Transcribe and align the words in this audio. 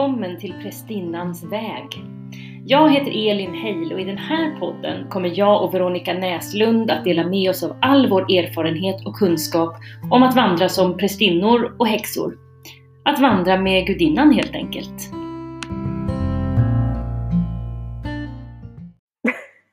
välkommen 0.00 0.38
till 0.38 0.52
Prästinnans 0.62 1.44
väg. 1.44 1.86
Jag 2.66 2.92
heter 2.92 3.30
Elin 3.30 3.54
Heil 3.54 3.92
och 3.92 4.00
i 4.00 4.04
den 4.04 4.18
här 4.18 4.58
podden 4.58 5.08
kommer 5.08 5.38
jag 5.38 5.64
och 5.64 5.74
Veronica 5.74 6.14
Näslund 6.14 6.90
att 6.90 7.04
dela 7.04 7.26
med 7.26 7.50
oss 7.50 7.62
av 7.62 7.76
all 7.82 8.08
vår 8.08 8.22
erfarenhet 8.22 9.06
och 9.06 9.14
kunskap 9.14 9.76
om 10.10 10.22
att 10.22 10.36
vandra 10.36 10.68
som 10.68 10.96
prästinnor 10.96 11.76
och 11.78 11.86
häxor. 11.86 12.38
Att 13.04 13.20
vandra 13.20 13.60
med 13.60 13.86
gudinnan 13.86 14.32
helt 14.32 14.54
enkelt. 14.54 15.12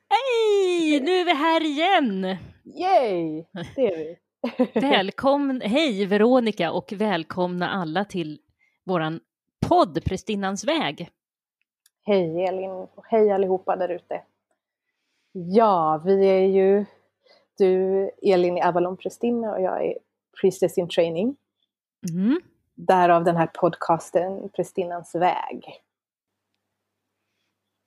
Hej! 0.10 1.00
Nu 1.02 1.12
är 1.12 1.26
vi 1.26 1.34
här 1.34 1.66
igen! 1.66 2.38
Yay! 2.80 3.44
Det 3.76 3.88
är 3.88 3.98
vi. 3.98 4.16
Välkommen, 4.80 5.62
hej 5.62 6.06
Veronica 6.06 6.72
och 6.72 6.94
välkomna 6.96 7.70
alla 7.70 8.06
till 8.06 8.40
våran 8.86 9.20
podd 9.68 10.04
Prästinnans 10.06 10.64
väg. 10.64 11.10
Hej 12.04 12.46
Elin 12.46 12.72
och 12.72 13.06
hej 13.06 13.32
allihopa 13.32 13.76
där 13.76 13.90
ute. 13.90 14.22
Ja, 15.32 16.02
vi 16.06 16.28
är 16.28 16.46
ju, 16.46 16.86
du 17.58 18.12
Elin 18.22 18.58
är 18.58 18.68
Avalon 18.68 18.98
prästinna 18.98 19.52
och 19.52 19.62
jag 19.62 19.86
är 19.86 19.98
priestess 20.42 20.78
in 20.78 20.90
training. 20.90 21.36
Mm. 22.10 22.42
Därav 22.76 23.24
den 23.24 23.36
här 23.36 23.48
podcasten 23.48 24.50
Prästinnans 24.50 25.16
väg. 25.16 25.82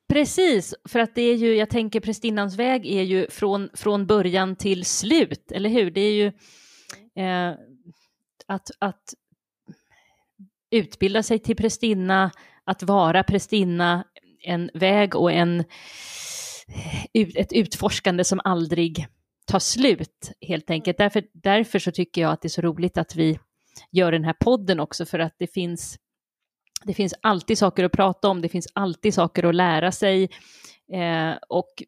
Precis, 0.09 0.74
för 0.88 0.98
att 0.98 1.15
det 1.15 1.23
är 1.23 1.34
ju, 1.34 1.55
jag 1.55 1.71
tänker 1.71 2.01
prästinnans 2.01 2.57
väg 2.57 2.87
är 2.87 3.02
ju 3.02 3.30
från, 3.30 3.71
från 3.74 4.07
början 4.07 4.57
till 4.57 4.84
slut, 4.84 5.52
eller 5.52 5.71
hur? 5.71 5.91
Det 5.91 6.01
är 6.01 6.12
ju 6.12 6.27
eh, 7.24 7.55
att, 8.46 8.71
att 8.79 9.15
utbilda 10.71 11.23
sig 11.23 11.38
till 11.38 11.57
prästinna, 11.57 12.30
att 12.65 12.82
vara 12.82 13.23
prästinna, 13.23 14.04
en 14.43 14.71
väg 14.74 15.16
och 15.16 15.32
en, 15.32 15.65
ett 17.12 17.52
utforskande 17.52 18.24
som 18.24 18.40
aldrig 18.45 19.07
tar 19.46 19.59
slut 19.59 20.32
helt 20.40 20.71
enkelt. 20.71 20.99
Därför, 20.99 21.24
därför 21.32 21.79
så 21.79 21.90
tycker 21.90 22.21
jag 22.21 22.32
att 22.32 22.43
det 22.43 22.46
är 22.46 22.51
så 22.51 22.62
roligt 22.62 22.99
att 22.99 23.16
vi 23.16 23.38
gör 23.90 24.12
den 24.12 24.24
här 24.24 24.37
podden 24.40 24.80
också 24.80 25.07
för 25.07 25.18
att 25.18 25.35
det 25.38 25.46
finns 25.46 25.99
det 26.84 26.95
finns 26.95 27.15
alltid 27.23 27.59
saker 27.59 27.84
att 27.84 27.93
prata 27.93 28.29
om, 28.29 28.43
det 28.43 28.49
finns 28.49 28.68
alltid 28.73 29.15
saker 29.15 29.45
att 29.45 29.55
lära 29.55 29.93
sig 29.93 30.30
eh, 30.93 31.32
och 31.49 31.82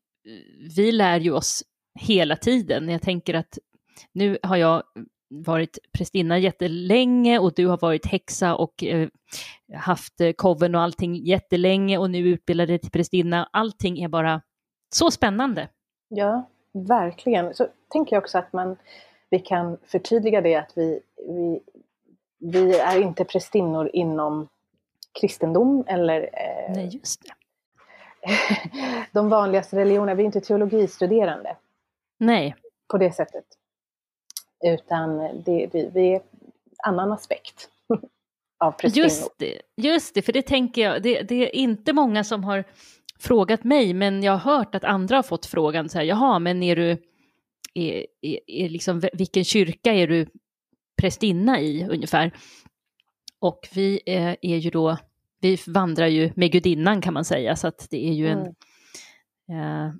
vi 0.76 0.92
lär 0.92 1.20
ju 1.20 1.32
oss 1.32 1.62
hela 2.00 2.36
tiden. 2.36 2.88
Jag 2.88 3.02
tänker 3.02 3.34
att 3.34 3.58
nu 4.12 4.38
har 4.42 4.56
jag 4.56 4.82
varit 5.32 5.78
prästinna 5.92 6.38
jättelänge 6.38 7.38
och 7.38 7.52
du 7.54 7.66
har 7.66 7.78
varit 7.78 8.06
häxa 8.06 8.54
och 8.56 8.84
eh, 8.84 9.08
haft 9.74 10.20
eh, 10.20 10.32
koven 10.32 10.74
och 10.74 10.80
allting 10.80 11.16
jättelänge 11.16 11.98
och 11.98 12.10
nu 12.10 12.18
utbildar 12.18 12.66
dig 12.66 12.78
till 12.78 12.90
prästinna. 12.90 13.48
Allting 13.52 14.02
är 14.02 14.08
bara 14.08 14.42
så 14.94 15.10
spännande. 15.10 15.68
Ja, 16.08 16.48
verkligen. 16.72 17.54
Så 17.54 17.66
tänker 17.88 18.16
jag 18.16 18.22
också 18.22 18.38
att 18.38 18.52
man, 18.52 18.76
vi 19.30 19.38
kan 19.38 19.78
förtydliga 19.86 20.40
det 20.40 20.54
att 20.54 20.72
vi, 20.74 21.00
vi, 21.28 21.60
vi 22.38 22.78
är 22.78 23.00
inte 23.00 23.24
prästinnor 23.24 23.90
inom 23.92 24.48
kristendom 25.20 25.84
eller 25.86 26.20
eh, 26.22 26.74
Nej, 26.74 26.88
just 26.92 27.22
det. 27.22 27.34
de 29.12 29.28
vanligaste 29.28 29.76
religionerna. 29.76 30.14
Vi 30.14 30.22
är 30.22 30.26
inte 30.26 30.40
teologistuderande. 30.40 31.56
Nej. 32.18 32.54
På 32.88 32.98
det 32.98 33.12
sättet. 33.12 33.44
Utan 34.62 35.18
det, 35.44 35.70
vi, 35.72 35.90
vi 35.94 36.14
är 36.14 36.22
annan 36.84 37.12
aspekt 37.12 37.68
av 38.64 38.72
prästinnor. 38.72 39.04
Just 39.04 39.38
det, 39.38 39.62
just 39.76 40.14
det, 40.14 40.22
för 40.22 40.32
det 40.32 40.42
tänker 40.42 40.82
jag, 40.82 41.02
det, 41.02 41.22
det, 41.22 41.34
är 41.34 41.56
inte 41.56 41.92
många 41.92 42.24
som 42.24 42.44
har 42.44 42.64
frågat 43.18 43.64
mig, 43.64 43.94
men 43.94 44.22
jag 44.22 44.32
har 44.32 44.56
hört 44.56 44.74
att 44.74 44.84
andra 44.84 45.16
har 45.16 45.22
fått 45.22 45.46
frågan 45.46 45.88
så 45.88 45.98
här, 45.98 46.04
jaha, 46.04 46.38
men 46.38 46.62
är 46.62 46.76
du, 46.76 46.90
är, 47.74 48.06
är, 48.20 48.38
är 48.46 48.68
liksom, 48.68 49.02
vilken 49.12 49.44
kyrka 49.44 49.92
är 49.92 50.06
du 50.06 50.26
prästinna 51.00 51.60
i 51.60 51.88
ungefär? 51.90 52.32
Och 53.38 53.68
vi 53.74 54.00
är, 54.06 54.36
är 54.42 54.56
ju 54.56 54.70
då, 54.70 54.96
vi 55.40 55.58
vandrar 55.66 56.06
ju 56.06 56.32
med 56.36 56.52
gudinnan 56.52 57.00
kan 57.00 57.14
man 57.14 57.24
säga, 57.24 57.56
så 57.56 57.68
att 57.68 57.86
det 57.90 58.08
är 58.08 58.12
ju 58.12 58.28
en, 58.28 58.54
mm. 59.48 59.86
eh, 59.88 59.94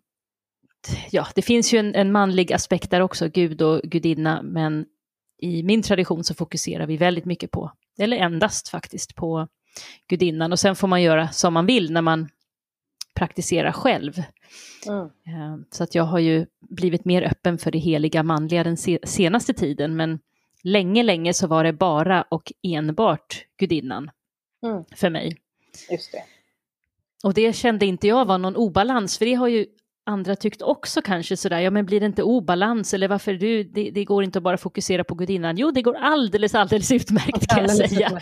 ja, 1.10 1.26
det 1.34 1.42
finns 1.42 1.74
ju 1.74 1.78
en, 1.78 1.94
en, 1.94 2.12
manlig 2.12 2.52
aspekt 2.52 2.90
där 2.90 3.00
också, 3.00 3.28
gud 3.28 3.62
och 3.62 3.80
gudinna, 3.82 4.42
men 4.42 4.86
i 5.38 5.62
min 5.62 5.82
tradition 5.82 6.24
så 6.24 6.34
fokuserar 6.34 6.86
vi 6.86 6.96
väldigt 6.96 7.24
mycket 7.24 7.50
på, 7.50 7.72
eller 7.98 8.16
endast 8.16 8.68
faktiskt, 8.68 9.14
på 9.14 9.48
gudinnan. 10.08 10.52
Och 10.52 10.58
sen 10.58 10.76
får 10.76 10.88
man 10.88 11.02
göra 11.02 11.28
som 11.28 11.54
man 11.54 11.66
vill 11.66 11.92
när 11.92 12.02
man 12.02 12.28
praktiserar 13.14 13.72
själv. 13.72 14.22
Mm. 14.86 15.04
Eh, 15.04 15.64
så 15.70 15.84
att 15.84 15.94
jag 15.94 16.04
har 16.04 16.18
ju 16.18 16.46
blivit 16.60 17.04
mer 17.04 17.22
öppen 17.22 17.58
för 17.58 17.70
det 17.70 17.78
heliga 17.78 18.22
manliga 18.22 18.64
den 18.64 18.76
senaste 19.06 19.54
tiden, 19.54 19.96
men 19.96 20.18
länge, 20.62 21.02
länge 21.02 21.34
så 21.34 21.46
var 21.46 21.64
det 21.64 21.72
bara 21.72 22.22
och 22.22 22.52
enbart 22.62 23.44
gudinnan 23.56 24.10
mm. 24.62 24.84
för 24.96 25.10
mig. 25.10 25.36
Just 25.90 26.12
det. 26.12 26.22
Och 27.24 27.34
det 27.34 27.52
kände 27.52 27.86
inte 27.86 28.06
jag 28.06 28.24
var 28.24 28.38
någon 28.38 28.56
obalans, 28.56 29.18
för 29.18 29.24
det 29.24 29.34
har 29.34 29.48
ju 29.48 29.66
andra 30.06 30.36
tyckt 30.36 30.62
också 30.62 31.02
kanske 31.02 31.36
sådär, 31.36 31.60
ja 31.60 31.70
men 31.70 31.86
blir 31.86 32.00
det 32.00 32.06
inte 32.06 32.22
obalans 32.22 32.94
eller 32.94 33.08
varför 33.08 33.34
du, 33.34 33.64
det, 33.64 33.90
det 33.90 34.04
går 34.04 34.24
inte 34.24 34.38
att 34.38 34.42
bara 34.42 34.56
fokusera 34.56 35.04
på 35.04 35.14
gudinnan. 35.14 35.56
Jo, 35.56 35.70
det 35.70 35.82
går 35.82 35.94
alldeles, 35.94 36.54
alldeles 36.54 36.92
utmärkt 36.92 37.46
kan 37.46 37.62
jag 37.62 37.76
säga. 37.76 38.20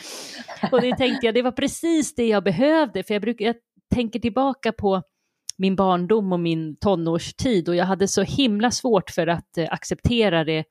Och 0.73 0.81
det 0.81 0.97
tänkte 0.97 1.27
jag, 1.27 1.35
det 1.35 1.43
var 1.43 1.53
precis 1.53 2.15
det 2.15 2.27
jag 2.27 2.45
behövde, 2.45 3.03
för 3.03 3.15
jag, 3.15 3.23
brukar, 3.23 3.45
jag 3.45 3.57
tänker 3.95 4.21
tillbaka 4.21 4.73
på 4.73 5.03
min 5.59 5.77
barndom 5.77 6.33
och 6.33 6.41
min 6.41 6.77
tonårstid 6.77 7.69
och 7.69 7.77
jag 7.77 7.85
hade 7.85 8.09
så 8.09 8.23
himla 8.23 8.71
svårt 8.71 9.11
för 9.11 9.27
att 9.27 9.59
eh, 9.59 9.67
acceptera 9.71 10.45
det, 10.45 10.65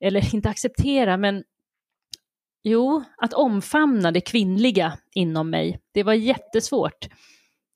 eller 0.00 0.34
inte 0.34 0.48
acceptera, 0.48 1.16
men 1.16 1.42
jo, 2.62 3.04
att 3.16 3.32
omfamna 3.32 4.12
det 4.12 4.20
kvinnliga 4.20 4.98
inom 5.14 5.50
mig. 5.50 5.80
Det 5.94 6.02
var 6.02 6.12
jättesvårt. 6.12 7.08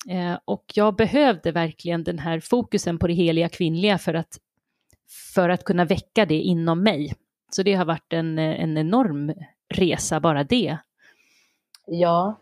Eh, 0.09 0.39
och 0.45 0.65
jag 0.75 0.97
behövde 0.97 1.53
verkligen 1.53 2.05
den 2.05 2.19
här 2.19 2.41
fokusen 2.41 2.99
på 2.99 3.07
det 3.07 3.13
heliga 3.13 3.49
kvinnliga 3.49 3.99
för 3.99 4.15
att, 4.15 4.39
för 5.35 5.49
att 5.49 5.65
kunna 5.65 5.85
väcka 5.85 6.27
det 6.27 6.41
inom 6.41 6.83
mig. 6.83 7.15
Så 7.51 7.63
det 7.63 7.75
har 7.75 7.85
varit 7.85 8.13
en, 8.13 8.39
en 8.39 8.79
enorm 8.79 9.33
resa, 9.75 10.21
bara 10.21 10.45
det. 10.45 10.79
Ja, 11.87 12.35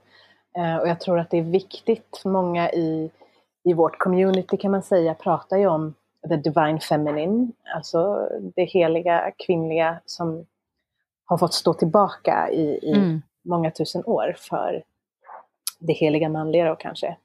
eh, 0.56 0.76
och 0.76 0.88
jag 0.88 1.00
tror 1.00 1.19
att 1.19 1.30
det 1.30 1.38
är 1.38 1.42
viktigt. 1.42 2.22
Många 2.24 2.72
i, 2.72 3.10
i 3.64 3.72
vårt 3.72 3.98
community 3.98 4.56
kan 4.56 4.70
man 4.70 4.82
säga 4.82 5.14
pratar 5.14 5.56
ju 5.56 5.66
om 5.66 5.94
the 6.28 6.36
divine 6.36 6.80
feminine, 6.80 7.52
alltså 7.75 8.28
det 8.56 8.64
heliga 8.64 9.32
kvinnliga 9.46 10.00
som 10.06 10.46
har 11.25 11.38
fått 11.38 11.54
stå 11.54 11.75
tillbaka 11.75 12.50
i, 12.52 12.78
i 12.82 12.92
mm. 12.92 13.22
många 13.42 13.70
tusen 13.70 14.04
år 14.04 14.34
för 14.38 14.82
det 15.78 15.92
heliga 15.92 16.28
manliga 16.28 16.72
och 16.72 16.80
kanske 16.80 17.16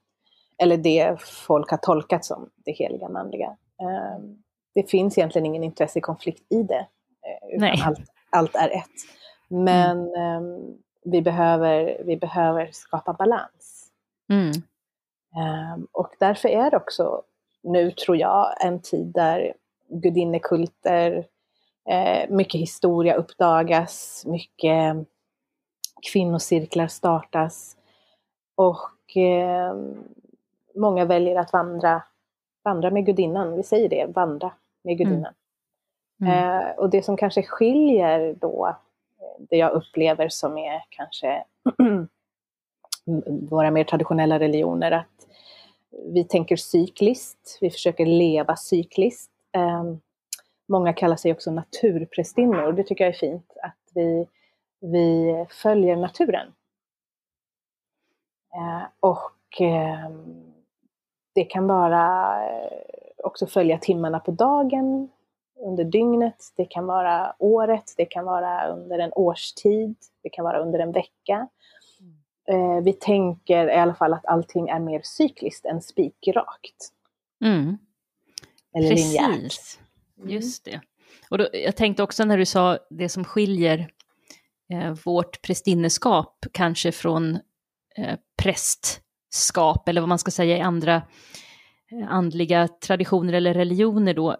eller 0.58 0.78
det 0.78 1.22
folk 1.22 1.72
har 1.72 1.78
tolkat 1.78 2.26
som 2.26 2.50
det 2.56 2.72
heliga 2.72 3.10
manliga. 3.10 3.58
Ehm, 3.82 4.38
det 4.76 4.90
finns 4.90 5.18
egentligen 5.18 5.46
ingen 5.46 5.64
intressekonflikt 5.64 6.52
i 6.52 6.64
det, 6.64 6.88
eh, 7.28 7.56
utan. 7.56 7.86
Allt, 7.86 8.00
allt 8.30 8.56
är 8.56 8.70
ett. 8.70 8.90
Men 9.48 10.16
mm. 10.16 10.78
vi, 11.04 11.22
behöver, 11.22 12.02
vi 12.06 12.18
behöver 12.18 12.70
skapa 12.72 13.14
balans. 13.14 13.90
Mm. 14.30 14.52
Ehm, 15.36 15.88
och 15.92 16.16
därför 16.20 16.50
är 16.50 16.72
det 16.72 16.78
också 16.78 17.22
nu, 17.64 17.92
tror 17.92 18.18
jag, 18.18 18.66
en 18.66 18.82
tid 18.82 19.08
där 19.08 19.54
gudinnekulter, 19.90 21.28
eh, 21.90 22.30
mycket 22.30 22.62
historia 22.62 23.16
uppdagas, 23.16 24.24
mycket 24.28 25.08
kvinnocirklar 26.12 26.88
startas. 26.88 27.78
Och 28.56 29.18
eh, 29.18 29.76
många 30.76 31.06
väljer 31.06 31.36
att 31.36 31.54
vandra, 31.54 32.04
vandra 32.64 32.92
med 32.92 33.06
gudinnan. 33.06 33.56
Vi 33.56 33.64
säger 33.64 33.90
det, 33.90 34.06
vandra 34.16 34.52
med 34.84 34.98
gudinnan. 34.98 35.34
Mm. 36.22 36.34
Mm. 36.34 36.60
Eh, 36.60 36.76
och 36.76 36.90
det 36.90 37.04
som 37.04 37.18
kanske 37.18 37.44
skiljer 37.44 38.36
då, 38.42 38.78
det 39.40 39.58
jag 39.58 39.72
upplever 39.72 40.30
som 40.30 40.58
är 40.58 40.84
kanske 40.90 41.44
våra 43.50 43.72
mer 43.72 43.84
traditionella 43.84 44.40
religioner, 44.40 44.92
att 44.92 45.28
vi 46.06 46.24
tänker 46.24 46.56
cykliskt, 46.56 47.58
vi 47.62 47.70
försöker 47.70 48.06
leva 48.06 48.56
cykliskt. 48.56 49.32
Eh, 49.56 49.84
många 50.68 50.94
kallar 50.94 51.16
sig 51.16 51.32
också 51.32 51.52
naturprästinnor, 51.52 52.72
det 52.72 52.84
tycker 52.84 53.04
jag 53.04 53.14
är 53.14 53.18
fint, 53.18 53.54
att 53.64 53.92
vi, 53.94 54.28
vi 54.80 55.46
följer 55.50 55.96
naturen. 55.96 56.48
Eh, 58.56 58.84
och 59.00 59.62
ehm, 59.62 60.53
det 61.34 61.44
kan 61.44 61.68
vara 61.68 62.36
eh, 62.46 62.72
också 63.24 63.48
följa 63.48 63.78
timmarna 63.78 64.20
på 64.20 64.32
dagen, 64.32 65.10
under 65.66 65.84
dygnet, 65.84 66.54
det 66.58 66.66
kan 66.66 66.86
vara 66.86 67.36
året, 67.40 67.94
det 67.98 68.06
kan 68.06 68.26
vara 68.26 68.68
under 68.68 69.00
en 69.00 69.14
årstid, 69.14 69.96
det 70.24 70.30
kan 70.30 70.46
vara 70.46 70.60
under 70.60 70.80
en 70.80 70.92
vecka. 70.92 71.48
eh, 72.48 72.84
vi 72.84 72.94
tänker 72.94 73.68
i 73.70 73.76
alla 73.76 73.96
fall 73.96 74.14
att 74.14 74.26
allting 74.26 74.70
är 74.70 74.80
mer 74.80 75.02
cykliskt 75.04 75.66
än 75.66 75.82
spikrakt. 75.82 76.92
Mm. 77.46 77.78
Eller 78.76 78.90
Precis, 78.90 79.22
linjärt. 79.22 79.80
Mm. 80.18 80.30
just 80.30 80.66
det. 80.66 80.82
Och 81.30 81.38
då, 81.38 81.48
jag 81.54 81.76
tänkte 81.76 82.04
också 82.04 82.26
när 82.26 82.38
du 82.38 82.46
sa 82.46 82.78
det 82.90 83.10
som 83.10 83.24
skiljer 83.24 83.92
eh, 84.74 84.94
vårt 85.06 85.42
prästinneskap 85.42 86.46
kanske 86.52 86.92
från 86.92 87.40
eh, 87.98 88.18
skap 89.34 89.90
eller 89.90 90.02
vad 90.02 90.10
man 90.10 90.20
ska 90.20 90.32
säga 90.32 90.58
i 90.58 90.62
andra 90.62 90.96
eh, 91.92 92.08
andliga 92.10 92.68
traditioner 92.68 93.34
eller 93.34 93.54
religioner 93.54 94.14
då, 94.14 94.38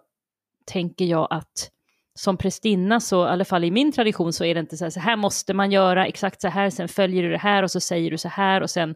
tänker 0.64 1.04
jag 1.04 1.28
att 1.30 1.70
som 2.14 2.36
prästinna 2.36 3.00
så, 3.00 3.26
i 3.26 3.28
alla 3.28 3.44
fall 3.44 3.64
i 3.64 3.70
min 3.70 3.92
tradition, 3.92 4.32
så 4.32 4.44
är 4.44 4.54
det 4.54 4.60
inte 4.60 4.76
så 4.76 4.84
här, 4.84 4.90
så 4.90 5.00
här 5.00 5.16
måste 5.16 5.54
man 5.54 5.72
göra, 5.72 6.06
exakt 6.06 6.40
så 6.40 6.48
här, 6.48 6.70
sen 6.70 6.88
följer 6.88 7.22
du 7.22 7.30
det 7.30 7.38
här 7.38 7.62
och 7.62 7.70
så 7.70 7.80
säger 7.80 8.10
du 8.10 8.18
så 8.18 8.28
här 8.28 8.60
och 8.60 8.70
sen 8.70 8.94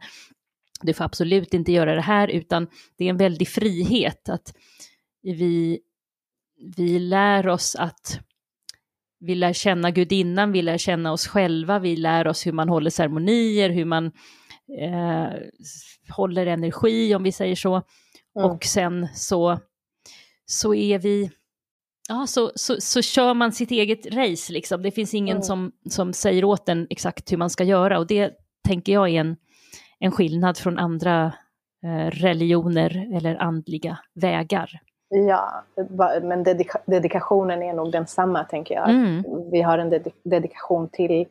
du 0.82 0.94
får 0.94 1.04
absolut 1.04 1.54
inte 1.54 1.72
göra 1.72 1.94
det 1.94 2.00
här, 2.00 2.28
utan 2.28 2.66
det 2.98 3.04
är 3.04 3.10
en 3.10 3.16
väldig 3.16 3.48
frihet 3.48 4.28
att 4.28 4.54
vi, 5.22 5.80
vi 6.76 6.98
lär 6.98 7.48
oss 7.48 7.76
att 7.76 8.20
vi 9.20 9.34
lär 9.34 9.52
känna 9.52 9.90
gudinnan, 9.90 10.52
vi 10.52 10.62
lär 10.62 10.78
känna 10.78 11.12
oss 11.12 11.26
själva, 11.26 11.78
vi 11.78 11.96
lär 11.96 12.26
oss 12.26 12.46
hur 12.46 12.52
man 12.52 12.68
håller 12.68 12.90
ceremonier, 12.90 13.70
hur 13.70 13.84
man 13.84 14.12
eh, 14.80 15.30
håller 16.16 16.46
energi, 16.46 17.14
om 17.14 17.22
vi 17.22 17.32
säger 17.32 17.56
så. 17.56 17.74
Mm. 18.38 18.50
Och 18.50 18.64
sen 18.64 19.08
så, 19.14 19.58
så 20.46 20.74
är 20.74 20.98
vi, 20.98 21.30
ja, 22.08 22.26
så, 22.26 22.50
så, 22.54 22.80
så 22.80 23.02
kör 23.02 23.34
man 23.34 23.52
sitt 23.52 23.70
eget 23.70 24.06
race 24.14 24.52
liksom. 24.52 24.82
Det 24.82 24.90
finns 24.90 25.14
ingen 25.14 25.36
Mm. 25.36 25.42
som, 25.42 25.72
som 25.90 26.12
säger 26.12 26.44
åt 26.44 26.68
en 26.68 26.86
exakt 26.90 27.32
hur 27.32 27.36
man 27.36 27.50
ska 27.50 27.64
göra 27.64 27.98
och 27.98 28.06
det 28.06 28.32
tänker 28.68 28.92
jag 28.92 29.08
är 29.08 29.20
en, 29.20 29.36
en 29.98 30.12
skillnad 30.12 30.58
från 30.58 30.78
andra 30.78 31.32
eh, 31.84 32.10
religioner 32.10 33.16
eller 33.16 33.36
andliga 33.36 33.98
vägar. 34.14 34.80
Ja, 35.10 35.64
men 36.22 36.44
dedika- 36.44 36.82
dedikationen 36.86 37.62
är 37.62 37.72
nog 37.72 37.92
densamma 37.92 38.44
tänker 38.44 38.74
jag. 38.74 38.90
Mm. 38.90 39.22
Vi 39.50 39.62
har 39.62 39.78
en 39.78 39.92
dedi- 39.92 40.12
dedikation 40.24 40.88
till, 40.88 41.26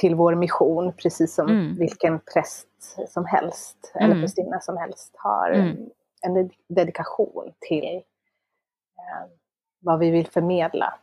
till 0.00 0.14
vår 0.14 0.34
mission, 0.34 0.92
precis 0.92 1.34
som 1.34 1.48
Mm. 1.48 1.76
vilken 1.78 2.20
präst 2.34 2.68
som 3.08 3.24
helst, 3.26 3.92
Mm. 3.94 4.10
eller 4.10 4.20
prästinna 4.22 4.60
som 4.60 4.76
helst, 4.76 5.14
har 5.18 5.50
Mm. 5.50 5.76
en 6.22 6.34
ded- 6.34 6.52
dedikation 6.68 7.52
till 7.60 7.96
eh, 8.98 9.28
vad 9.80 9.98
vi 9.98 10.10
vill 10.10 10.26
förmedla. 10.26 10.94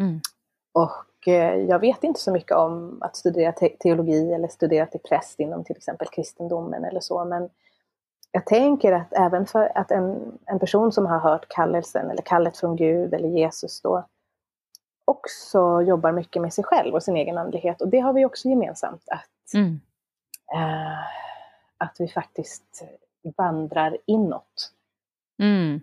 Mm. 0.00 0.20
Och 0.72 1.28
eh, 1.28 1.54
jag 1.54 1.78
vet 1.78 2.04
inte 2.04 2.20
så 2.20 2.32
mycket 2.32 2.56
om 2.56 2.98
att 3.02 3.16
studera 3.16 3.52
te- 3.52 3.76
teologi 3.80 4.32
eller 4.32 4.48
studera 4.48 4.86
till 4.86 5.00
präst 5.00 5.40
inom 5.40 5.64
till 5.64 5.76
exempel 5.76 6.08
kristendomen 6.08 6.84
eller 6.84 7.00
så, 7.00 7.24
men 7.24 7.50
jag 8.30 8.46
tänker 8.46 8.92
att 8.92 9.12
även 9.12 9.46
för 9.46 9.72
att 9.78 9.90
en, 9.90 10.38
en 10.46 10.58
person 10.58 10.92
som 10.92 11.06
har 11.06 11.18
hört 11.18 11.48
kallelsen 11.48 12.10
eller 12.10 12.22
kallet 12.22 12.56
från 12.56 12.76
Gud 12.76 13.14
eller 13.14 13.28
Jesus 13.28 13.80
då 13.80 14.04
också 15.04 15.82
jobbar 15.82 16.12
mycket 16.12 16.42
med 16.42 16.52
sig 16.54 16.64
själv 16.64 16.94
och 16.94 17.02
sin 17.02 17.16
egen 17.16 17.38
andlighet. 17.38 17.80
Och 17.80 17.88
det 17.88 17.98
har 18.00 18.12
vi 18.12 18.24
också 18.24 18.48
gemensamt, 18.48 19.02
att, 19.08 19.54
Mm. 19.54 19.80
eh, 20.54 20.98
att 21.78 21.96
vi 21.98 22.08
faktiskt 22.08 22.84
vandrar 23.36 23.96
inåt 24.06 24.72
Mm. 25.42 25.80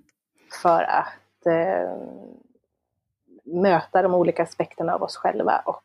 för 0.61 0.83
att 0.83 1.45
eh, 1.45 1.97
möta 3.43 4.01
de 4.01 4.13
olika 4.13 4.43
aspekterna 4.43 4.93
av 4.95 5.03
oss 5.03 5.15
själva 5.15 5.59
och 5.65 5.83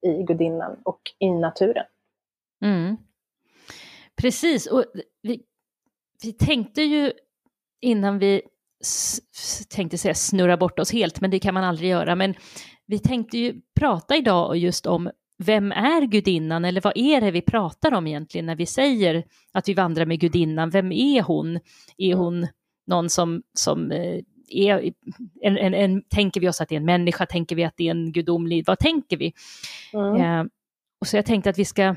i 0.00 0.22
gudinnan 0.22 0.76
och 0.82 1.00
i 1.18 1.30
naturen. 1.30 1.84
Mm. 2.62 2.96
Precis, 4.16 4.66
och 4.66 4.84
vi, 5.22 5.42
vi 6.22 6.32
tänkte 6.32 6.82
ju 6.82 7.12
innan 7.80 8.18
vi 8.18 8.42
tänkte 9.70 9.98
säga 9.98 10.14
snurra 10.14 10.56
bort 10.56 10.78
oss 10.78 10.92
helt, 10.92 11.20
men 11.20 11.30
det 11.30 11.38
kan 11.38 11.54
man 11.54 11.64
aldrig 11.64 11.90
göra. 11.90 12.14
Men 12.14 12.34
vi 12.86 12.98
tänkte 12.98 13.38
ju 13.38 13.60
prata 13.74 14.16
idag 14.16 14.56
just 14.56 14.86
om 14.86 15.10
vem 15.38 15.72
är 15.72 16.02
gudinnan 16.02 16.64
eller 16.64 16.80
vad 16.80 16.92
är 16.96 17.20
det 17.20 17.30
vi 17.30 17.42
pratar 17.42 17.94
om 17.94 18.06
egentligen 18.06 18.46
när 18.46 18.56
vi 18.56 18.66
säger 18.66 19.24
att 19.52 19.68
vi 19.68 19.74
vandrar 19.74 20.06
med 20.06 20.20
gudinnan? 20.20 20.70
Vem 20.70 20.92
är 20.92 21.22
hon? 21.22 21.60
Är 21.98 22.14
hon 22.14 22.46
någon 22.86 23.10
som, 23.10 23.42
som 23.54 23.90
eh, 23.90 24.20
är, 24.48 24.92
en, 25.42 25.58
en, 25.58 25.74
en, 25.74 26.02
tänker 26.02 26.40
vi 26.40 26.48
oss 26.48 26.60
att 26.60 26.68
det 26.68 26.74
är 26.74 26.80
en 26.80 26.84
människa? 26.84 27.26
Tänker 27.26 27.56
vi 27.56 27.64
att 27.64 27.76
det 27.76 27.86
är 27.86 27.90
en 27.90 28.12
gudomlig, 28.12 28.64
vad 28.66 28.78
tänker 28.78 29.16
vi? 29.16 29.32
Mm. 29.92 30.20
Eh, 30.20 30.46
och 31.00 31.06
så 31.06 31.16
jag 31.16 31.26
tänkte 31.26 31.50
att 31.50 31.58
vi 31.58 31.64
ska, 31.64 31.96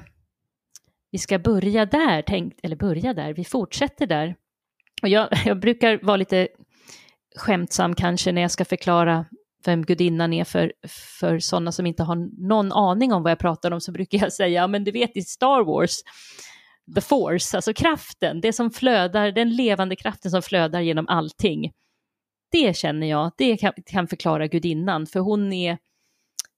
vi 1.12 1.18
ska 1.18 1.40
börja 1.40 1.86
där, 1.86 2.22
tänk, 2.22 2.54
eller 2.64 2.76
börja 2.76 3.14
där, 3.14 3.34
vi 3.34 3.46
fortsätter 3.46 4.08
där. 4.08 4.36
Och 5.02 5.10
jag, 5.10 5.30
jag 5.46 5.60
brukar 5.60 6.00
vara 6.04 6.18
lite 6.18 6.48
skämtsam 7.36 7.96
kanske 7.96 8.32
när 8.32 8.42
jag 8.42 8.52
ska 8.52 8.66
förklara 8.66 9.26
vem 9.66 9.86
gudinnan 9.86 10.34
är 10.34 10.44
för, 10.44 10.74
för 11.20 11.40
sådana 11.40 11.72
som 11.72 11.86
inte 11.86 12.04
har 12.04 12.48
någon 12.48 12.72
aning 12.72 13.14
om 13.14 13.24
vad 13.24 13.32
jag 13.32 13.40
pratar 13.40 13.72
om, 13.72 13.82
så 13.82 13.92
brukar 13.92 14.18
jag 14.18 14.34
säga, 14.34 14.68
men 14.68 14.84
du 14.84 14.92
vet 14.92 15.18
i 15.18 15.22
Star 15.22 15.64
Wars, 15.64 15.96
the 16.96 17.02
force, 17.02 17.58
alltså 17.58 17.74
kraften, 17.74 18.42
det 18.42 18.54
som 18.54 18.72
flödar, 18.72 19.32
den 19.32 19.56
levande 19.56 19.96
kraften 19.96 20.32
som 20.32 20.42
flödar 20.42 20.82
genom 20.82 21.08
allting. 21.08 21.72
Det 22.52 22.78
känner 22.78 23.08
jag, 23.08 23.32
det 23.38 23.58
kan, 23.58 23.74
kan 23.86 24.08
förklara 24.08 24.48
gudinnan, 24.48 25.08
för 25.08 25.20
hon 25.20 25.54
är 25.54 25.78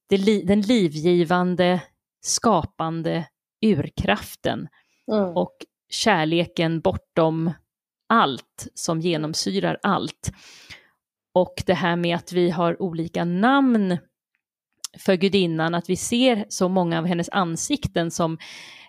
det 0.08 0.42
den 0.46 0.60
livgivande, 0.60 1.80
skapande 2.20 3.26
urkraften 3.66 4.68
Mm. 5.12 5.36
och 5.36 5.56
kärleken 5.90 6.80
bortom 6.80 7.52
allt 8.08 8.68
som 8.74 9.00
genomsyrar 9.00 9.78
allt. 9.82 10.32
Och 11.32 11.62
det 11.66 11.74
här 11.74 11.96
med 11.96 12.16
att 12.16 12.32
vi 12.32 12.50
har 12.50 12.82
olika 12.82 13.24
namn 13.24 13.98
för 14.98 15.14
gudinnan, 15.14 15.74
att 15.74 15.90
vi 15.90 15.96
ser 15.96 16.46
så 16.48 16.68
många 16.68 16.98
av 16.98 17.06
hennes 17.06 17.28
ansikten 17.32 18.10
som 18.10 18.38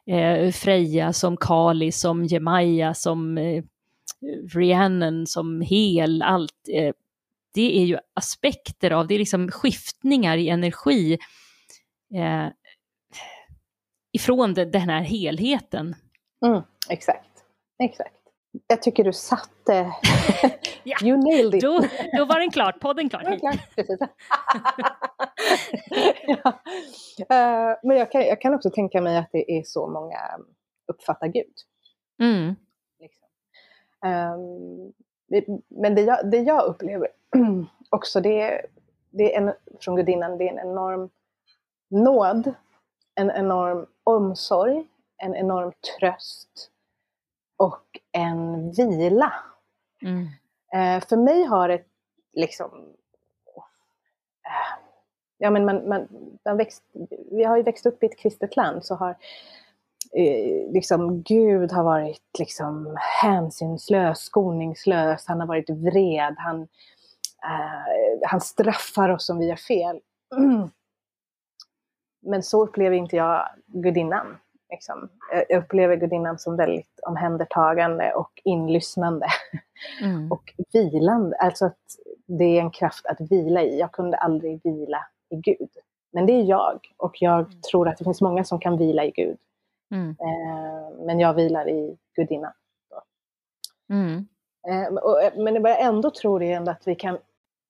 eh, 0.05 0.51
Freja, 0.51 1.13
som 1.13 1.37
Kali, 1.37 1.91
som 1.91 2.25
Jemaja, 2.25 2.93
som 2.93 3.37
eh, 3.37 3.63
Rhiannon, 4.53 5.27
som 5.27 5.61
Hel, 5.61 6.21
allt. 6.21 6.69
Eh, 6.73 6.93
det 7.53 7.77
är 7.81 7.85
ju 7.85 7.97
aspekter 8.13 8.91
av, 8.91 9.07
det 9.07 9.15
är 9.15 9.19
liksom 9.19 9.51
skiftningar 9.51 10.37
i 10.37 10.49
energi 10.49 11.17
eh, 12.15 12.47
ifrån 14.11 14.53
den 14.53 14.89
här 14.89 15.01
helheten. 15.01 15.95
Mm. 16.45 16.61
Exakt. 16.89 17.29
Exakt. 17.83 18.22
Jag 18.67 18.81
tycker 18.81 19.03
du 19.03 19.13
satte... 19.13 19.91
Ja, 20.85 20.97
you 21.03 21.17
nailed 21.17 21.55
it! 21.55 21.61
Då, 21.61 21.79
då 22.17 22.25
var 22.25 22.39
den 22.39 22.51
klart, 22.51 22.79
podden 22.79 23.09
klar. 23.09 23.21
Precis. 23.75 23.99
ja. 26.27 26.53
Eh, 27.35 27.77
Men 27.83 27.97
jag 27.97 28.11
kan, 28.11 28.21
jag 28.21 28.41
kan 28.41 28.53
också 28.53 28.69
tänka 28.69 29.01
mig 29.01 29.17
att 29.17 29.29
det 29.31 29.51
är 29.51 29.63
så 29.63 29.87
många 29.87 30.17
uppfattar 30.87 31.27
Gud. 31.27 31.53
Mm, 32.21 32.55
Liksom. 32.99 33.27
Det- 35.27 35.45
men 35.69 35.95
det 35.95 36.01
jag, 36.01 36.31
det 36.31 36.37
jag 36.37 36.63
upplever 36.65 37.07
också, 37.89 38.21
det 38.21 38.41
är, 38.41 38.65
det 39.11 39.35
är 39.35 39.41
en, 39.41 39.53
från 39.81 39.95
gudinnan, 39.95 40.37
det 40.37 40.47
är 40.49 40.51
en 40.51 40.69
enorm 40.69 41.09
nåd, 41.89 42.53
en 43.15 43.31
enorm 43.31 43.85
omsorg, 44.03 44.85
en 45.17 45.35
enorm 45.35 45.71
tröst 45.99 46.69
och 47.63 47.99
en 48.11 48.71
vila. 48.71 49.33
mm, 50.01 50.27
Eh, 50.73 51.03
för 51.09 51.17
mig 51.17 51.43
har 51.43 51.67
det 51.67 51.81
liksom... 52.33 52.69
Eh, 54.45 54.79
ja, 55.37 55.49
men 55.49 55.65
man, 55.65 55.89
man, 55.89 56.07
man 56.45 56.57
växt, 56.57 56.83
vi 57.31 57.43
har 57.43 57.57
ju 57.57 57.63
växt 57.63 57.85
upp 57.85 58.03
i 58.03 58.05
ett 58.05 58.19
kristet 58.19 58.55
land 58.55 58.85
så 58.85 58.95
har 58.95 59.09
eh, 60.13 60.71
liksom 60.73 61.21
Gud 61.21 61.71
har 61.71 61.83
varit 61.83 62.39
liksom 62.39 62.97
hänsynslös, 63.21 64.19
skoningslös, 64.19 65.25
han 65.27 65.39
har 65.39 65.47
varit 65.47 65.69
vred, 65.69 66.35
han, 66.37 66.61
eh, 67.43 68.27
han 68.27 68.41
straffar 68.41 69.09
oss 69.09 69.29
om 69.29 69.39
vi 69.39 69.47
gör 69.47 69.55
fel. 69.55 69.99
Men 72.21 72.43
så 72.43 72.63
upplever 72.63 72.95
inte 72.95 73.15
jag 73.15 73.47
gudinnan. 73.67 74.37
Liksom. 74.73 75.09
Jag 75.31 75.45
jag 75.49 75.63
upplever 75.63 75.95
gudinnan 75.95 76.39
som 76.39 76.57
väldigt 76.57 76.99
omhändertagande 77.07 78.13
och 78.13 78.41
inlyssnande 78.43 79.27
mm, 80.01 80.31
och 80.31 80.53
vilande. 80.73 81.37
Alltså 81.37 81.65
att 81.65 81.85
det 82.25 82.43
är 82.43 82.61
en 82.61 82.71
kraft 82.71 83.05
att 83.05 83.31
vila 83.31 83.63
i. 83.63 83.79
Jag 83.79 83.91
kunde 83.91 84.17
aldrig 84.17 84.61
vila 84.63 85.05
i 85.29 85.35
Gud. 85.35 85.69
Men 86.13 86.25
det 86.25 86.33
är 86.33 86.43
jag 86.43 86.79
och 86.97 87.21
jag 87.21 87.63
tror 87.71 87.87
att 87.87 87.97
det 87.97 88.03
finns 88.03 88.21
många 88.21 88.43
som 88.43 88.59
kan 88.59 88.77
vila 88.77 89.05
i 89.05 89.11
Gud. 89.11 89.37
mm, 89.91 90.09
Eh, 90.09 91.05
men 91.05 91.19
jag 91.19 91.33
vilar 91.33 91.69
i 91.69 91.97
gudinnan. 92.15 92.53
mm, 93.89 94.27
Eh, 94.67 94.93
och, 94.93 95.17
men 95.37 95.61
vad 95.61 95.71
jag 95.71 95.81
ändå 95.81 96.09
tror 96.09 96.43
är 96.43 96.55
ändå 96.55 96.71
att 96.71 96.87
vi 96.87 96.95
kan, 96.95 97.17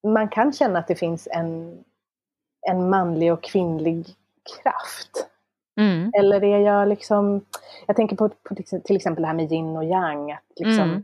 man 0.04 0.30
kan 0.30 0.54
känna 0.54 0.80
att 0.80 0.88
det 0.88 0.96
finns 0.96 1.28
en, 1.32 1.84
en 2.62 2.90
manlig 2.90 3.34
och 3.34 3.44
kvinnlig 3.44 4.08
kraft. 4.62 5.30
Mm. 5.80 6.12
Eller 6.14 6.44
är 6.44 6.60
jag 6.60 6.88
liksom, 6.88 7.46
jag 7.88 7.96
tänker 7.96 8.16
på, 8.16 8.30
på 8.30 8.56
till 8.86 8.96
exempel 8.96 9.22
det 9.22 9.28
här 9.28 9.36
med 9.36 9.52
yin 9.52 9.78
och 9.78 9.84
yang, 9.84 10.32
att 10.32 10.60
liksom, 10.60 10.90
mm. 10.90 11.04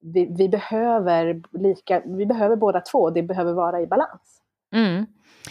vi, 0.00 0.34
vi, 0.38 0.48
behöver 0.48 1.42
lika, 1.52 2.02
vi 2.06 2.26
behöver 2.26 2.56
båda 2.56 2.80
två, 2.80 3.10
det 3.10 3.22
behöver 3.22 3.52
vara 3.52 3.80
i 3.80 3.86
balans. 3.86 4.42
Mm. 4.74 5.06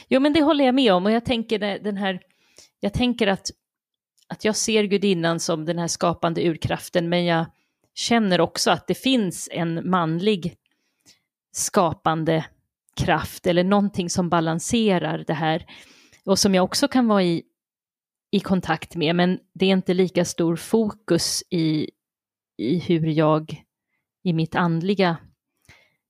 Jo 0.08 0.20
men 0.20 0.34
det 0.34 0.42
håller 0.42 0.66
jag 0.66 0.76
med 0.76 0.94
om 0.94 1.06
och 1.06 1.12
jag 1.12 1.26
tänker 1.26 1.80
den 1.80 1.98
här, 1.98 2.20
jag 2.80 2.94
tänker 2.94 3.28
att, 3.28 3.48
att 4.28 4.46
jag 4.46 4.56
ser 4.56 4.84
gudinnan 4.84 5.40
som 5.40 5.66
den 5.66 5.80
här 5.80 5.88
skapande 5.88 6.48
urkraften 6.48 7.10
men 7.10 7.26
jag 7.26 7.46
känner 7.94 8.42
också 8.42 8.72
att 8.72 8.88
det 8.88 8.96
finns 8.96 9.50
en 9.52 9.90
manlig 9.90 10.56
skapande 11.52 12.46
kraft 12.96 13.48
eller 13.48 13.64
någonting 13.64 14.10
som 14.10 14.30
balanserar 14.30 15.24
det 15.28 15.34
här 15.34 15.66
och 16.26 16.40
som 16.40 16.56
jag 16.56 16.64
också 16.64 16.88
kan 16.88 17.08
vara 17.08 17.24
i, 17.24 17.44
i 18.32 18.40
kontakt 18.40 18.96
med, 18.96 19.16
men 19.16 19.40
det 19.54 19.66
är 19.66 19.70
inte 19.70 19.94
lika 19.94 20.26
stor 20.26 20.56
fokus 20.56 21.44
i, 21.50 21.90
i 22.58 22.80
hur 22.80 23.08
jag 23.08 23.64
i 24.24 24.34
mitt 24.34 24.56
andliga 24.56 25.18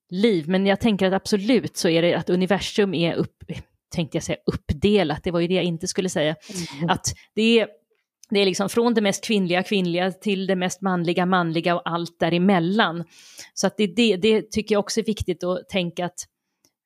liv. 0.09 0.49
Men 0.49 0.65
jag 0.65 0.79
tänker 0.79 1.07
att 1.07 1.13
absolut 1.13 1.77
så 1.77 1.89
är 1.89 2.01
det 2.01 2.13
att 2.13 2.29
universum 2.29 2.93
är 2.93 3.13
upp, 3.13 3.43
tänkte 3.95 4.17
jag 4.17 4.23
säga 4.23 4.37
uppdelat, 4.45 5.23
det 5.23 5.31
var 5.31 5.39
ju 5.39 5.47
det 5.47 5.53
jag 5.53 5.63
inte 5.63 5.87
skulle 5.87 6.09
säga. 6.09 6.35
Mm. 6.77 6.89
Att 6.89 7.05
det 7.35 7.59
är, 7.59 7.67
det 8.29 8.39
är 8.39 8.45
liksom 8.45 8.69
från 8.69 8.93
det 8.93 9.01
mest 9.01 9.23
kvinnliga 9.23 9.63
kvinnliga 9.63 10.11
till 10.11 10.47
det 10.47 10.55
mest 10.55 10.81
manliga 10.81 11.25
manliga 11.25 11.75
och 11.75 11.89
allt 11.89 12.19
däremellan. 12.19 13.03
Så 13.53 13.67
att 13.67 13.77
det, 13.77 13.87
det, 13.87 14.15
det 14.15 14.51
tycker 14.51 14.75
jag 14.75 14.79
också 14.79 14.99
är 14.99 15.05
viktigt 15.05 15.43
att 15.43 15.69
tänka 15.69 16.05
att, 16.05 16.19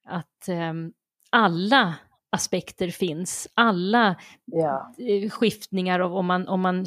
att 0.07 0.49
um, 0.49 0.93
alla 1.29 1.95
aspekter 2.31 2.87
finns, 2.87 3.47
alla 3.53 4.15
ja. 4.45 4.93
Eh, 4.97 5.29
skiftningar 5.29 5.99
av 5.99 6.15
om 6.15 6.25
man, 6.25 6.47
om 6.47 6.61
man 6.61 6.85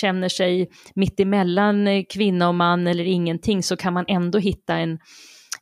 känner 0.00 0.28
sig 0.28 0.70
mittemellan 0.94 1.86
eh, 1.86 2.04
kvinna 2.08 2.48
och 2.48 2.54
man 2.54 2.86
eller 2.86 3.04
ingenting 3.04 3.62
så 3.62 3.76
kan 3.76 3.92
man 3.92 4.04
ändå 4.08 4.38
hitta 4.38 4.74
en, 4.74 4.98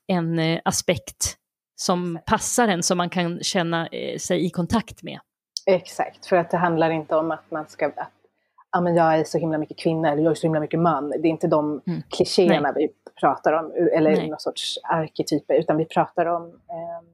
en 0.07 0.39
eh, 0.39 0.61
aspekt 0.65 1.37
som 1.77 2.19
passar 2.27 2.69
en 2.69 2.83
som 2.83 2.97
man 2.97 3.11
kan 3.11 3.41
känna 3.43 3.89
sig 4.19 4.47
i 4.47 4.51
kontakt 4.51 5.03
med. 5.03 5.19
Exakt, 5.67 6.27
för 6.27 6.37
att 6.37 6.51
det 6.51 6.57
handlar 6.57 6.91
inte 6.91 7.17
om 7.17 7.31
att 7.31 7.51
man 7.51 7.69
ska, 7.69 7.87
att 7.87 8.13
ja, 8.73 8.81
men 8.81 8.97
jag 8.97 9.19
är 9.19 9.25
så 9.25 9.39
himla 9.39 9.59
mycket 9.59 9.79
kvinna 9.79 10.13
eller 10.13 10.23
jag 10.23 10.31
är 10.31 10.35
så 10.35 10.47
himla 10.47 10.61
mycket 10.61 10.81
man. 10.81 11.11
Det 11.11 11.29
är 11.29 11.31
inte 11.31 11.47
de 11.47 11.83
mm. 11.87 12.03
klichéerna 12.09 12.73
vi 12.73 12.89
pratar 13.21 13.53
om, 13.53 13.73
eller 13.93 14.11
Nej. 14.11 14.31
någon 14.31 14.41
sorts 14.41 14.79
arketyper, 14.83 15.55
utan 15.55 15.77
vi 15.77 15.85
pratar 15.85 16.27
om 16.27 16.43
eh, 16.47 17.14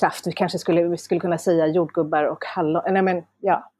kraft. 0.00 0.26
Vi 0.26 0.32
kanske 0.32 0.58
skulle, 0.58 0.82
vi 0.82 0.96
skulle 0.96 1.20
kunna 1.20 1.38
säga 1.38 1.66
jordgubbar 1.66 2.24
och 2.24 2.44
hallon. 2.44 2.82
Nej 2.90 3.02
men 3.02 3.24
ja. 3.40 3.72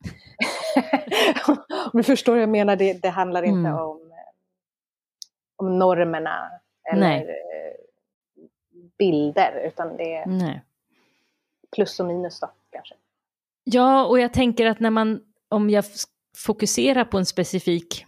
Om 1.93 1.93
du 1.93 2.03
förstår 2.03 2.33
vad 2.33 2.43
jag 2.43 2.49
menar, 2.49 2.77
det, 2.77 3.03
det 3.03 3.09
handlar 3.09 3.43
inte 3.43 3.69
mm. 3.69 3.75
om, 3.75 4.13
om 5.57 5.79
normerna 5.79 6.51
eller 6.93 7.09
Nej. 7.09 7.21
Eh, 7.21 7.77
bilder, 8.99 9.63
utan 9.67 9.97
det 9.97 10.15
är 10.15 10.27
Nej. 10.27 10.63
plus 11.77 12.01
och 12.01 12.07
minus 12.07 12.41
då 12.41 12.51
kanske. 12.71 12.95
Ja, 13.65 14.07
och 14.07 14.21
jag 14.21 14.33
tänker 14.33 14.67
att 14.67 14.81
när 14.81 14.91
man, 14.91 15.21
om 15.49 15.71
jag 15.71 15.85
fokuserar 16.37 17.05
på 17.05 17.19
en 17.19 17.27
specifik 17.27 18.07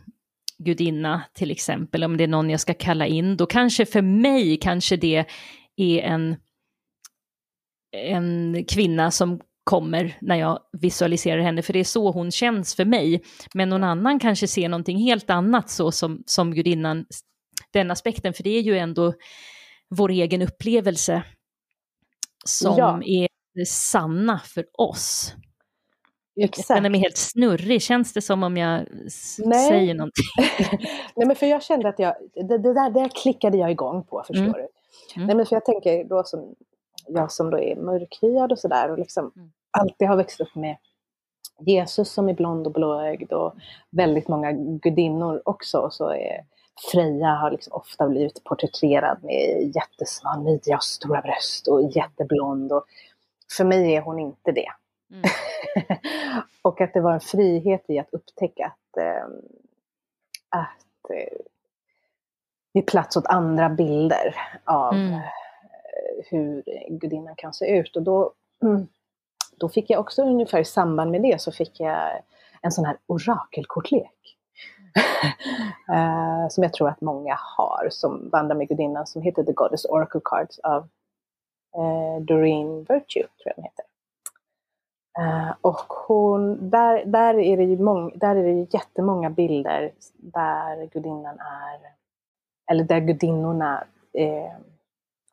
gudinna 0.58 1.22
till 1.32 1.50
exempel, 1.50 2.04
om 2.04 2.16
det 2.16 2.24
är 2.24 2.28
någon 2.28 2.50
jag 2.50 2.60
ska 2.60 2.74
kalla 2.74 3.06
in, 3.06 3.36
då 3.36 3.46
kanske 3.46 3.86
för 3.86 4.02
mig 4.02 4.56
kanske 4.56 4.96
det 4.96 5.24
är 5.76 6.00
en 6.00 6.36
en 7.92 8.64
kvinna 8.68 9.10
som 9.10 9.40
kommer 9.64 10.16
när 10.20 10.36
jag 10.36 10.58
visualiserar 10.72 11.40
henne, 11.40 11.62
för 11.62 11.72
det 11.72 11.80
är 11.80 11.84
så 11.84 12.10
hon 12.10 12.30
känns 12.30 12.74
för 12.74 12.84
mig. 12.84 13.22
Men 13.54 13.68
någon 13.68 13.84
annan 13.84 14.18
kanske 14.18 14.46
ser 14.46 14.68
någonting 14.68 14.98
helt 14.98 15.30
annat 15.30 15.70
så 15.70 15.92
som, 15.92 16.22
som 16.26 16.54
gudinnan, 16.54 17.06
den 17.72 17.90
aspekten, 17.90 18.34
för 18.34 18.42
det 18.42 18.50
är 18.50 18.60
ju 18.60 18.78
ändå 18.78 19.14
vår 19.90 20.10
egen 20.10 20.42
upplevelse 20.42 21.22
som 22.44 22.74
ja. 22.78 23.00
är 23.04 23.28
sanna 23.64 24.40
för 24.44 24.64
oss. 24.72 25.34
Exakt. 26.40 26.68
Jag 26.68 26.76
känner 26.76 26.90
mig 26.90 27.00
helt 27.00 27.16
snurrig, 27.16 27.82
känns 27.82 28.12
det 28.12 28.22
som 28.22 28.42
om 28.42 28.56
jag 28.56 28.86
Nej. 29.38 29.68
säger 29.68 29.94
någonting? 29.94 30.24
Nej 31.16 31.26
men 31.26 31.36
för 31.36 31.46
jag 31.46 31.62
kände 31.62 31.88
att 31.88 31.98
jag, 31.98 32.14
det, 32.34 32.58
det 32.58 32.74
där 32.74 32.90
det 32.90 33.08
klickade 33.22 33.56
jag 33.56 33.70
igång 33.70 34.04
på, 34.04 34.24
förstår 34.26 34.44
mm. 34.44 34.52
du. 34.52 34.68
Mm. 35.16 35.26
Nej 35.26 35.36
men 35.36 35.46
för 35.46 35.56
jag 35.56 35.64
tänker 35.64 36.04
då 36.04 36.22
som 36.24 36.54
jag 37.08 37.32
som 37.32 37.50
då 37.50 37.58
är 37.58 37.76
mörkhyad 37.76 38.52
och 38.52 38.58
sådär 38.58 38.90
och 38.90 38.98
liksom 38.98 39.32
mm. 39.36 39.52
alltid 39.70 40.08
har 40.08 40.16
växt 40.16 40.40
upp 40.40 40.54
med 40.54 40.76
Jesus 41.58 42.12
som 42.12 42.28
är 42.28 42.34
blond 42.34 42.66
och 42.66 42.72
blåögd 42.72 43.32
och 43.32 43.54
väldigt 43.90 44.28
många 44.28 44.52
gudinnor 44.52 45.42
också. 45.44 45.88
Så 45.90 46.10
är 46.10 46.44
Freja 46.92 47.28
har 47.28 47.50
liksom 47.50 47.72
ofta 47.72 48.08
blivit 48.08 48.44
porträtterad 48.44 49.18
med 49.22 49.72
jättesmal 49.74 50.42
midja 50.42 50.76
och 50.76 50.84
stora 50.84 51.20
bröst 51.20 51.68
och 51.68 51.82
jätteblond. 51.82 52.72
Och 52.72 52.84
för 53.56 53.64
mig 53.64 53.94
är 53.94 54.00
hon 54.00 54.18
inte 54.18 54.52
det. 54.52 54.72
Mm. 55.10 55.22
och 56.62 56.80
att 56.80 56.94
det 56.94 57.00
var 57.00 57.12
en 57.12 57.20
frihet 57.20 57.84
i 57.88 57.98
att 57.98 58.08
upptäcka 58.12 58.66
att, 58.66 58.96
äh, 58.96 59.24
att 60.48 61.10
äh, 61.10 61.38
ge 62.72 62.82
plats 62.82 63.16
åt 63.16 63.26
andra 63.26 63.68
bilder 63.68 64.34
av 64.64 64.94
mm 64.94 65.20
hur 66.30 66.62
gudinnan 66.88 67.34
kan 67.36 67.52
se 67.52 67.78
ut. 67.78 67.96
Och 67.96 68.02
då, 68.02 68.32
mm, 68.62 68.86
då 69.56 69.68
fick 69.68 69.90
jag 69.90 70.00
också 70.00 70.22
ungefär 70.22 70.60
i 70.60 70.64
samband 70.64 71.10
med 71.10 71.22
det 71.22 71.40
så 71.40 71.52
fick 71.52 71.80
jag 71.80 72.22
en 72.62 72.72
sån 72.72 72.84
här 72.84 72.96
orakelkortlek. 73.06 74.14
uh, 75.90 76.48
som 76.50 76.62
jag 76.62 76.72
tror 76.72 76.88
att 76.88 77.00
många 77.00 77.38
har 77.56 77.88
som 77.90 78.28
vandrar 78.32 78.56
med 78.56 78.68
gudinnan 78.68 79.06
som 79.06 79.22
heter 79.22 79.42
The 79.42 79.52
Goddess 79.52 79.84
Oracle 79.84 80.20
Cards 80.24 80.58
av 80.58 80.82
uh, 81.78 82.20
Doreen 82.20 82.78
Virtue, 82.78 83.22
tror 83.22 83.44
jag 83.44 83.56
den 83.56 83.64
heter. 83.64 83.84
Uh, 85.20 85.54
och 85.60 85.92
hon, 86.06 86.70
där, 86.70 87.04
där, 87.04 87.38
är 87.38 87.56
det 87.56 87.64
ju 87.64 87.78
mång, 87.78 88.18
där 88.18 88.36
är 88.36 88.42
det 88.42 88.74
jättemånga 88.74 89.30
bilder 89.30 89.92
där 90.16 90.86
gudinnan 90.86 91.38
är, 91.40 91.80
eller 92.70 92.84
där 92.84 93.00
gudinnorna 93.00 93.84
eh, 94.12 94.52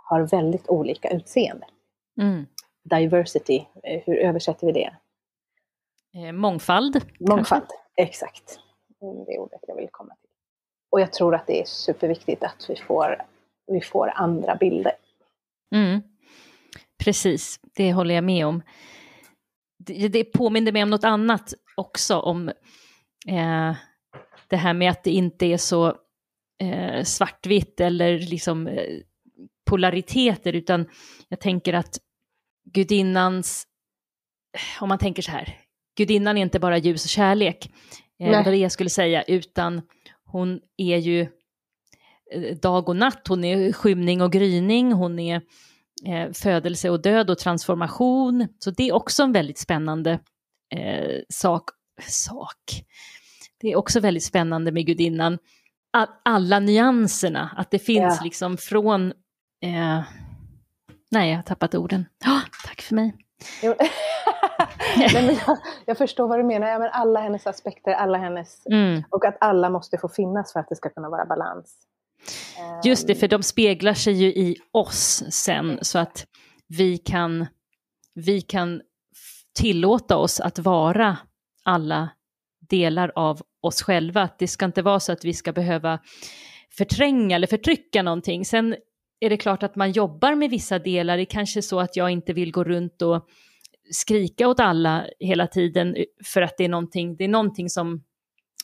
har 0.06 0.28
väldigt 0.28 0.70
olika 0.70 1.10
utseende. 1.10 1.66
Mm. 2.22 2.46
Diversity, 2.84 3.66
eh, 3.84 4.02
hur 4.06 4.18
översätter 4.18 4.68
vi 4.68 4.74
det? 4.74 4.96
Eh, 6.16 6.32
mångfald. 6.32 7.02
Mångfald, 7.20 7.62
kanske? 7.62 7.76
exakt. 7.96 8.60
Det 9.00 9.34
är 9.34 9.40
ordet 9.40 9.62
jag 9.68 9.76
vill 9.76 9.90
komma 9.92 10.16
till. 10.16 10.30
Och 10.92 11.02
jag 11.02 11.14
tror 11.14 11.36
att 11.36 11.48
det 11.48 11.62
är 11.62 11.66
superviktigt 11.66 12.44
att 12.44 12.70
vi 12.70 12.76
får, 12.76 13.26
vi 13.68 13.82
får 13.82 14.12
andra 14.16 14.56
bilder. 14.56 14.94
Mm. 15.76 16.02
Precis, 17.04 17.60
det 17.76 17.94
håller 17.94 18.16
jag 18.16 18.24
med 18.24 18.46
om. 18.46 18.62
Det, 19.78 20.08
det 20.08 20.24
påminner 20.24 20.72
mig 20.72 20.84
om 20.84 20.90
något 20.90 21.04
annat 21.04 21.54
också, 21.76 22.20
om 22.20 22.50
eh, 23.28 23.76
det 24.48 24.58
här 24.58 24.74
med 24.74 24.92
att 24.92 25.04
det 25.04 25.12
inte 25.12 25.46
är 25.46 25.58
så 25.58 25.88
eh, 26.62 27.04
svartvitt 27.04 27.80
eller 27.80 28.20
liksom 28.20 28.68
eh, 28.68 29.00
polariteter, 29.66 30.54
utan 30.54 30.86
jag 31.30 31.40
tänker 31.40 31.74
att 31.74 32.00
gudinnans, 32.74 33.68
om 34.82 34.90
man 34.90 34.98
tänker 34.98 35.22
så 35.22 35.32
här, 35.32 35.58
gudinnan 35.98 36.38
är 36.38 36.42
inte 36.42 36.60
bara 36.60 36.78
ljus 36.78 37.04
och 37.06 37.10
kärlek, 37.10 37.72
eh, 38.20 38.32
det 38.32 38.44
var 38.44 38.52
det 38.52 38.58
jag 38.58 38.72
skulle 38.72 38.90
säga, 38.90 39.24
utan 39.24 39.82
hon 40.26 40.60
är 40.78 40.98
ju 40.98 41.22
eh, 42.32 42.58
dag 42.62 42.90
och 42.90 42.96
natt, 42.96 43.28
hon 43.28 43.44
är 43.44 43.72
skymning 43.74 44.22
och 44.22 44.32
gryning, 44.32 44.92
hon 44.92 45.20
är 45.20 45.42
eh, 46.08 46.32
födelse 46.32 46.90
och 46.90 47.02
död 47.02 47.30
och 47.30 47.38
transformation. 47.38 48.48
Så 48.60 48.72
det 48.72 48.90
är 48.90 48.94
också 48.94 49.24
en 49.24 49.32
väldigt 49.32 49.58
spännande 49.58 50.20
eh, 50.76 51.22
sak. 51.30 51.70
sak. 52.02 52.84
Det 53.62 53.72
är 53.72 53.76
också 53.76 54.00
väldigt 54.00 54.24
spännande 54.24 54.72
med 54.72 54.86
gudinnan. 54.86 55.38
Alla 56.24 56.60
nyanserna, 56.60 57.50
att 57.58 57.72
det 57.72 57.80
finns 57.80 58.18
ja. 58.18 58.24
liksom 58.24 58.58
från 58.58 59.14
Eh, 59.66 60.04
nej, 61.12 61.30
jag 61.30 61.38
har 61.38 61.44
tappat 61.44 61.76
orden. 61.76 62.06
Oh, 62.26 62.42
tack 62.66 62.82
för 62.82 62.96
mig. 62.96 63.16
nej, 64.98 65.42
jag, 65.48 65.58
jag, 65.86 65.98
förstår 65.98 66.28
vad 66.28 66.40
du 66.40 66.44
menar. 66.44 66.68
Ja, 66.68 66.80
men 66.80 66.90
alla 66.92 67.20
hennes 67.20 67.48
aspekter, 67.48 67.92
alla 67.92 68.18
hennes... 68.18 68.66
Mm. 68.66 69.04
Och 69.10 69.26
att 69.26 69.38
alla 69.40 69.70
måste 69.70 69.98
få 69.98 70.10
finnas 70.10 70.54
för 70.54 70.60
att 70.60 70.70
det 70.70 70.76
ska 70.76 70.90
kunna 70.90 71.10
vara 71.10 71.26
balans. 71.26 71.78
Just 72.84 73.08
det, 73.08 73.16
för 73.16 73.28
de 73.28 73.44
speglar 73.44 73.94
sig 73.94 74.14
ju 74.14 74.28
i 74.28 74.56
oss 74.72 75.24
sen 75.30 75.80
så 75.82 76.00
att 76.00 76.26
vi 76.68 76.98
kan, 76.98 77.48
vi 78.14 78.42
kan 78.42 78.82
tillåta 79.56 80.18
oss 80.18 80.40
att 80.40 80.60
vara 80.60 81.18
alla 81.64 82.10
delar 82.70 83.12
av 83.16 83.42
oss 83.62 83.82
själva. 83.82 84.30
det 84.40 84.48
ska 84.48 84.66
inte 84.66 84.82
vara 84.82 85.00
så 85.00 85.12
att 85.12 85.26
vi 85.26 85.34
ska 85.34 85.52
behöva 85.52 86.00
förtränga 86.78 87.36
eller 87.36 87.48
förtrycka 87.48 88.04
någonting. 88.04 88.46
Sen 88.46 88.76
är 89.26 89.30
det 89.30 89.38
klart 89.38 89.64
att 89.64 89.76
man 89.76 89.92
jobbar 89.92 90.36
med 90.36 90.50
vissa 90.50 90.80
delar. 90.80 91.18
Det 91.18 91.24
är 91.24 91.26
kanske 91.26 91.62
så 91.62 91.80
att 91.80 91.96
jag 91.96 92.10
inte 92.10 92.34
vill 92.34 92.52
gå 92.52 92.64
runt 92.64 93.02
och 93.02 93.28
skrika 93.92 94.48
åt 94.48 94.60
alla 94.60 95.06
hela 95.20 95.48
tiden 95.48 95.96
eh, 95.96 96.04
för 96.26 96.42
att 96.42 96.54
det 96.58 96.66
är 96.66 96.70
någonting, 96.70 97.16
det 97.16 97.24
är 97.24 97.28
någonting 97.28 97.70
som, 97.70 98.04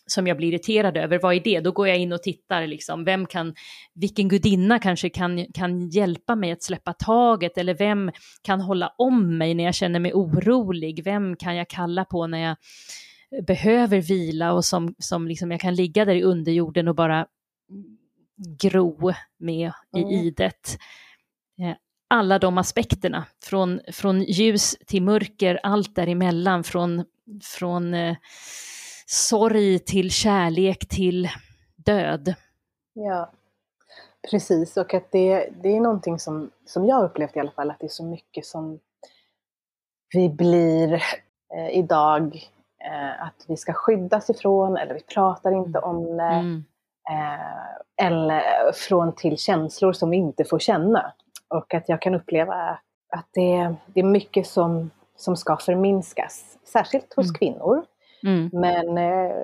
som 0.06 0.28
jag 0.28 0.38
blir 0.38 0.48
irriterad 0.48 0.98
över. 0.98 1.20
Vad 1.20 1.36
är 1.36 1.40
det? 1.40 1.60
Då 1.60 1.72
går 1.72 1.88
jag 1.88 1.98
in 1.98 2.14
och 2.14 2.24
tittar, 2.24 2.68
liksom, 2.68 3.04
vem 3.04 3.26
kan, 3.26 3.54
vilken 3.94 4.28
gudinna 4.28 4.80
kanske 4.80 5.10
kan, 5.10 5.46
kan 5.54 5.90
hjälpa 5.90 6.36
mig 6.36 6.52
att 6.52 6.64
släppa 6.64 6.94
taget 6.94 7.58
eller 7.58 7.74
vem 7.74 8.12
kan 8.42 8.62
hålla 8.62 8.94
om 8.98 9.38
mig 9.38 9.54
när 9.54 9.64
jag 9.64 9.76
känner 9.76 10.00
mig 10.00 10.14
orolig? 10.14 11.04
Vem 11.04 11.36
kan 11.36 11.56
jag 11.56 11.70
kalla 11.70 12.06
på 12.06 12.28
när 12.28 12.40
jag 12.40 12.56
behöver 13.48 14.02
vila 14.02 14.54
och 14.54 14.66
som, 14.66 14.96
som 14.98 15.28
liksom 15.28 15.52
jag 15.52 15.60
kan 15.60 15.76
ligga 15.76 16.06
där 16.06 16.16
i 16.16 16.24
underjorden 16.24 16.88
och 16.88 16.96
bara 16.96 17.26
gro 18.62 19.14
med 19.38 19.72
i 19.98 20.02
mm. 20.02 20.12
idet. 20.12 20.78
Eh, 21.62 21.76
alla 22.08 22.40
de 22.40 22.58
aspekterna, 22.58 23.26
från, 23.44 23.80
från 23.92 24.22
ljus 24.22 24.78
till 24.88 25.04
mörker, 25.04 25.60
allt 25.64 25.96
däremellan, 25.96 26.64
från, 26.64 27.06
från 27.44 27.94
eh, 27.94 28.16
sorg 29.06 29.80
till 29.80 30.12
kärlek 30.12 30.88
till 30.88 31.30
död. 31.76 32.34
Ja, 32.94 33.32
precis. 34.32 34.78
Och 34.78 34.94
att 34.94 35.12
det, 35.12 35.50
det 35.64 35.70
är 35.70 35.80
någonting 35.80 36.20
som, 36.20 36.52
som 36.66 36.86
jag 36.86 37.04
upplevt 37.04 37.36
i 37.36 37.40
alla 37.40 37.52
fall, 37.52 37.72
att 37.72 37.80
det 37.80 37.86
är 37.86 37.90
så 37.90 38.06
mycket 38.06 38.46
som 38.46 38.80
vi 40.14 40.30
blir 40.30 40.94
eh, 41.56 41.70
idag 41.70 42.50
eh, 42.86 43.24
att 43.24 43.46
vi 43.48 43.58
ska 43.58 43.74
skyddas 43.74 44.30
ifrån, 44.30 44.78
eller 44.78 44.94
vi 44.94 45.02
pratar 45.02 45.52
inte 45.52 45.80
mm. 45.80 45.90
om 45.90 46.18
det. 46.18 46.24
Mm. 46.24 46.64
Eh, 47.10 48.06
eller 48.08 48.72
från 48.72 49.16
till 49.16 49.38
känslor 49.38 49.94
som 49.94 50.10
vi 50.10 50.18
inte 50.18 50.44
får 50.44 50.60
känna. 50.60 51.14
Och 51.48 51.74
att 51.74 51.90
jag 51.90 52.02
kan 52.02 52.16
uppleva 52.16 52.80
att 53.10 53.28
det, 53.34 53.76
det 53.86 54.00
är 54.00 54.04
mycket 54.04 54.48
som, 54.48 54.92
som 55.16 55.36
ska 55.36 55.58
förminskas, 55.58 56.58
särskilt 56.64 57.14
hos 57.14 57.26
mm. 57.26 57.34
kvinnor. 57.34 57.86
Mm. 58.24 58.50
Men 58.54 58.98
eh, 58.98 59.36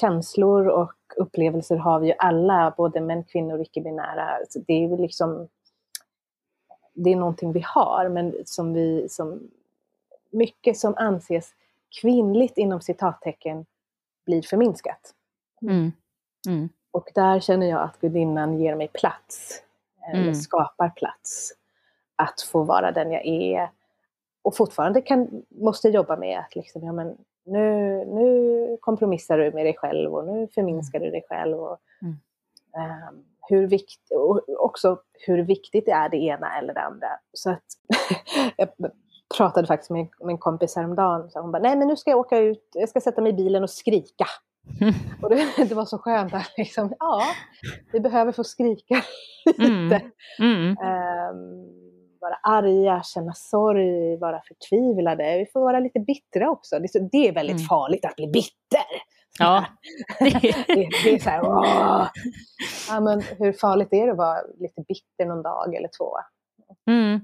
känslor 0.00 0.66
och 0.68 0.92
upplevelser 1.16 1.76
har 1.76 2.00
vi 2.00 2.06
ju 2.06 2.14
alla, 2.18 2.74
både 2.76 3.00
män, 3.00 3.24
kvinnor 3.24 3.54
och 3.54 3.62
icke-binära. 3.62 4.38
Det 4.66 4.72
är 4.72 4.88
ju 4.88 4.96
liksom 4.96 5.48
det 6.94 7.12
är 7.12 7.16
någonting 7.16 7.52
vi 7.52 7.62
har, 7.66 8.08
men 8.08 8.34
som 8.44 8.72
vi, 8.72 9.08
som, 9.08 9.50
mycket 10.30 10.78
som 10.78 10.94
anses 10.96 11.50
kvinnligt 12.00 12.58
inom 12.58 12.80
citattecken 12.80 13.66
blir 14.26 14.42
förminskat. 14.42 15.14
Mm. 15.68 15.92
Mm. 16.48 16.68
Och 16.90 17.10
där 17.14 17.40
känner 17.40 17.66
jag 17.66 17.82
att 17.82 18.00
gudinnan 18.00 18.60
ger 18.60 18.74
mig 18.74 18.88
plats, 18.88 19.62
eller 20.10 20.22
mm. 20.22 20.34
skapar 20.34 20.88
plats 20.88 21.52
att 22.16 22.40
få 22.40 22.62
vara 22.62 22.92
den 22.92 23.12
jag 23.12 23.26
är. 23.26 23.70
Och 24.42 24.56
fortfarande 24.56 25.00
kan, 25.00 25.42
måste 25.48 25.88
jobba 25.88 26.16
med 26.16 26.38
att 26.38 26.56
liksom, 26.56 26.84
ja, 26.84 26.92
men 26.92 27.16
nu, 27.44 28.04
nu 28.04 28.78
kompromissar 28.80 29.38
du 29.38 29.50
med 29.52 29.66
dig 29.66 29.76
själv 29.76 30.14
och 30.14 30.26
nu 30.26 30.48
förminskar 30.54 31.00
du 31.00 31.10
dig 31.10 31.24
själv. 31.28 31.58
Och, 31.58 31.78
um, 32.76 33.24
hur 33.48 33.66
vikt, 33.66 34.10
och 34.10 34.40
också 34.58 34.98
hur 35.26 35.42
viktigt 35.42 35.86
det 35.86 35.92
är 35.92 36.08
det 36.08 36.16
ena 36.16 36.58
eller 36.58 36.74
det 36.74 36.80
andra. 36.80 37.08
Så 37.32 37.50
att 37.50 37.64
jag 38.56 38.68
pratade 39.36 39.66
faktiskt 39.66 39.90
med, 39.90 40.08
med 40.20 40.30
en 40.30 40.38
kompis 40.38 40.76
häromdagen. 40.76 41.30
Så 41.30 41.40
hon 41.40 41.52
bara, 41.52 41.62
nej 41.62 41.76
men 41.76 41.88
nu 41.88 41.96
ska 41.96 42.10
jag 42.10 42.18
åka 42.18 42.38
ut, 42.38 42.70
jag 42.72 42.88
ska 42.88 43.00
sätta 43.00 43.20
mig 43.20 43.32
i 43.32 43.36
bilen 43.36 43.62
och 43.62 43.70
skrika. 43.70 44.26
Och 45.22 45.30
det, 45.30 45.46
det, 45.68 45.74
var 45.74 45.84
så 45.84 45.98
skönt 45.98 46.34
att 46.34 46.52
liksom, 46.56 46.94
ja, 46.98 47.22
vi 47.92 48.00
behöver 48.00 48.32
få 48.32 48.44
skrika 48.44 49.02
mm. 49.58 49.84
lite. 49.90 50.04
Mm. 50.38 50.68
Um, 50.68 51.84
vara 52.20 52.34
arga, 52.42 53.02
känna 53.02 53.32
sorg, 53.32 54.16
vara 54.16 54.40
förtvivlade. 54.48 55.38
Vi 55.38 55.46
får 55.52 55.60
vara 55.60 55.80
lite 55.80 56.00
bittra 56.00 56.50
också. 56.50 56.78
Det 56.78 56.94
är, 56.94 57.08
det 57.12 57.28
är 57.28 57.32
väldigt 57.32 57.56
mm. 57.56 57.66
farligt 57.66 58.04
att 58.04 58.16
bli 58.16 58.26
bitter. 58.26 58.86
Ja. 59.38 59.64
det, 60.18 60.40
det, 60.66 60.88
det, 61.04 61.14
är 61.14 61.18
så 61.18 61.30
här, 61.30 61.42
åh. 61.44 62.08
Ja, 62.88 63.00
men 63.00 63.22
hur 63.38 63.52
farligt 63.52 63.92
är 63.92 64.06
det 64.06 64.12
att 64.12 64.18
vara 64.18 64.38
lite 64.58 64.82
bitter 64.88 65.26
någon 65.26 65.42
dag 65.42 65.74
eller 65.74 65.88
två? 65.98 66.12
Mm. 66.90 67.20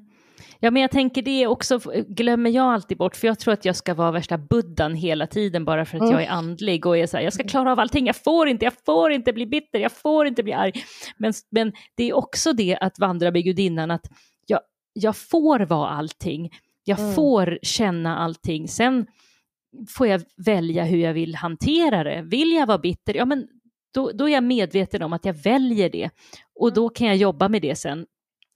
Ja, 0.63 0.71
men 0.71 0.83
jag 0.83 0.91
tänker 0.91 1.23
det 1.23 1.47
också 1.47 1.79
glömmer 2.09 2.51
jag 2.51 2.75
alltid 2.75 2.99
bort, 2.99 3.17
för 3.17 3.27
jag 3.27 3.39
tror 3.39 3.55
att 3.55 3.65
jag 3.65 3.77
ska 3.77 3.95
vara 3.95 4.11
värsta 4.11 4.39
buddhan 4.39 4.95
hela 4.95 5.27
tiden 5.27 5.65
bara 5.65 5.85
för 5.85 5.97
att 5.97 6.03
mm. 6.03 6.13
jag 6.13 6.23
är 6.23 6.29
andlig 6.29 6.87
och 6.87 6.99
är 6.99 7.07
så 7.07 7.17
här, 7.17 7.25
jag 7.25 7.33
ska 7.33 7.45
klara 7.45 7.73
av 7.73 7.81
allting, 7.81 8.07
jag 8.07 8.17
får 8.17 8.49
inte, 8.49 8.65
jag 8.65 8.75
får 8.87 9.13
inte 9.13 9.33
bli 9.33 9.47
bitter, 9.47 9.79
jag 9.79 9.93
får 9.93 10.27
inte 10.27 10.43
bli 10.43 10.53
arg. 10.53 10.73
Men, 11.17 11.33
men 11.51 11.73
det 11.95 12.05
är 12.05 12.17
också 12.17 12.53
det 12.53 12.79
att 12.81 12.99
vandra 12.99 13.31
med 13.31 13.45
gudinnan, 13.45 13.91
att 13.91 14.07
jag, 14.47 14.61
jag 14.93 15.17
får 15.17 15.61
vara 15.61 15.89
allting, 15.89 16.51
jag 16.85 16.99
mm. 16.99 17.15
får 17.15 17.59
känna 17.63 18.19
allting, 18.19 18.69
sen 18.69 19.07
får 19.89 20.07
jag 20.07 20.23
välja 20.47 20.85
hur 20.85 20.99
jag 20.99 21.15
vill 21.15 21.35
hantera 21.35 22.05
det. 22.05 22.23
Vill 22.23 22.53
jag 22.53 22.67
vara 22.67 22.79
bitter, 22.79 23.15
ja 23.15 23.25
men 23.25 23.47
då, 23.95 24.11
då 24.15 24.29
är 24.29 24.33
jag 24.33 24.45
medveten 24.45 25.03
om 25.03 25.13
att 25.13 25.25
jag 25.25 25.35
väljer 25.35 25.91
det 25.91 26.11
och 26.61 26.69
mm. 26.69 26.75
då 26.75 26.89
kan 26.89 27.07
jag 27.07 27.17
jobba 27.17 27.49
med 27.49 27.63
det 27.63 27.75
sen 27.75 28.07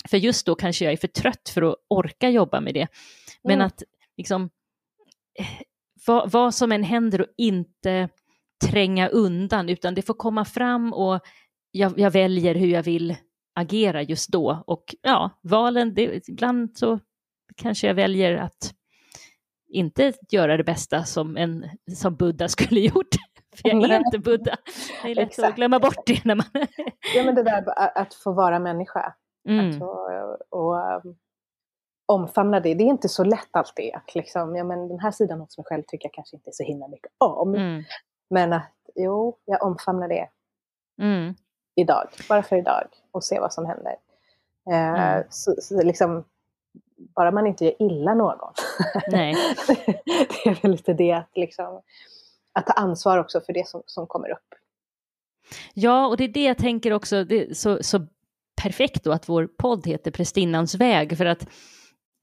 för 0.08 0.16
just 0.16 0.46
då 0.46 0.54
kanske 0.54 0.84
jag 0.84 0.92
är 0.92 0.96
för 0.96 1.08
trött 1.08 1.48
för 1.48 1.62
att 1.62 1.76
orka 1.88 2.30
jobba 2.30 2.60
med 2.60 2.74
det. 2.74 2.88
Men 3.42 3.54
mm. 3.54 3.66
att 3.66 3.82
liksom, 4.16 4.50
vad, 6.06 6.30
vad, 6.30 6.54
som 6.54 6.72
än 6.72 6.82
händer 6.82 7.20
och 7.20 7.26
inte 7.36 8.08
tränga 8.70 9.08
undan, 9.08 9.68
utan 9.68 9.94
det 9.94 10.02
får 10.02 10.14
komma 10.14 10.44
fram 10.44 10.92
och 10.92 11.20
jag, 11.70 11.98
jag 11.98 12.10
väljer 12.10 12.54
hur 12.54 12.68
jag 12.68 12.82
vill 12.82 13.16
agera 13.54 14.02
just 14.02 14.28
då. 14.28 14.64
Och 14.66 14.94
ja, 15.02 15.30
valen, 15.42 15.94
det, 15.94 16.28
ibland 16.28 16.78
så 16.78 17.00
kanske 17.56 17.86
jag 17.86 17.94
väljer 17.94 18.36
att 18.36 18.74
inte 19.68 20.12
göra 20.30 20.56
det 20.56 20.64
bästa 20.64 21.04
som, 21.04 21.36
en, 21.36 21.68
som 21.96 22.16
Buddha 22.16 22.48
skulle 22.48 22.80
gjort. 22.80 23.14
För 23.56 23.68
jag 23.68 23.90
är 23.90 23.98
inte 23.98 24.18
Buddha. 24.18 24.56
Det 25.02 25.10
är 25.10 25.14
lätt 25.14 25.28
Exakt. 25.28 25.48
att 25.48 25.56
glömma 25.56 25.78
bort 25.78 26.06
det 26.06 26.24
när 26.24 26.34
man... 26.34 26.46
ja, 27.14 27.24
men 27.24 27.34
det 27.34 27.42
där 27.42 27.64
att 27.98 28.14
få 28.14 28.32
vara 28.32 28.58
människa. 28.58 29.14
Mm. 29.48 29.70
Att, 29.70 29.82
och, 29.82 30.60
och 30.60 31.04
um, 31.04 31.16
omfamna 32.06 32.60
det. 32.60 32.74
Det 32.74 32.84
är 32.84 32.88
inte 32.88 33.08
så 33.08 33.24
lätt 33.24 33.48
alltid. 33.50 33.94
Att 33.94 34.14
liksom, 34.14 34.56
ja, 34.56 34.64
men 34.64 34.88
den 34.88 35.00
här 35.00 35.10
sidan 35.10 35.40
hos 35.40 35.58
mig 35.58 35.64
själv 35.64 35.82
tycker 35.86 36.06
jag 36.06 36.14
kanske 36.14 36.36
inte 36.36 36.52
så 36.52 36.62
himla 36.62 36.88
mycket 36.88 37.12
om. 37.18 37.54
Mm. 37.54 37.82
Men 38.30 38.52
att 38.52 38.72
jo, 38.94 39.38
jag 39.44 39.62
omfamnar 39.62 40.08
det 40.08 40.28
mm. 41.02 41.34
idag. 41.76 42.08
Bara 42.28 42.42
för 42.42 42.56
idag. 42.56 42.88
Och 43.10 43.24
se 43.24 43.40
vad 43.40 43.52
som 43.52 43.66
händer. 43.66 43.96
Eh, 44.70 45.12
mm. 45.12 45.24
så, 45.30 45.54
så 45.58 45.82
liksom, 45.82 46.24
bara 46.96 47.30
man 47.30 47.46
inte 47.46 47.64
gör 47.64 47.82
illa 47.82 48.14
någon. 48.14 48.52
Nej. 49.08 49.34
det 50.06 50.50
är 50.50 50.62
väl 50.62 50.70
lite 50.70 50.92
det 50.92 51.12
att, 51.12 51.30
liksom, 51.34 51.82
att 52.52 52.66
ta 52.66 52.72
ansvar 52.72 53.18
också 53.18 53.40
för 53.40 53.52
det 53.52 53.68
som, 53.68 53.82
som 53.86 54.06
kommer 54.06 54.30
upp. 54.30 54.54
Ja, 55.74 56.06
och 56.06 56.16
det 56.16 56.24
är 56.24 56.28
det 56.28 56.44
jag 56.44 56.58
tänker 56.58 56.92
också, 56.92 57.24
det, 57.24 57.58
så, 57.58 57.82
så 57.82 58.06
perfekt 58.62 59.04
då 59.04 59.12
att 59.12 59.28
vår 59.28 59.46
podd 59.46 59.86
heter 59.86 60.10
Prästinnans 60.10 60.74
väg, 60.74 61.16
för 61.16 61.26
att 61.26 61.48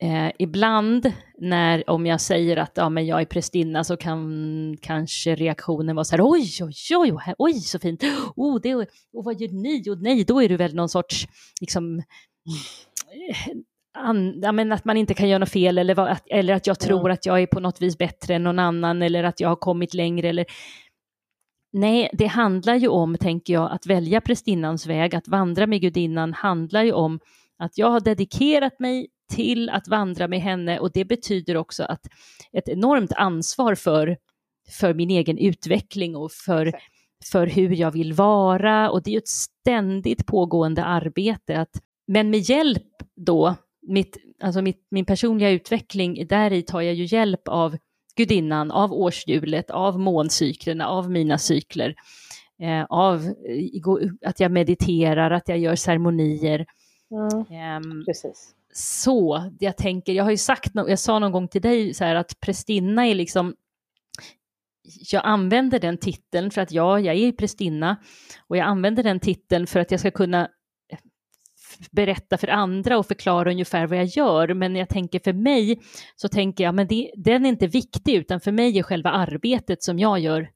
eh, 0.04 0.32
ibland 0.40 1.12
när, 1.38 1.90
om 1.90 2.06
jag 2.06 2.22
säger 2.22 2.58
att 2.58 2.72
ja, 2.76 2.90
men 2.90 3.06
jag 3.06 3.22
är 3.22 3.26
prästinna 3.26 3.84
så 3.84 3.98
kan 3.98 4.78
kanske 4.82 5.36
reaktionen 5.36 5.96
vara 5.96 6.04
så 6.04 6.16
här 6.16 6.24
oj, 6.24 6.50
oj, 6.62 6.74
oj, 6.98 7.12
oj, 7.14 7.34
oj 7.38 7.54
så 7.54 7.80
fint, 7.80 8.04
oh, 8.36 8.62
det, 8.62 8.76
och 9.14 9.24
vad 9.24 9.42
gör 9.42 9.50
ni? 9.50 9.90
Och 9.90 10.02
nej, 10.02 10.24
då 10.24 10.42
är 10.42 10.50
du 10.50 10.58
väl 10.58 10.76
någon 10.76 10.90
sorts, 10.90 11.28
liksom, 11.62 11.98
eh, 12.00 13.54
an, 13.94 14.40
ja, 14.42 14.52
men 14.52 14.72
att 14.72 14.86
man 14.86 14.98
inte 14.98 15.14
kan 15.14 15.30
göra 15.30 15.40
något 15.40 15.50
fel 15.50 15.78
eller, 15.78 15.96
vad, 15.96 16.08
att, 16.12 16.24
eller 16.28 16.54
att 16.54 16.68
jag 16.68 16.80
tror 16.80 17.10
ja. 17.10 17.14
att 17.14 17.26
jag 17.26 17.42
är 17.42 17.48
på 17.48 17.60
något 17.60 17.82
vis 17.82 17.98
bättre 17.98 18.36
än 18.36 18.44
någon 18.44 18.60
annan 18.60 19.02
eller 19.02 19.24
att 19.24 19.40
jag 19.40 19.50
har 19.50 19.56
kommit 19.56 19.94
längre 19.94 20.30
eller 20.30 20.46
Nej, 21.74 22.10
det 22.14 22.26
handlar 22.26 22.76
ju 22.76 22.88
om, 22.88 23.18
tänker 23.18 23.54
jag, 23.54 23.72
att 23.72 23.86
välja 23.86 24.22
prästinnans 24.22 24.88
väg, 24.88 25.16
att 25.16 25.28
vandra 25.28 25.68
med 25.68 25.82
gudinnan 25.82 26.34
handlar 26.34 26.84
ju 26.84 26.92
om 26.92 27.20
att 27.58 27.78
jag 27.78 27.92
har 27.92 28.00
dedikerat 28.00 28.80
mig 28.80 29.08
till 29.34 29.70
att 29.70 29.88
vandra 29.88 30.28
med 30.28 30.42
henne 30.42 30.80
och 30.80 30.92
det 30.92 31.06
betyder 31.06 31.58
också 31.58 31.84
att 31.84 32.08
ett 32.54 32.70
enormt 32.70 33.14
ansvar 33.14 33.76
för, 33.76 34.18
för 34.80 34.94
min 34.94 35.10
egen 35.10 35.38
utveckling 35.38 36.16
och 36.16 36.32
för, 36.32 36.74
för 37.32 37.48
hur 37.48 37.76
jag 37.76 37.92
vill 37.92 38.14
vara 38.14 38.90
och 38.90 39.04
det 39.04 39.14
är 39.14 39.18
ett 39.18 39.28
ständigt 39.28 40.26
pågående 40.26 40.84
arbete. 40.84 41.60
Att, 41.60 41.82
men 42.08 42.30
med 42.30 42.40
hjälp 42.40 42.88
då, 43.16 43.56
mitt, 43.88 44.18
alltså 44.44 44.62
mitt, 44.62 44.88
min 44.92 45.06
personliga 45.06 45.50
utveckling, 45.50 46.28
där 46.28 46.54
i 46.54 46.62
tar 46.62 46.82
jag 46.82 46.94
ju 46.94 47.06
hjälp 47.06 47.48
av 47.48 47.78
gudinnan, 48.16 48.72
av 48.72 48.94
årshjulet, 48.94 49.70
av 49.70 50.00
måncyklerna, 50.00 50.88
av 50.88 51.12
mina 51.12 51.38
cykler, 51.38 51.96
eh, 52.62 52.86
av 52.90 53.26
eh, 53.26 54.10
att 54.26 54.40
jag 54.40 54.52
mediterar, 54.52 55.32
att 55.32 55.48
jag 55.48 55.58
gör 55.58 55.76
ceremonier. 55.76 56.66
Mm. 57.12 58.00
Eh. 58.08 58.32
Så, 58.74 59.52
jag 59.60 59.78
tänker, 59.78 60.14
jag 60.14 60.24
har 60.24 60.32
ju 60.32 60.38
sagt, 60.38 60.72
jag 60.74 61.00
sa 61.00 61.20
någon 61.20 61.32
gång 61.32 61.48
till 61.48 61.62
dig 61.62 61.94
så 61.94 62.04
här 62.04 62.16
att 62.16 62.40
prästinna 62.40 63.08
är 63.08 63.16
liksom 63.16 63.56
jag 65.12 65.22
använder 65.26 65.80
den 65.80 65.98
titeln 65.98 66.52
för 66.52 66.62
att 66.62 66.72
ja, 66.72 67.00
jag 67.00 67.16
är 67.16 67.32
prästinna 67.32 67.98
och 68.48 68.58
jag 68.58 68.68
använder 68.68 69.04
den 69.04 69.20
titeln 69.20 69.68
för 69.68 69.80
att 69.80 69.92
jag 69.92 70.00
ska 70.00 70.12
kunna 70.12 70.50
berätta 71.92 72.38
för 72.38 72.48
andra 72.48 72.98
och 72.98 73.08
förklara 73.08 73.52
ungefär 73.52 73.88
vad 73.88 73.98
jag 73.98 74.06
gör, 74.06 74.54
men 74.54 74.76
jag 74.76 74.90
tänker 74.90 75.20
för 75.20 75.34
mig 75.34 75.80
så 76.16 76.28
tänker 76.28 76.64
jag, 76.64 76.76
men 76.76 76.88
det, 76.88 77.12
den 77.16 77.46
är 77.46 77.50
inte 77.50 77.68
viktig, 77.68 78.16
utan 78.16 78.42
för 78.42 78.52
mig 78.52 78.80
är 78.80 78.84
själva 78.84 79.10
arbetet 79.10 79.84
som 79.84 80.00
jag 80.00 80.20
gör 80.20 80.50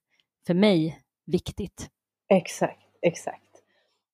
för 0.47 0.53
mig 0.53 0.99
viktigt. 1.25 1.87
Exakt, 2.29 2.81
exakt. 3.01 3.41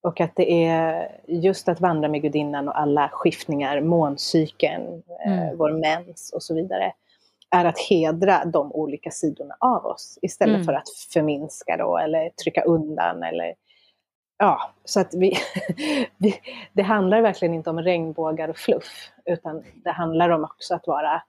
Och 0.04 0.22
att 0.22 0.36
det 0.36 0.66
är 0.66 1.12
just 1.28 1.70
att 1.70 1.82
vandra 1.82 2.10
med 2.10 2.22
gudinnan 2.22 2.68
och 2.68 2.80
alla 2.80 3.10
skiftningar, 3.10 3.82
måncykeln, 3.82 5.04
eh, 5.26 5.42
mm. 5.42 5.58
vår 5.58 5.72
mens 5.72 6.32
och 6.36 6.44
så 6.44 6.56
vidare, 6.56 6.94
är 7.56 7.66
att 7.66 7.80
hedra 7.80 8.46
de 8.46 8.72
olika 8.72 9.12
sidorna 9.12 9.56
av 9.60 9.86
oss 9.86 10.20
istället 10.22 10.56
mm. 10.56 10.66
för 10.66 10.74
att 10.74 10.90
förminska 11.14 11.78
då 11.78 11.98
eller 11.98 12.30
trycka 12.30 12.62
undan 12.62 13.24
eller 13.24 13.54
ja, 14.42 14.74
så 14.86 15.00
att 15.00 15.14
vi, 15.14 15.34
vi, 16.18 16.36
det 16.74 16.82
handlar 16.82 17.22
verkligen 17.22 17.54
inte 17.54 17.70
om 17.70 17.80
regnbågar 17.80 18.50
och 18.50 18.58
fluff 18.58 19.12
utan 19.26 19.64
det 19.84 19.92
handlar 19.92 20.30
om 20.30 20.44
också 20.44 20.76
att 20.76 20.88
vara 20.88 21.24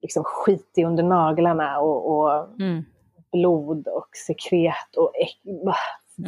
liksom 0.00 0.24
skitig 0.24 0.84
under 0.84 1.02
naglarna 1.02 1.80
och, 1.80 2.18
och 2.18 2.60
mm. 2.60 2.84
blod 3.32 3.88
och 3.88 4.08
sekret 4.26 4.96
och 4.96 5.12
äck, 5.16 5.40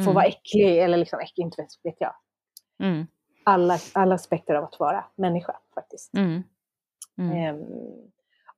få 0.04 0.12
vara 0.12 0.24
mm. 0.24 0.34
äcklig 0.36 0.78
eller 0.78 0.98
liksom 0.98 1.20
äcklig, 1.20 1.44
inte 1.44 1.66
vet 1.82 1.96
jag. 1.98 2.14
Mm. 2.82 3.06
Alla, 3.44 3.78
alla 3.92 4.14
aspekter 4.14 4.54
av 4.54 4.64
att 4.64 4.80
vara 4.80 5.04
människa 5.16 5.56
faktiskt. 5.74 6.14
Mm. 6.14 6.42
Um, 7.18 7.66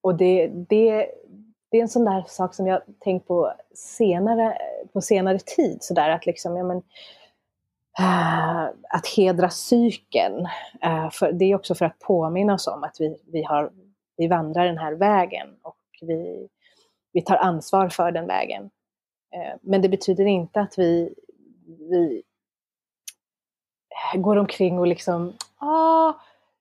och 0.01 0.15
det, 0.15 0.47
det, 0.47 1.11
det 1.71 1.79
är 1.79 1.83
en 1.83 1.89
sån 1.89 2.05
där 2.05 2.25
sak 2.27 2.55
som 2.55 2.67
jag 2.67 2.83
tänkt 3.01 3.27
på 3.27 3.53
senare, 3.75 4.59
på 4.93 5.01
senare 5.01 5.39
tid. 5.39 5.79
Så 5.81 5.95
där, 5.95 6.11
att, 6.11 6.27
liksom, 6.27 6.57
ja, 6.57 6.65
men, 6.65 6.83
att 8.89 9.07
hedra 9.17 9.51
cykeln. 9.51 10.49
Äh, 10.83 11.11
för, 11.11 11.33
det 11.33 11.45
är 11.45 11.55
också 11.55 11.75
för 11.75 11.85
att 11.85 11.99
påminna 11.99 12.55
oss 12.55 12.67
om 12.67 12.85
att 12.85 12.97
vi, 13.01 13.17
vi, 13.33 13.43
har, 13.43 13.71
vi 14.17 14.29
vandrar 14.29 14.67
den 14.67 14.79
här 14.79 14.93
vägen 14.93 15.49
och 15.63 15.79
vi, 16.01 16.49
vi 17.13 17.23
tar 17.23 17.37
ansvar 17.37 17.89
för 17.89 18.11
den 18.11 18.27
vägen. 18.27 18.71
Äh, 19.35 19.55
men 19.63 19.83
det 19.83 19.89
betyder 19.89 20.25
inte 20.25 20.61
att 20.61 20.79
vi, 20.79 21.15
vi 21.67 22.23
går 24.15 24.37
omkring 24.37 24.79
och 24.79 24.87
liksom, 24.87 25.33
ah, 25.59 26.15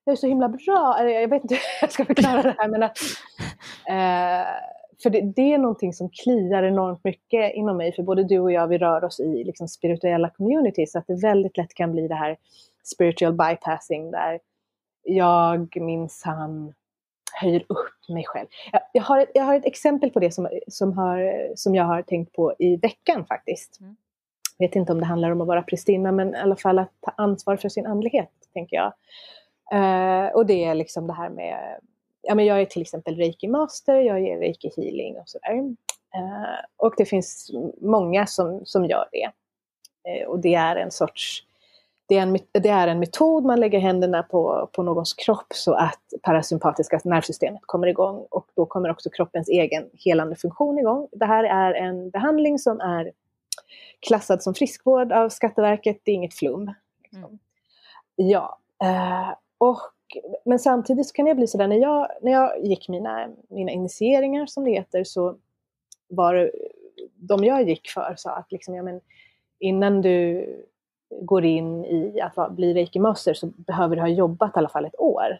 jag 0.04 0.12
är 0.12 0.16
så 0.16 0.26
himla 0.26 0.48
bra. 0.48 1.08
Jag 1.10 1.28
vet 1.28 1.42
inte 1.42 1.54
hur 1.54 1.62
jag 1.80 1.92
ska 1.92 2.04
förklara 2.04 2.42
det 2.42 2.54
här. 2.58 2.68
Men 2.68 2.82
att, 2.82 2.98
eh, 3.88 4.75
för 5.02 5.10
det, 5.10 5.20
det, 5.20 5.52
är 5.52 5.58
någonting 5.58 5.92
som 5.92 6.10
kliar 6.10 6.62
enormt 6.62 7.04
mycket 7.04 7.54
inom 7.54 7.76
mig. 7.76 7.92
För 7.92 8.02
både 8.02 8.24
du 8.24 8.38
och 8.38 8.52
jag, 8.52 8.68
vi 8.68 8.78
rör 8.78 9.04
oss 9.04 9.20
i 9.20 9.44
liksom, 9.44 9.68
spirituella 9.68 10.30
communities. 10.30 10.92
Så 10.92 10.98
att 10.98 11.06
det 11.06 11.20
väldigt 11.22 11.56
lätt 11.56 11.74
kan 11.74 11.92
bli 11.92 12.08
det 12.08 12.14
här 12.14 12.36
spiritual 12.84 13.32
bypassing 13.32 14.10
där 14.10 14.40
jag 15.02 15.76
minsann 15.80 16.74
höjer 17.40 17.60
upp 17.68 18.08
mig 18.08 18.24
själv. 18.26 18.46
Jag, 18.72 18.80
jag, 18.92 19.02
har 19.02 19.20
ett, 19.20 19.30
jag 19.34 19.44
har 19.44 19.54
ett 19.54 19.66
exempel 19.66 20.10
på 20.10 20.20
det 20.20 20.30
som, 20.30 20.48
som, 20.68 20.92
har, 20.92 21.52
som 21.56 21.74
jag 21.74 21.84
har 21.84 22.02
tänkt 22.02 22.32
på 22.32 22.54
i 22.58 22.76
veckan 22.76 23.26
faktiskt. 23.26 23.80
Mm. 23.80 23.96
Jag 24.58 24.68
vet 24.68 24.76
inte 24.76 24.92
om 24.92 25.00
det 25.00 25.06
handlar 25.06 25.30
om 25.30 25.40
att 25.40 25.46
vara 25.46 25.62
prästinna 25.62 26.12
men 26.12 26.34
i 26.34 26.38
alla 26.38 26.56
fall 26.56 26.78
att 26.78 26.92
ta 27.00 27.10
ansvar 27.16 27.56
för 27.56 27.68
sin 27.68 27.86
andlighet, 27.86 28.30
tänker 28.52 28.76
jag. 28.76 28.92
Uh, 29.74 30.34
och 30.34 30.46
det 30.46 30.64
är 30.64 30.74
liksom 30.74 31.06
det 31.06 31.12
här 31.12 31.28
med, 31.28 31.80
ja 32.26 32.34
men 32.34 32.44
jag 32.44 32.60
är 32.60 32.64
till 32.64 32.82
exempel 32.82 33.16
reiki 33.16 33.48
master, 33.48 34.00
jag 34.00 34.20
ger 34.20 34.38
reiki 34.38 34.70
healing 34.76 35.18
och 35.18 35.28
sådär. 35.28 35.54
Uh, 35.54 36.64
och 36.76 36.94
det 36.96 37.04
finns 37.04 37.50
många 37.80 38.26
som, 38.26 38.60
som 38.64 38.84
gör 38.84 39.08
det. 39.12 39.30
Uh, 40.10 40.28
och 40.28 40.38
det 40.38 40.54
är 40.54 40.76
en 40.76 40.90
sorts, 40.90 41.42
det 42.08 42.18
är 42.18 42.22
en, 42.22 42.38
det 42.52 42.68
är 42.68 42.88
en 42.88 42.98
metod, 42.98 43.44
man 43.44 43.60
lägger 43.60 43.78
händerna 43.78 44.22
på, 44.22 44.70
på 44.72 44.82
någons 44.82 45.14
kropp 45.14 45.52
så 45.54 45.74
att 45.74 46.02
parasympatiska 46.22 47.00
nervsystemet 47.04 47.62
kommer 47.66 47.86
igång 47.86 48.26
och 48.30 48.46
då 48.54 48.66
kommer 48.66 48.90
också 48.90 49.10
kroppens 49.10 49.48
egen 49.48 49.90
helande 50.04 50.36
funktion 50.36 50.78
igång. 50.78 51.08
Det 51.12 51.26
här 51.26 51.44
är 51.44 51.74
en 51.74 52.10
behandling 52.10 52.58
som 52.58 52.80
är 52.80 53.12
klassad 54.00 54.42
som 54.42 54.54
friskvård 54.54 55.12
av 55.12 55.28
Skatteverket, 55.28 56.00
det 56.04 56.10
är 56.10 56.14
inget 56.14 56.34
flum. 56.34 56.72
Liksom. 57.02 57.24
Mm. 57.24 57.38
Ja, 58.16 58.58
och, 59.58 59.78
men 60.44 60.58
samtidigt 60.58 61.06
så 61.06 61.12
kan 61.12 61.26
jag 61.26 61.36
bli 61.36 61.46
sådär, 61.46 61.68
när 61.68 61.76
jag, 61.76 62.08
när 62.22 62.32
jag 62.32 62.64
gick 62.64 62.88
mina, 62.88 63.28
mina 63.48 63.70
initieringar 63.70 64.46
som 64.46 64.64
det 64.64 64.70
heter, 64.70 65.04
så 65.04 65.36
var 66.08 66.34
det, 66.34 66.50
de 67.14 67.44
jag 67.44 67.68
gick 67.68 67.88
för 67.88 68.14
sa 68.16 68.30
att 68.30 68.52
liksom, 68.52 68.74
ja, 68.74 68.82
men 68.82 69.00
innan 69.58 70.02
du 70.02 70.46
går 71.20 71.44
in 71.44 71.84
i 71.84 72.20
att 72.20 72.52
bli 72.52 72.74
reiki-master 72.74 73.34
så 73.34 73.46
behöver 73.46 73.96
du 73.96 74.02
ha 74.02 74.08
jobbat 74.08 74.56
i 74.56 74.58
alla 74.58 74.68
fall 74.68 74.84
ett 74.84 75.00
år. 75.00 75.38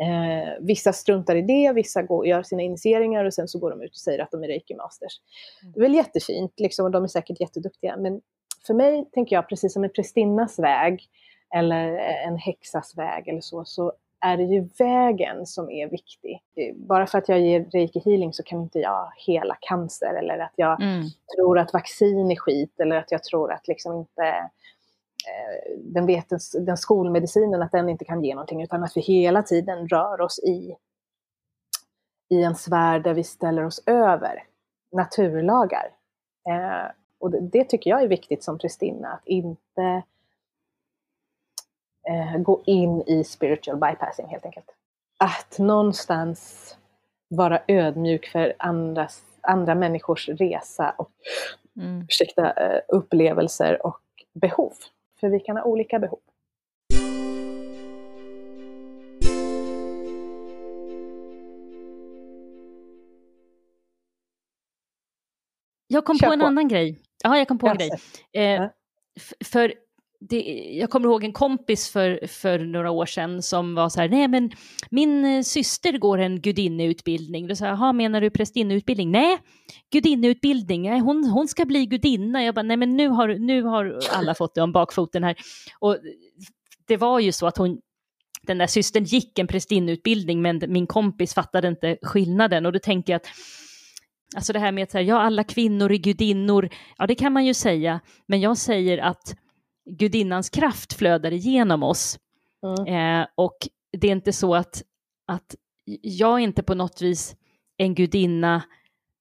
Eh, 0.00 0.52
vissa 0.60 0.92
struntar 0.92 1.36
i 1.36 1.42
det, 1.42 1.72
vissa 1.72 2.02
går, 2.02 2.26
gör 2.26 2.42
sina 2.42 2.62
initieringar 2.62 3.24
och 3.24 3.34
sen 3.34 3.48
så 3.48 3.58
går 3.58 3.70
de 3.70 3.82
ut 3.82 3.90
och 3.90 3.96
säger 3.96 4.22
att 4.22 4.30
de 4.30 4.44
är 4.44 4.48
reiki-masters. 4.48 5.20
Mm. 5.62 5.72
Det 5.72 5.78
är 5.78 5.82
väl 5.82 5.94
jättefint 5.94 6.60
liksom, 6.60 6.86
och 6.86 6.90
de 6.90 7.04
är 7.04 7.08
säkert 7.08 7.40
jätteduktiga 7.40 7.96
men 7.96 8.20
för 8.66 8.74
mig 8.74 9.08
tänker 9.12 9.36
jag 9.36 9.48
precis 9.48 9.72
som 9.72 9.84
en 9.84 9.90
prästinnas 9.90 10.58
väg 10.58 11.08
eller 11.54 11.98
en 11.98 12.36
häxas 12.36 12.98
väg 12.98 13.28
eller 13.28 13.40
så, 13.40 13.64
så 13.64 13.92
är 14.20 14.36
det 14.36 14.42
ju 14.42 14.68
vägen 14.78 15.46
som 15.46 15.70
är 15.70 15.88
viktig. 15.88 16.42
Bara 16.76 17.06
för 17.06 17.18
att 17.18 17.28
jag 17.28 17.40
ger 17.40 17.64
reiki 17.64 18.02
healing 18.04 18.32
så 18.32 18.42
kan 18.42 18.60
inte 18.60 18.78
jag 18.78 19.12
hela 19.26 19.56
cancer 19.60 20.14
eller 20.14 20.38
att 20.38 20.52
jag 20.56 20.82
mm. 20.82 21.04
tror 21.36 21.58
att 21.58 21.72
vaccin 21.72 22.30
är 22.30 22.36
skit 22.36 22.80
eller 22.80 22.96
att 22.96 23.12
jag 23.12 23.24
tror 23.24 23.52
att 23.52 23.68
liksom 23.68 23.96
inte 23.96 24.22
eh, 25.26 25.78
den, 25.78 26.06
vetens, 26.06 26.56
den 26.60 26.76
skolmedicinen 26.76 27.62
att 27.62 27.72
den 27.72 27.88
inte 27.88 28.04
kan 28.04 28.24
ge 28.24 28.34
någonting 28.34 28.62
utan 28.62 28.84
att 28.84 28.96
vi 28.96 29.00
hela 29.00 29.42
tiden 29.42 29.88
rör 29.88 30.20
oss 30.20 30.38
i, 30.38 30.76
i 32.28 32.42
en 32.42 32.54
sfär 32.54 32.98
där 32.98 33.14
vi 33.14 33.24
ställer 33.24 33.64
oss 33.64 33.82
över 33.86 34.42
naturlagar. 34.92 35.90
Eh, 36.48 36.90
och 37.18 37.30
det, 37.30 37.40
det, 37.40 37.64
tycker 37.64 37.90
jag 37.90 38.02
är 38.02 38.08
viktigt 38.08 38.44
som 38.44 38.58
prästinna, 38.58 39.08
att 39.08 39.26
inte 39.26 40.02
eh, 42.08 42.38
gå 42.38 42.62
in 42.66 43.02
i 43.02 43.24
spiritual 43.24 43.76
bypassing 43.76 44.26
helt 44.26 44.44
enkelt. 44.44 44.66
Att 45.18 45.58
någonstans 45.58 46.76
vara 47.28 47.62
ödmjuk 47.68 48.26
för 48.26 48.54
andras, 48.58 49.22
andra 49.40 49.74
människors 49.74 50.28
resa 50.28 50.94
och 50.98 51.10
mm. 51.76 52.02
ursäkta, 52.08 52.52
eh, 52.52 52.80
upplevelser 52.88 53.86
och 53.86 54.00
behov. 54.34 54.72
För 55.20 55.28
vi 55.28 55.40
kan 55.40 55.56
ha 55.56 55.64
olika 55.64 55.98
behov. 55.98 56.18
Jag 65.88 66.04
kom 66.04 66.18
Kör 66.18 66.26
på 66.26 66.32
en 66.32 66.40
på. 66.40 66.46
annan 66.46 66.68
grej. 66.68 66.98
Ja, 67.24 67.38
jag 67.38 67.48
kom 67.48 67.58
på 67.58 67.68
en 67.68 67.76
grej. 67.76 67.90
Eh, 68.32 68.66
för 69.44 69.74
det, 70.20 70.40
jag 70.80 70.90
kommer 70.90 71.08
ihåg 71.08 71.24
en 71.24 71.32
kompis 71.32 71.88
för, 71.88 72.26
för 72.26 72.58
några 72.58 72.90
år 72.90 73.06
sedan 73.06 73.42
som 73.42 73.74
var 73.74 73.88
så 73.88 74.00
här, 74.00 74.08
nej 74.08 74.28
men 74.28 74.50
min 74.90 75.24
eh, 75.24 75.42
syster 75.42 75.98
går 75.98 76.18
en 76.18 76.40
gudinneutbildning. 76.40 77.46
Då 77.46 77.56
sa 77.56 77.66
jag, 77.66 77.72
jaha 77.72 77.92
menar 77.92 78.20
du 78.20 78.30
prästinneutbildning? 78.30 79.10
Nej, 79.10 79.38
gudinneutbildning, 79.92 80.82
nej, 80.82 81.00
hon, 81.00 81.24
hon 81.24 81.48
ska 81.48 81.64
bli 81.64 81.86
gudinna. 81.86 82.44
Jag 82.44 82.54
bara, 82.54 82.62
nej 82.62 82.76
men 82.76 82.96
nu 82.96 83.08
har, 83.08 83.28
nu 83.28 83.62
har 83.62 83.98
alla 84.12 84.34
fått 84.34 84.54
det 84.54 84.62
om 84.62 84.72
bakfoten 84.72 85.24
här. 85.24 85.36
Och 85.78 85.98
det 86.86 86.96
var 86.96 87.20
ju 87.20 87.32
så 87.32 87.46
att 87.46 87.56
hon, 87.56 87.78
den 88.42 88.58
där 88.58 88.66
systern 88.66 89.04
gick 89.04 89.38
en 89.38 89.46
prästinneutbildning 89.46 90.42
men 90.42 90.62
min 90.68 90.86
kompis 90.86 91.34
fattade 91.34 91.68
inte 91.68 91.96
skillnaden 92.02 92.66
och 92.66 92.72
då 92.72 92.78
tänker 92.78 93.12
jag 93.12 93.16
att 93.16 93.26
Alltså 94.36 94.52
det 94.52 94.58
här 94.58 94.72
med 94.72 94.82
att 94.82 94.90
säga, 94.90 95.02
ja 95.02 95.22
alla 95.22 95.44
kvinnor 95.44 95.92
är 95.92 95.96
gudinnor, 95.96 96.68
ja 96.98 97.06
det 97.06 97.14
kan 97.14 97.32
man 97.32 97.44
ju 97.44 97.54
säga, 97.54 98.00
men 98.26 98.40
jag 98.40 98.56
säger 98.56 98.98
att 98.98 99.34
gudinnans 99.86 100.50
kraft 100.50 100.92
flödar 100.92 101.32
igenom 101.32 101.82
oss. 101.82 102.18
Mm. 102.62 103.20
Eh, 103.20 103.26
och 103.34 103.56
det 103.92 104.08
är 104.08 104.12
inte 104.12 104.32
så 104.32 104.54
att, 104.54 104.82
att 105.26 105.54
jag 106.02 106.34
är 106.34 106.38
inte 106.38 106.62
på 106.62 106.74
något 106.74 107.02
vis 107.02 107.36
en 107.76 107.94
gudinna, 107.94 108.62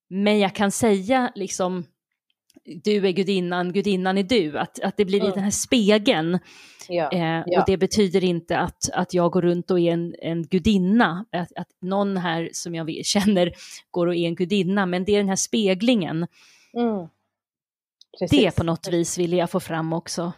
men 0.09 0.39
jag 0.39 0.55
kan 0.55 0.71
säga 0.71 1.31
liksom 1.35 1.85
du 2.65 3.07
är 3.07 3.11
gudinnan, 3.11 3.73
gudinnan 3.73 4.17
är 4.17 4.23
du, 4.23 4.57
att, 4.57 4.79
att 4.79 4.97
det 4.97 5.05
blir 5.05 5.19
mm. 5.19 5.31
den 5.31 5.43
här 5.43 5.51
spegeln. 5.51 6.39
Ja, 6.89 7.11
eh, 7.11 7.43
ja. 7.45 7.59
Och 7.59 7.63
det 7.67 7.77
betyder 7.77 8.23
inte 8.23 8.57
att, 8.57 8.89
att 8.93 9.13
jag 9.13 9.31
går 9.31 9.41
runt 9.41 9.71
och 9.71 9.79
är 9.79 9.91
en, 9.91 10.15
en 10.21 10.43
gudinna, 10.43 11.25
att, 11.31 11.51
att 11.55 11.67
någon 11.81 12.17
här 12.17 12.49
som 12.53 12.75
jag 12.75 12.91
känner 13.05 13.53
går 13.91 14.07
och 14.07 14.15
är 14.15 14.27
en 14.27 14.35
gudinna, 14.35 14.85
men 14.85 15.05
det 15.05 15.11
är 15.11 15.17
den 15.17 15.29
här 15.29 15.35
speglingen. 15.35 16.27
Mm. 16.73 17.07
Det 18.29 18.55
på 18.55 18.63
något 18.63 18.87
vis 18.87 19.17
vill 19.17 19.33
jag 19.33 19.49
få 19.49 19.59
fram 19.59 19.93
också. 19.93 20.33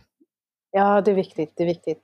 Ja, 0.72 1.02
det 1.02 1.12
är 1.12 1.16
viktigt. 1.16 1.52
Det 1.56 1.64
är 1.64 1.68
viktigt. 1.68 2.04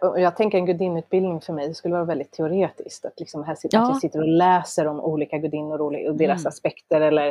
Jag 0.00 0.36
tänker 0.36 0.58
en 0.58 0.66
gudinneutbildning 0.66 1.40
för 1.40 1.52
mig, 1.52 1.74
skulle 1.74 1.94
vara 1.94 2.04
väldigt 2.04 2.30
teoretiskt. 2.30 3.04
Att, 3.04 3.20
liksom 3.20 3.44
här 3.44 3.54
sitter, 3.54 3.78
ja. 3.78 3.82
att 3.82 3.88
jag 3.88 4.00
sitter 4.00 4.20
och 4.20 4.28
läser 4.28 4.86
om 4.86 5.00
olika 5.00 5.38
gudinnor 5.38 5.80
och 5.80 6.14
deras 6.16 6.40
mm. 6.40 6.48
aspekter 6.48 7.00
eller 7.00 7.28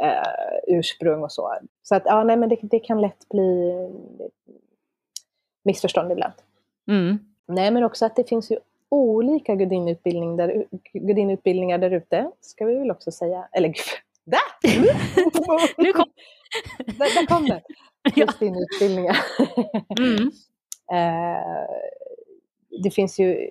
eh, 0.00 0.76
ursprung 0.76 1.22
och 1.22 1.32
så. 1.32 1.54
Så 1.82 1.94
att, 1.94 2.02
ja, 2.06 2.24
nej, 2.24 2.36
men 2.36 2.48
det, 2.48 2.58
det 2.62 2.78
kan 2.78 3.00
lätt 3.00 3.28
bli 3.28 3.72
missförstånd 5.64 6.12
ibland. 6.12 6.34
Mm. 6.88 7.18
Nej, 7.46 7.70
men 7.70 7.84
också 7.84 8.06
att 8.06 8.16
det 8.16 8.28
finns 8.28 8.50
ju 8.50 8.58
olika 8.88 9.54
gudinneutbildning 9.54 10.36
där, 10.36 10.64
gudinneutbildningar 10.92 11.78
där 11.78 11.90
ute, 11.90 12.30
ska 12.40 12.64
vi 12.64 12.74
väl 12.74 12.90
också 12.90 13.10
säga. 13.10 13.48
Eller 13.52 13.68
gud, 13.68 13.84
där! 14.24 14.40
nu 15.82 15.92
kom 15.92 16.06
där, 16.78 17.20
där 17.20 17.26
kom 17.26 17.46
det! 17.46 17.62
Ja. 18.14 18.26
Gudinneutbildningar. 18.26 19.16
Mm. 19.98 20.30
Eh, 20.92 21.68
det 22.82 22.90
finns 22.90 23.18
ju 23.20 23.50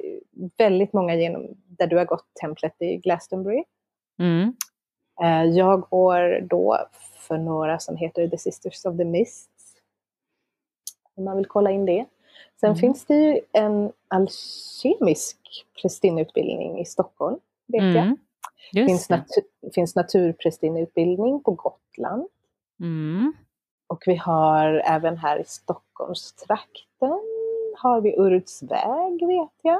väldigt 0.57 0.93
många 0.93 1.15
genom, 1.15 1.47
där 1.67 1.87
du 1.87 1.97
har 1.97 2.05
gått 2.05 2.25
templet 2.41 2.81
i 2.81 2.97
Glastonbury. 2.97 3.63
Mm. 4.19 4.53
Eh, 5.23 5.43
jag 5.43 5.81
går 5.81 6.41
då 6.41 6.87
för 7.17 7.37
några 7.37 7.79
som 7.79 7.97
heter 7.97 8.27
The 8.27 8.37
Sisters 8.37 8.85
of 8.85 8.97
the 8.97 9.05
Mists. 9.05 9.75
Om 11.15 11.23
man 11.23 11.37
vill 11.37 11.45
kolla 11.45 11.71
in 11.71 11.85
det. 11.85 12.05
Sen 12.59 12.69
Mm. 12.69 12.79
finns 12.79 13.05
det 13.05 13.15
ju 13.15 13.39
en 13.51 13.91
alkemisk 14.07 15.37
prästinneutbildning 15.81 16.79
i 16.79 16.85
Stockholm, 16.85 17.39
vet 17.67 17.83
jag. 17.83 17.95
Mm. 18.05 18.17
Det 18.73 18.79
Just 18.79 18.89
finns, 18.89 19.07
det. 19.07 19.15
natu- 19.15 19.71
finns 19.73 19.95
naturprästinneutbildning 19.95 21.43
på 21.43 21.51
Gotland. 21.51 22.27
Mm. 22.79 23.33
Och 23.93 24.03
vi 24.05 24.15
har 24.15 24.81
även 24.85 25.17
här 25.17 25.39
i 25.39 25.43
Stockholmstrakten 25.45 27.19
har 27.77 28.01
vi 28.01 28.15
Urudsväg 28.17 29.27
vet 29.27 29.49
jag. 29.61 29.79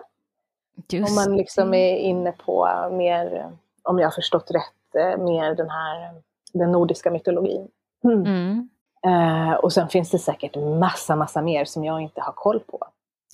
Just 0.92 1.10
Om 1.10 1.16
man 1.16 1.38
liksom 1.38 1.74
är 1.74 1.96
inne 1.98 2.32
på 2.32 2.68
mer, 2.92 3.50
om 3.84 4.00
jag 4.00 4.06
har 4.08 4.12
förstått 4.12 4.52
rätt, 4.52 4.96
eh, 4.96 5.24
mer 5.24 5.56
den 5.56 5.70
här 5.70 6.22
den 6.54 6.72
nordiska 6.72 7.12
mytologin. 7.12 7.68
Mm. 8.04 8.26
Mm. 8.26 8.70
Eh, 9.06 9.54
och 9.54 9.74
sen 9.74 9.90
finns 9.90 10.10
det 10.12 10.20
säkert 10.20 10.56
massa, 10.56 11.16
massa 11.16 11.42
mer 11.42 11.66
som 11.66 11.84
jag 11.84 12.02
inte 12.02 12.22
har 12.22 12.34
koll 12.34 12.60
på. 12.60 12.88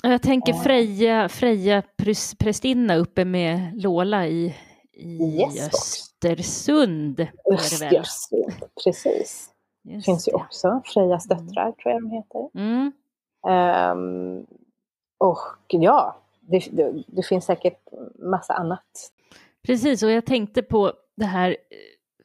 Jag 0.04 0.22
tänker 0.22 0.54
Eh. 0.54 0.60
Freja, 0.62 1.30
Freja 1.30 1.84
präs- 1.98 2.36
prästinna 2.40 2.96
uppe 2.96 3.26
med 3.26 3.82
Lola 3.84 4.28
i, 4.28 4.56
i 4.94 5.40
Yes, 5.42 5.68
Östersund. 5.68 7.28
Östersund, 7.54 8.54
precis. 8.84 9.50
Just 9.90 10.06
finns 10.06 10.28
ju 10.28 10.32
det. 10.32 10.36
också. 10.36 10.82
Frejas 10.86 11.28
döttrar 11.28 11.72
tror 11.72 11.94
jag 11.94 12.02
de 12.02 12.12
heter. 12.12 12.50
Mm. 12.56 12.92
Ehm, 13.48 14.46
och 15.18 15.66
ja, 15.68 16.18
det, 16.42 16.68
det, 16.72 17.04
det 17.08 17.24
finns 17.24 17.46
säkert 17.46 17.80
massa 18.20 18.54
annat. 18.54 19.12
Precis, 19.66 20.04
och 20.04 20.12
jag 20.12 20.26
tänkte 20.26 20.62
på 20.62 20.94
det 21.18 21.26
här, 21.26 21.50
eh, 21.50 21.56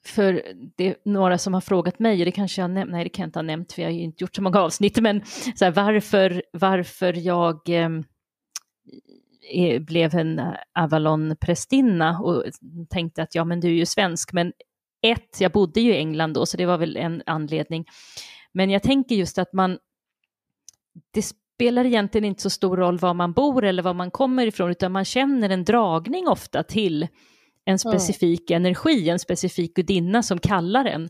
för 0.06 0.42
det 0.76 0.88
är 0.88 0.96
några 1.04 1.38
som 1.38 1.54
har 1.54 1.60
frågat 1.60 1.98
mig, 1.98 2.18
och 2.18 2.24
det 2.24 2.32
kanske 2.32 2.60
jag 2.60 2.70
nämnt, 2.70 2.92
nej 2.92 3.04
det 3.04 3.10
kan 3.10 3.22
jag 3.22 3.28
inte 3.28 3.38
ha 3.38 3.42
nämnt, 3.42 3.72
för 3.72 3.82
jag 3.82 3.88
har 3.88 3.94
ju 3.94 4.02
inte 4.02 4.24
gjort 4.24 4.36
så 4.36 4.42
många 4.42 4.60
avsnitt, 4.60 5.00
men 5.00 5.22
så 5.56 5.64
här, 5.64 5.72
varför, 5.72 6.42
varför 6.52 7.12
jag 7.12 7.68
eh, 7.68 7.90
blev 9.80 10.14
en 10.14 10.40
Avalon-prästinna 10.72 12.20
och 12.20 12.44
tänkte 12.90 13.22
att 13.22 13.34
ja 13.34 13.44
men 13.44 13.60
du 13.60 13.68
är 13.68 13.72
ju 13.72 13.86
svensk, 13.86 14.32
men 14.32 14.52
ett, 15.04 15.40
jag 15.40 15.52
bodde 15.52 15.80
ju 15.80 15.94
i 15.94 15.96
England 15.96 16.32
då, 16.32 16.46
så 16.46 16.56
det 16.56 16.66
var 16.66 16.78
väl 16.78 16.96
en 16.96 17.22
anledning. 17.26 17.84
Men 18.52 18.70
jag 18.70 18.82
tänker 18.82 19.14
just 19.14 19.38
att 19.38 19.52
man, 19.52 19.78
det 21.14 21.22
spelar 21.22 21.84
egentligen 21.84 22.24
inte 22.24 22.42
så 22.42 22.50
stor 22.50 22.76
roll 22.76 22.98
var 22.98 23.14
man 23.14 23.32
bor 23.32 23.64
eller 23.64 23.82
var 23.82 23.94
man 23.94 24.10
kommer 24.10 24.46
ifrån, 24.46 24.70
utan 24.70 24.92
man 24.92 25.04
känner 25.04 25.50
en 25.50 25.64
dragning 25.64 26.28
ofta 26.28 26.62
till 26.62 27.08
en 27.64 27.78
specifik 27.78 28.50
energi, 28.50 29.08
en 29.08 29.18
specifik 29.18 29.74
gudinna 29.74 30.22
som 30.22 30.38
kallar 30.38 30.84
en. 30.84 31.08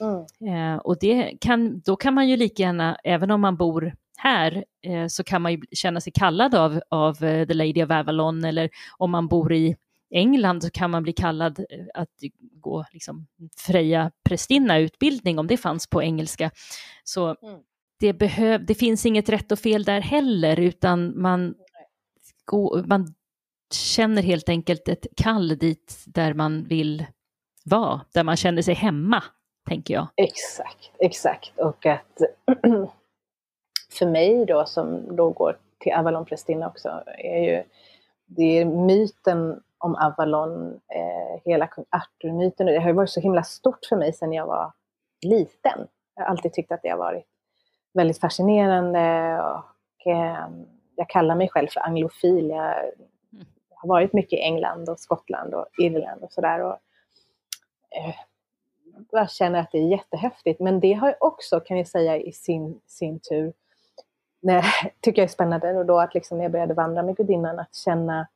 Mm. 0.00 0.74
Eh, 0.74 0.78
och 0.78 0.98
det 1.00 1.36
kan, 1.40 1.80
då 1.80 1.96
kan 1.96 2.14
man 2.14 2.28
ju 2.28 2.36
lika 2.36 2.62
gärna, 2.62 2.98
även 3.04 3.30
om 3.30 3.40
man 3.40 3.56
bor 3.56 3.94
här, 4.16 4.64
eh, 4.82 5.06
så 5.06 5.24
kan 5.24 5.42
man 5.42 5.52
ju 5.52 5.60
känna 5.72 6.00
sig 6.00 6.12
kallad 6.12 6.54
av, 6.54 6.80
av 6.88 7.24
eh, 7.24 7.46
The 7.46 7.54
Lady 7.54 7.84
of 7.84 7.90
Avalon, 7.90 8.44
eller 8.44 8.70
om 8.98 9.10
man 9.10 9.28
bor 9.28 9.52
i 9.52 9.76
England 10.10 10.62
så 10.62 10.70
kan 10.70 10.90
man 10.90 11.02
bli 11.02 11.12
kallad 11.12 11.58
eh, 11.58 11.64
att 11.94 12.10
gå 12.40 12.84
liksom, 12.92 13.26
Freja 13.56 14.10
prästinna-utbildning, 14.24 15.38
om 15.38 15.46
det 15.46 15.56
fanns 15.56 15.86
på 15.86 16.02
engelska. 16.02 16.50
Så 17.04 17.36
Mm. 17.42 17.60
det, 18.00 18.12
behöv, 18.12 18.66
det 18.66 18.74
finns 18.74 19.06
inget 19.06 19.28
rätt 19.28 19.52
och 19.52 19.58
fel 19.58 19.84
där 19.84 20.00
heller, 20.00 20.60
utan 20.60 21.20
man, 21.20 21.54
går, 22.44 22.84
man 22.86 23.14
känner 23.72 24.22
helt 24.22 24.48
enkelt 24.48 24.88
ett 24.88 25.06
kall 25.16 25.48
dit 25.58 26.04
där 26.06 26.34
man 26.34 26.64
vill 26.64 27.06
vara, 27.64 28.00
där 28.12 28.24
man 28.24 28.36
känner 28.36 28.62
sig 28.62 28.74
hemma, 28.74 29.22
tänker 29.68 29.94
jag. 29.94 30.06
Exakt, 30.16 30.90
exakt. 30.98 31.58
Och 31.58 31.86
att 31.86 32.20
för 33.90 34.06
mig 34.06 34.46
då 34.46 34.66
som 34.66 35.16
då 35.16 35.30
går 35.30 35.58
till 35.78 35.92
Avalon 35.92 36.24
prästinna 36.24 36.68
också, 36.68 37.02
är 37.18 37.40
ju 37.40 37.62
det 38.26 38.58
är 38.58 38.64
myten 38.64 39.62
om 39.78 39.94
Avalon, 39.94 40.80
eh, 40.94 41.40
hela 41.44 41.66
kung 41.66 41.84
Arthur-myten. 41.90 42.66
Det 42.66 42.80
har 42.80 42.88
ju 42.88 42.94
varit 42.94 43.10
så 43.10 43.20
himla 43.20 43.42
stort 43.42 43.84
för 43.88 43.96
mig 43.96 44.12
sedan 44.12 44.32
jag 44.32 44.46
var 44.46 44.72
liten. 45.22 45.86
Jag 46.14 46.22
har 46.22 46.30
alltid 46.30 46.52
tyckt 46.52 46.72
att 46.72 46.82
det 46.82 46.88
har 46.88 46.98
varit 46.98 47.26
väldigt 47.94 48.20
fascinerande 48.20 49.40
och 49.40 50.06
eh, 50.12 50.48
jag 50.96 51.08
kallar 51.08 51.34
mig 51.34 51.48
själv 51.48 51.68
för 51.68 51.80
anglofil. 51.80 52.48
Jag 52.48 52.92
har 53.70 53.88
varit 53.88 54.12
mycket 54.12 54.38
i 54.38 54.42
England 54.42 54.88
och 54.88 55.00
Skottland 55.00 55.54
och 55.54 55.66
Irland 55.78 56.22
och 56.22 56.32
sådär. 56.32 56.60
Och, 56.60 56.78
eh, 57.90 58.14
jag 59.10 59.30
känner 59.30 59.60
att 59.60 59.72
det 59.72 59.78
är 59.78 59.88
jättehäftigt. 59.90 60.60
Men 60.60 60.80
det 60.80 60.92
har 60.92 61.08
ju 61.08 61.14
också, 61.20 61.60
kan 61.60 61.76
jag 61.76 61.88
säga, 61.88 62.16
i 62.16 62.32
sin, 62.32 62.80
sin 62.86 63.20
tur, 63.20 63.52
när, 64.40 64.64
tycker 65.00 65.22
jag 65.22 65.28
är 65.28 65.32
spännande 65.32 65.78
och 65.78 65.86
då 65.86 65.98
att 65.98 66.14
liksom 66.14 66.38
när 66.38 66.44
jag 66.44 66.52
började 66.52 66.74
vandra 66.74 67.02
med 67.02 67.16
gudinnan, 67.16 67.58
att 67.58 67.74
känna, 67.74 68.26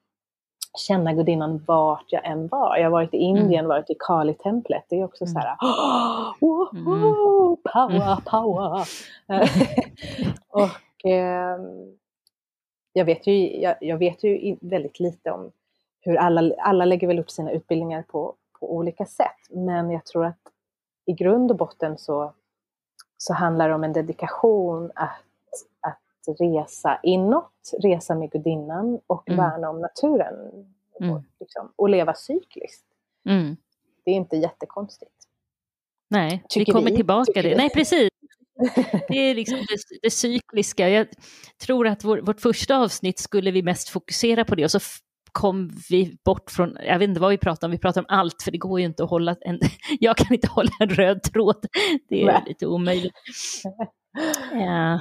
känna 0.79 1.13
gudinnan 1.13 1.65
vart 1.67 2.05
jag 2.09 2.27
än 2.27 2.49
var. 2.49 2.77
Jag 2.77 2.85
har 2.85 2.91
varit 2.91 3.15
i 3.15 3.17
Indien, 3.17 3.69
varit 3.69 3.91
i 3.91 3.97
Kali-templet. 3.99 4.85
Det 4.89 5.01
är 5.01 5.05
också 5.05 5.27
så 5.27 5.39
här, 5.39 5.57
"Åh, 6.41 6.69
woho, 6.73 7.57
power, 7.57 8.17
power. 8.31 8.89
och 10.49 11.11
ehm, 11.11 11.97
jag 12.93 13.05
vet 13.05 13.27
ju, 13.27 13.61
jag, 13.61 13.77
jag 13.81 13.99
vet 13.99 14.25
ju 14.25 14.57
väldigt 14.61 15.01
lite 15.01 15.31
om 15.31 15.53
hur 16.01 16.17
alla, 16.17 16.55
alla 16.59 16.85
lägger 16.85 17.07
väl 17.07 17.19
upp 17.19 17.31
sina 17.31 17.51
utbildningar 17.51 18.03
på, 18.03 18.35
på 18.61 18.75
olika 18.75 19.07
sätt. 19.07 19.37
Men 19.51 19.91
jag 19.91 20.05
tror 20.07 20.27
att 20.27 20.39
i 21.07 21.13
grund 21.13 21.51
och 21.51 21.57
botten 21.57 21.99
så, 21.99 22.33
så 23.17 23.35
handlar 23.35 23.69
det 23.69 23.75
om 23.75 23.85
en 23.85 23.93
dedikation 23.93 24.91
att, 24.95 25.23
att 26.29 26.41
resa 26.41 27.01
inåt, 27.03 27.53
resa 27.83 28.15
med 28.15 28.31
gudinnan 28.31 29.01
och 29.07 29.29
Mm. 29.29 29.39
värna 29.45 29.71
om 29.71 29.81
naturen. 29.81 30.35
Mm. 31.01 31.13
Och, 31.15 31.23
liksom, 31.41 31.73
och 31.77 31.89
leva 31.89 32.15
cykliskt. 32.15 32.85
Mm. 33.29 33.57
Det 34.05 34.11
är 34.11 34.15
inte 34.15 34.37
jättekonstigt. 34.37 35.11
Nej, 36.11 36.45
Tycker 36.49 36.67
vi 36.67 36.73
kommer 36.73 36.91
vi. 36.91 36.97
tillbaka 36.97 37.33
till 37.33 37.43
det. 37.43 37.57
Nej, 37.57 37.71
precis. 37.71 38.09
Det 39.09 39.19
är 39.19 39.35
liksom 39.41 39.57
det, 39.57 39.99
det 40.03 40.11
cykliska. 40.11 40.89
Jag 40.89 41.07
tror 41.67 41.87
att 41.89 42.05
vår, 42.05 42.19
vårt 42.19 42.41
första 42.41 42.77
avsnitt 42.77 43.19
skulle 43.19 43.51
vi 43.51 43.63
mest 43.63 43.89
fokusera 43.89 44.45
på 44.45 44.55
det 44.55 44.65
och 44.65 44.71
så 44.71 44.81
kom 45.33 45.71
vi 45.91 46.19
bort 46.25 46.51
från, 46.51 46.77
jag 46.87 46.99
vet 46.99 47.09
inte 47.09 47.21
vad 47.21 47.31
vi 47.31 47.39
pratar 47.39 47.67
om, 47.69 47.71
vi 47.73 47.79
pratar 47.79 48.01
om 48.01 48.07
allt 48.09 48.43
för 48.43 48.51
det 48.51 48.59
går 48.59 48.81
ju 48.81 48.87
inte 48.87 49.05
att 49.05 49.11
hålla 49.11 49.37
en, 49.41 49.61
jag 50.01 50.17
kan 50.17 50.35
inte 50.35 50.49
hålla 50.49 50.71
en 50.81 50.89
röd 50.89 51.23
tråd, 51.23 51.67
det 52.09 52.23
är 52.23 52.27
Nej. 52.27 52.43
lite 52.47 52.67
omöjligt. 52.67 53.15
Ja. 54.53 55.01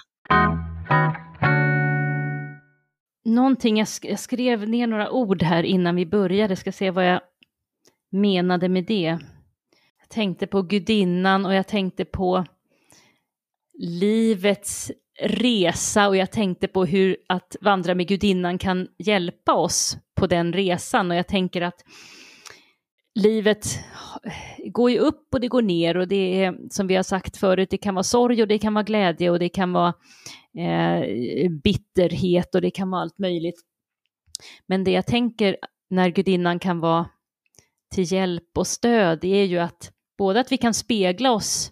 Någonting, 3.25 3.78
jag, 3.78 3.86
sk- 3.86 4.10
jag 4.10 4.19
skrev 4.19 4.69
ner 4.69 4.88
några 4.88 5.12
ord 5.12 5.43
här 5.43 5.63
innan 5.63 5.95
vi 5.95 6.06
började, 6.06 6.56
ska 6.56 6.71
se 6.71 6.91
vad 6.91 7.08
jag 7.08 7.21
menade 8.12 8.69
med 8.69 8.86
det. 8.86 9.17
Jag 9.99 10.10
tänkte 10.10 10.47
på 10.47 10.62
gudinnan 10.62 11.45
och 11.45 11.54
jag 11.54 11.67
tänkte 11.67 12.06
på 12.06 12.45
livets 13.80 14.91
resa 15.21 16.08
och 16.08 16.17
jag 16.17 16.32
tänkte 16.32 16.67
på 16.67 16.86
hur 16.86 17.17
att 17.28 17.56
vandra 17.62 17.95
med 17.95 18.08
gudinnan 18.08 18.58
kan 18.58 18.88
hjälpa 18.97 19.54
oss 19.54 19.97
på 20.15 20.28
den 20.28 20.54
resan 20.54 21.12
och 21.12 21.17
jag 21.17 21.28
tänker 21.28 21.62
att 21.62 21.84
livet 23.15 23.80
går 24.65 24.91
ju 24.91 24.97
upp 24.97 25.28
och 25.34 25.39
det 25.39 25.47
går 25.47 25.62
ner 25.62 25.97
och 25.97 26.08
det 26.08 26.43
är 26.43 26.58
som 26.69 26.88
vi 26.88 26.95
har 26.95 27.04
sagt 27.04 27.38
förut, 27.38 27.69
det 27.69 27.78
kan 27.78 27.95
vara 27.95 28.04
sorg 28.04 28.41
och 28.41 28.47
det 28.47 28.60
kan 28.60 28.73
vara 28.73 28.84
glädje 28.84 29.30
och 29.30 29.39
det 29.39 29.49
kan 29.49 29.73
vara 29.73 29.93
eh, 30.58 31.50
bitterhet 31.64 32.56
och 32.56 32.62
det 32.62 32.72
kan 32.72 32.90
vara 32.90 33.02
allt 33.02 33.20
möjligt. 33.20 33.62
Men 34.68 34.84
det 34.84 34.92
jag 34.92 35.06
tänker 35.08 35.58
när 35.90 36.10
gudinnan 36.10 36.60
kan 36.60 36.80
vara 36.80 37.10
till 37.96 38.12
hjälp 38.12 38.58
och 38.58 38.68
stöd 38.68 39.24
är 39.24 39.44
ju 39.44 39.58
att 39.60 39.92
både 40.18 40.40
att 40.40 40.52
vi 40.52 40.58
kan 40.58 40.74
spegla 40.74 41.32
oss 41.32 41.72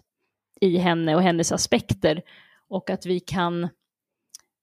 i 0.60 0.76
henne 0.76 1.14
och 1.14 1.22
hennes 1.22 1.52
aspekter 1.52 2.22
och 2.68 2.90
att 2.90 3.06
vi 3.06 3.20
kan 3.20 3.68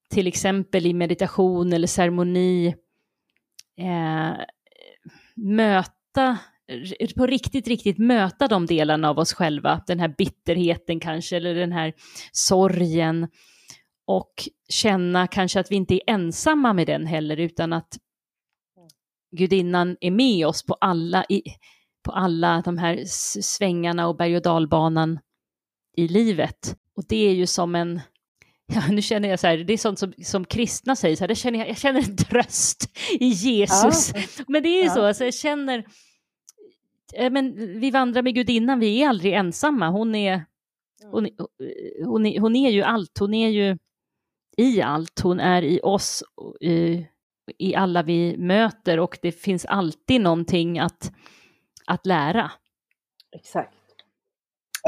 till 0.09 0.27
exempel 0.27 0.85
i 0.85 0.93
meditation 0.93 1.73
eller 1.73 1.87
ceremoni 1.87 2.75
eh, 3.77 4.33
möta, 5.35 6.37
på 7.15 7.25
riktigt, 7.25 7.67
riktigt 7.67 7.97
möta 7.97 8.47
de 8.47 8.65
delarna 8.65 9.09
av 9.09 9.19
oss 9.19 9.33
själva, 9.33 9.83
den 9.87 9.99
här 9.99 10.13
bitterheten 10.17 10.99
kanske, 10.99 11.37
eller 11.37 11.55
den 11.55 11.71
här 11.71 11.93
sorgen 12.31 13.27
och 14.05 14.49
känna 14.69 15.27
kanske 15.27 15.59
att 15.59 15.71
vi 15.71 15.75
inte 15.75 15.95
är 15.95 16.01
ensamma 16.07 16.73
med 16.73 16.87
den 16.87 17.05
heller, 17.05 17.37
utan 17.37 17.73
att 17.73 17.97
gudinnan 19.31 19.97
är 20.01 20.11
med 20.11 20.47
oss 20.47 20.65
på 20.65 20.73
alla, 20.73 21.25
i, 21.29 21.43
på 22.03 22.11
alla 22.11 22.61
de 22.65 22.77
här 22.77 23.03
svängarna 23.41 24.07
och 24.07 24.17
berg 24.17 24.35
och 24.35 24.41
dalbanan 24.41 25.19
i 25.97 26.07
livet. 26.07 26.75
Och 26.95 27.03
det 27.09 27.27
är 27.27 27.33
ju 27.33 27.47
som 27.47 27.75
en, 27.75 28.01
ja, 28.73 28.81
nu 28.89 29.01
känner 29.01 29.29
jag 29.29 29.39
så 29.39 29.47
här, 29.47 29.57
det 29.57 29.73
är 29.73 29.77
sånt 29.77 29.99
som, 29.99 30.13
som 30.23 30.45
kristna 30.45 30.95
säger, 30.95 31.15
så 31.15 31.23
här, 31.23 31.27
det 31.27 31.35
känner 31.35 31.59
jag, 31.59 31.69
jag 31.69 31.77
känner 31.77 31.99
en 31.99 32.17
tröst 32.17 32.97
i 33.19 33.27
Jesus. 33.27 34.11
Ja. 34.15 34.21
Men 34.47 34.63
det 34.63 34.69
är 34.69 34.81
ju 34.81 34.87
ja. 34.87 34.93
så, 34.93 35.05
alltså, 35.05 35.23
jag 35.23 35.33
känner, 35.33 35.85
men 37.31 37.79
vi 37.79 37.91
vandrar 37.91 38.21
med 38.21 38.35
gudinnan, 38.35 38.79
vi 38.79 39.03
är 39.03 39.09
aldrig 39.09 39.33
ensamma, 39.33 39.89
hon 39.89 40.15
är, 40.15 40.45
hon, 41.11 41.29
hon, 42.05 42.25
är, 42.25 42.39
hon 42.39 42.55
är 42.55 42.69
ju 42.69 42.81
allt, 42.81 43.17
hon 43.19 43.33
är 43.33 43.49
ju 43.49 43.77
i 44.57 44.81
allt, 44.81 45.19
hon 45.19 45.39
är 45.39 45.61
i 45.61 45.79
oss, 45.83 46.23
i, 46.61 47.07
i 47.57 47.75
alla 47.75 48.03
vi 48.03 48.37
möter 48.37 48.99
och 48.99 49.17
det 49.21 49.31
finns 49.31 49.65
alltid 49.65 50.21
någonting 50.21 50.79
att, 50.79 51.11
att 51.85 52.05
lära. 52.05 52.51
Exakt. 53.35 53.73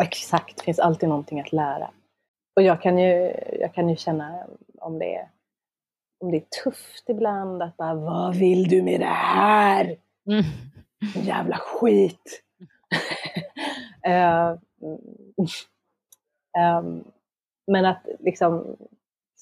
Exakt, 0.02 0.58
det 0.58 0.64
finns 0.64 0.80
alltid 0.80 1.10
någonting 1.10 1.40
att 1.40 1.52
lära. 1.52 1.92
Och 2.56 2.62
jag 2.62 2.82
kan 2.82 2.98
ju, 2.98 3.34
jag 3.60 3.74
kan 3.74 3.90
ju 3.90 3.96
känna 3.96 4.48
om 4.80 5.00
det, 5.00 5.16
är, 5.16 5.30
om 6.20 6.32
det 6.32 6.38
är 6.38 6.64
tufft 6.64 7.10
ibland 7.10 7.64
att 7.64 7.78
bara, 7.78 7.94
vad 7.94 8.36
vill 8.36 8.68
du 8.68 8.82
med 8.82 9.00
det 9.00 9.06
här? 9.06 9.98
Mm. 10.30 10.44
Jävla 11.26 11.58
skit! 11.58 12.44
uh, 14.08 14.58
um, 16.80 17.04
men 17.68 17.86
att 17.86 18.08
liksom 18.20 18.78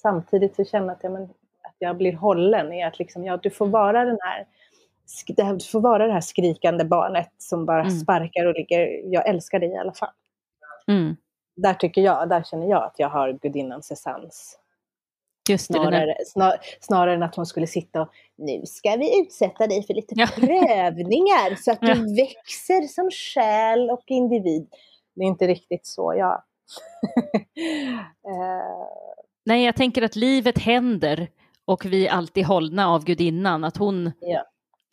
samtidigt 0.06 0.56
så 0.56 0.64
känna 0.64 0.92
att, 0.92 0.98
ja, 1.02 1.10
men, 1.10 1.22
att 1.62 1.76
jag 1.78 1.96
blir 1.96 2.12
hållen 2.12 2.72
i 2.72 2.84
att 2.84 2.98
liksom, 2.98 3.24
ja, 3.24 3.36
du 3.36 3.50
får 3.50 3.66
vara 3.66 4.04
den 4.04 4.18
här 4.20 4.46
du 5.36 5.64
får 5.64 5.80
vara 5.80 6.06
det 6.06 6.12
här 6.12 6.20
skrikande 6.20 6.84
barnet 6.84 7.32
som 7.38 7.66
bara 7.66 7.80
mm. 7.80 7.90
sparkar 7.90 8.46
och 8.46 8.54
ligger, 8.54 9.12
jag 9.12 9.28
älskar 9.28 9.58
dig 9.58 9.68
i 9.68 9.76
alla 9.76 9.92
fall. 9.92 10.12
Mm. 10.88 11.16
Där 11.56 11.74
tycker 11.74 12.00
jag, 12.00 12.28
där 12.28 12.42
känner 12.42 12.66
jag 12.66 12.84
att 12.84 12.94
jag 12.98 13.08
har 13.08 13.32
gudinnans 13.32 13.90
essens. 13.90 14.58
Just 15.48 15.68
det, 15.68 15.74
snarare, 15.74 16.16
snar, 16.26 16.56
snarare 16.80 17.14
än 17.14 17.22
att 17.22 17.34
hon 17.34 17.46
skulle 17.46 17.66
sitta 17.66 18.02
och 18.02 18.08
nu 18.36 18.62
ska 18.66 18.96
vi 18.96 19.20
utsätta 19.20 19.66
dig 19.66 19.86
för 19.86 19.94
lite 19.94 20.14
ja. 20.16 20.26
prövningar 20.34 21.54
så 21.62 21.72
att 21.72 21.80
du 21.80 21.88
ja. 21.88 21.94
växer 21.94 22.88
som 22.88 23.10
själ 23.10 23.90
och 23.90 24.04
individ. 24.06 24.68
Det 25.14 25.22
är 25.22 25.26
inte 25.26 25.46
riktigt 25.46 25.86
så 25.86 26.14
jag... 26.18 26.42
uh... 28.28 28.82
Nej, 29.46 29.64
jag 29.64 29.76
tänker 29.76 30.02
att 30.02 30.16
livet 30.16 30.58
händer 30.58 31.28
och 31.64 31.84
vi 31.84 32.06
är 32.06 32.12
alltid 32.12 32.44
hållna 32.44 32.88
av 32.88 33.04
gudinnan, 33.04 33.64
att 33.64 33.76
hon. 33.76 34.12
Ja. 34.20 34.44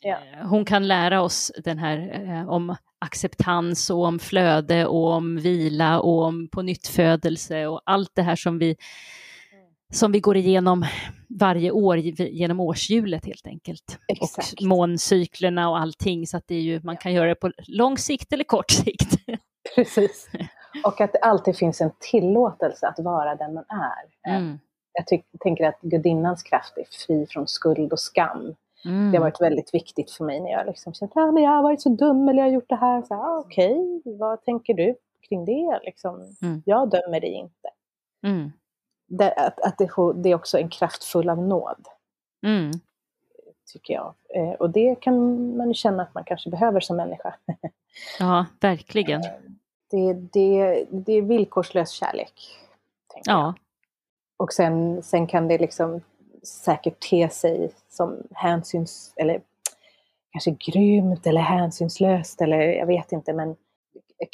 Eh, 0.04 0.46
hon 0.46 0.64
kan 0.64 0.88
lära 0.88 1.22
oss 1.22 1.52
den 1.64 1.78
här 1.78 2.24
eh, 2.28 2.48
om 2.48 2.76
acceptans 2.98 3.90
och 3.90 4.04
om 4.04 4.18
flöde 4.18 4.86
och 4.86 5.12
om 5.12 5.36
vila 5.36 6.00
och 6.00 6.22
om 6.22 6.48
på 6.48 6.62
nyttfödelse 6.62 7.66
och 7.66 7.82
allt 7.84 8.10
det 8.14 8.22
här 8.22 8.36
som 8.36 8.58
vi, 8.58 8.76
som 9.92 10.12
vi 10.12 10.20
går 10.20 10.36
igenom 10.36 10.86
varje 11.28 11.70
år 11.70 11.98
genom 11.98 12.60
årshjulet 12.60 13.26
helt 13.26 13.46
enkelt. 13.46 13.98
Exakt. 14.08 14.52
Och 14.52 14.62
måncyklerna 14.62 15.68
och 15.70 15.78
allting 15.78 16.26
så 16.26 16.36
att 16.36 16.44
det 16.46 16.54
är 16.54 16.62
ju, 16.62 16.80
man 16.82 16.96
kan 16.96 17.12
göra 17.12 17.28
det 17.28 17.34
på 17.34 17.52
lång 17.66 17.98
sikt 17.98 18.32
eller 18.32 18.44
kort 18.44 18.70
sikt. 18.70 19.16
Precis. 19.74 20.28
Och 20.84 21.00
att 21.00 21.12
det 21.12 21.18
alltid 21.18 21.56
finns 21.56 21.80
en 21.80 21.90
tillåtelse 21.98 22.86
att 22.88 22.98
vara 22.98 23.34
den 23.34 23.54
man 23.54 23.64
är. 23.68 24.32
Mm. 24.36 24.58
Jag 24.92 25.06
tänker 25.40 25.68
att 25.68 25.80
gudinnans 25.80 26.42
kraft 26.42 26.78
är 26.78 26.84
fri 27.06 27.26
från 27.26 27.48
skuld 27.48 27.92
och 27.92 28.00
skam. 28.00 28.54
Mm. 28.84 29.12
Det 29.12 29.18
har 29.18 29.22
varit 29.22 29.40
väldigt 29.40 29.74
viktigt 29.74 30.10
för 30.10 30.24
mig 30.24 30.40
när 30.40 30.50
jag 30.50 30.66
liksom 30.66 30.94
känt 30.94 31.12
att 31.12 31.16
ah, 31.16 31.40
jag 31.40 31.50
har 31.50 31.62
varit 31.62 31.82
så 31.82 31.88
dum 31.88 32.28
eller 32.28 32.38
jag 32.38 32.46
har 32.46 32.54
gjort 32.54 32.68
det 32.68 32.76
här. 32.76 33.04
ah, 33.10 33.38
Okej, 33.38 34.00
okay, 34.00 34.16
vad 34.16 34.44
tänker 34.44 34.74
du 34.74 34.94
kring 35.28 35.44
det? 35.44 35.80
Liksom, 35.82 36.36
mm. 36.42 36.62
Jag 36.66 36.90
dömer 36.90 37.20
dig 37.20 37.32
inte. 37.32 37.68
Mm. 38.22 38.52
Det, 39.06 39.32
att, 39.32 39.60
att 39.60 39.78
det, 39.78 39.88
det, 40.14 40.28
är 40.28 40.34
också 40.34 40.58
en 40.58 40.68
kraftfull 40.68 41.28
av 41.28 41.38
nåd. 41.38 41.86
Mm. 42.42 42.70
Tycker 43.72 43.94
jag. 43.94 44.14
Eh, 44.34 44.52
och 44.52 44.70
det 44.70 44.94
kan 45.00 45.56
man 45.56 45.74
känna 45.74 46.02
att 46.02 46.14
man 46.14 46.24
kanske 46.24 46.50
behöver 46.50 46.80
som 46.80 46.96
människa. 46.96 47.34
ja, 48.18 48.46
verkligen. 48.60 49.22
Det, 49.94 50.12
det, 50.12 50.86
det 50.90 51.12
är 51.12 51.22
villkorslös 51.22 51.90
kärlek. 51.90 52.58
Ja. 53.14 53.20
Jag. 53.32 53.54
Och 54.36 54.52
sen, 54.52 55.02
sen 55.02 55.26
kan 55.26 55.48
det 55.48 55.58
liksom 55.58 56.00
säkert 56.42 57.00
te 57.00 57.28
sig 57.28 57.72
som 57.88 58.22
hänsyns, 58.30 59.12
eller 59.16 59.42
kanske 60.32 60.50
grymt 60.50 61.26
eller 61.26 61.40
hänsynslöst 61.40 62.40
eller 62.40 62.58
jag 62.58 62.86
vet 62.86 63.12
inte 63.12 63.32
men 63.32 63.56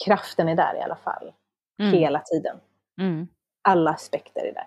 kraften 0.04 0.48
är 0.48 0.56
där 0.56 0.76
i 0.76 0.80
alla 0.82 0.96
fall. 0.96 1.32
Mm. 1.78 1.92
Hela 1.92 2.20
tiden. 2.20 2.56
Mm. 3.00 3.28
Alla 3.62 3.90
aspekter 3.90 4.40
är 4.40 4.52
där. 4.54 4.66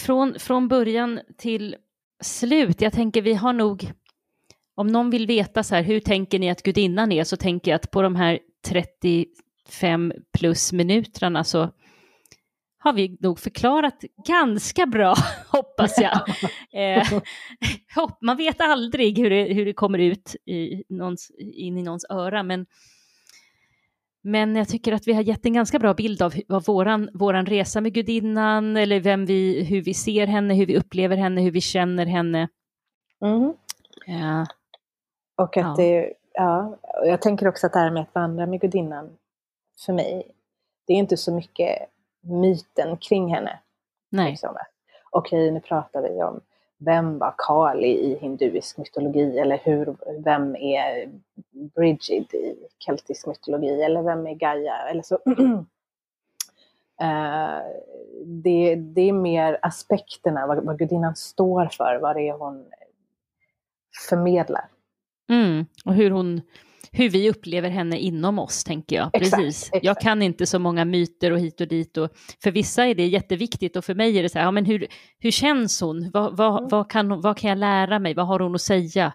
Från, 0.00 0.38
från 0.38 0.68
början 0.68 1.20
till 1.38 1.76
slut, 2.20 2.80
jag 2.80 2.92
tänker 2.92 3.22
vi 3.22 3.34
har 3.34 3.52
nog, 3.52 3.92
om 4.74 4.86
någon 4.86 5.10
vill 5.10 5.26
veta 5.26 5.62
så 5.62 5.74
här, 5.74 5.82
hur 5.82 6.00
tänker 6.00 6.38
ni 6.38 6.50
att 6.50 6.62
gudinnan 6.62 7.12
är, 7.12 7.24
så 7.24 7.36
tänker 7.36 7.70
jag 7.70 7.76
att 7.76 7.90
på 7.90 8.02
de 8.02 8.16
här 8.16 8.38
35 8.66 10.12
plus 10.38 10.72
minuterna 10.72 11.44
så 11.44 11.70
har 12.78 12.92
vi 12.92 13.16
nog 13.20 13.38
förklarat 13.38 14.04
ganska 14.26 14.86
bra, 14.86 15.14
hoppas 15.48 15.98
jag. 15.98 16.20
eh, 16.72 17.08
man 18.20 18.36
vet 18.36 18.60
aldrig 18.60 19.18
hur 19.18 19.30
det, 19.30 19.54
hur 19.54 19.66
det 19.66 19.72
kommer 19.72 19.98
ut 19.98 20.36
i 20.46 20.84
någons, 20.88 21.30
in 21.38 21.78
i 21.78 21.82
någons 21.82 22.06
öra, 22.10 22.42
men 22.42 22.66
men 24.22 24.56
jag 24.56 24.68
tycker 24.68 24.92
att 24.92 25.08
vi 25.08 25.12
har 25.12 25.22
gett 25.22 25.46
en 25.46 25.52
ganska 25.52 25.78
bra 25.78 25.94
bild 25.94 26.22
av, 26.22 26.34
av 26.48 26.64
våran, 26.64 27.10
våran 27.14 27.46
resa 27.46 27.80
med 27.80 27.92
gudinnan, 27.92 28.76
eller 28.76 29.00
vem 29.00 29.26
vi, 29.26 29.64
hur 29.64 29.82
vi 29.82 29.94
ser 29.94 30.26
henne, 30.26 30.54
hur 30.54 30.66
vi 30.66 30.78
upplever 30.78 31.16
henne, 31.16 31.40
hur 31.40 31.50
vi 31.50 31.60
känner 31.60 32.06
henne. 32.06 32.48
Mm. 33.24 33.54
Ja. 34.06 34.46
Och 35.36 35.56
att 35.56 35.64
ja. 35.64 35.74
det, 35.76 36.12
ja, 36.32 36.76
jag 37.04 37.22
tänker 37.22 37.48
också 37.48 37.66
att 37.66 37.72
det 37.72 37.78
här 37.78 37.90
med 37.90 38.02
att 38.02 38.14
vandra 38.14 38.46
med 38.46 38.60
gudinnan, 38.60 39.16
för 39.86 39.92
mig, 39.92 40.30
det 40.86 40.92
är 40.92 40.96
inte 40.96 41.16
så 41.16 41.32
mycket 41.32 41.78
myten 42.20 42.96
kring 42.96 43.34
henne. 43.34 43.58
Nej. 44.10 44.30
Liksom. 44.30 44.56
Okej, 45.10 45.50
nu 45.50 45.60
pratar 45.60 46.02
vi 46.02 46.22
om 46.22 46.40
vem 46.84 47.18
var 47.18 47.34
Kali 47.38 47.88
i 47.88 48.18
hinduisk 48.20 48.78
mytologi 48.78 49.38
eller 49.38 49.58
hur, 49.64 49.96
vem 50.24 50.56
är 50.56 51.10
Brigid 51.74 52.34
i 52.34 52.56
keltisk 52.78 53.26
mytologi 53.26 53.82
eller 53.82 54.02
vem 54.02 54.26
är 54.26 54.34
Gaia 54.34 54.88
eller 54.90 55.02
så. 55.02 55.18
uh, 55.26 55.62
det, 58.24 58.74
det 58.74 59.08
är 59.08 59.12
mer 59.12 59.58
aspekterna, 59.62 60.46
vad, 60.46 60.64
vad 60.64 60.78
gudinnan 60.78 61.16
står 61.16 61.66
för, 61.66 61.98
vad 62.02 62.16
det 62.16 62.28
är 62.28 62.32
hon 62.32 62.66
förmedlar. 64.08 64.64
Mm, 65.30 65.66
och 65.84 65.94
hur 65.94 66.10
hon 66.10 66.40
hur 66.92 67.10
vi 67.10 67.30
upplever 67.30 67.68
henne 67.68 67.98
inom 67.98 68.38
oss, 68.38 68.64
tänker 68.64 68.96
jag. 68.96 69.10
Exakt, 69.12 69.42
Precis. 69.42 69.66
exakt. 69.66 69.84
Jag 69.84 70.00
kan 70.00 70.22
inte 70.22 70.46
så 70.46 70.58
många 70.58 70.84
myter 70.84 71.30
och 71.32 71.38
hit 71.40 71.60
och 71.60 71.68
dit. 71.68 71.96
Och 71.96 72.10
för 72.42 72.50
vissa 72.50 72.86
är 72.86 72.94
det 72.94 73.06
jätteviktigt 73.06 73.76
och 73.76 73.84
för 73.84 73.94
mig 73.94 74.18
är 74.18 74.22
det 74.22 74.28
så 74.28 74.38
här, 74.38 74.44
ja, 74.46 74.50
men 74.50 74.64
hur, 74.64 74.86
hur 75.18 75.30
känns 75.30 75.80
hon? 75.80 76.10
Vad, 76.12 76.36
vad, 76.36 76.58
Mm. 76.58 76.68
vad, 76.68 76.90
kan, 76.90 77.20
vad 77.20 77.36
kan 77.36 77.48
jag 77.50 77.58
lära 77.58 77.98
mig? 77.98 78.14
Vad 78.14 78.26
har 78.26 78.40
hon 78.40 78.54
att 78.54 78.60
säga 78.60 79.12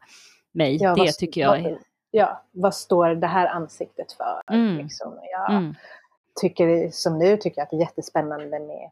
mig? 0.53 0.77
Ja, 0.81 0.95
det 0.95 1.01
vad- 1.01 1.13
tycker 1.13 1.41
jag 1.41 1.59
är... 1.59 1.77
Ja, 2.11 2.43
vad 2.51 2.75
står 2.75 3.09
det 3.15 3.27
här 3.27 3.47
ansiktet 3.47 4.11
för? 4.11 4.41
Mm. 4.55 4.77
Liksom? 4.77 5.19
Jag 5.31 5.51
Mm, 5.57 5.73
tycker, 6.41 6.89
som 6.91 7.19
nu 7.19 7.37
tycker 7.37 7.59
jag 7.61 7.63
att 7.63 7.69
det 7.69 7.75
är 7.75 7.79
jättespännande 7.79 8.59
med 8.59 8.89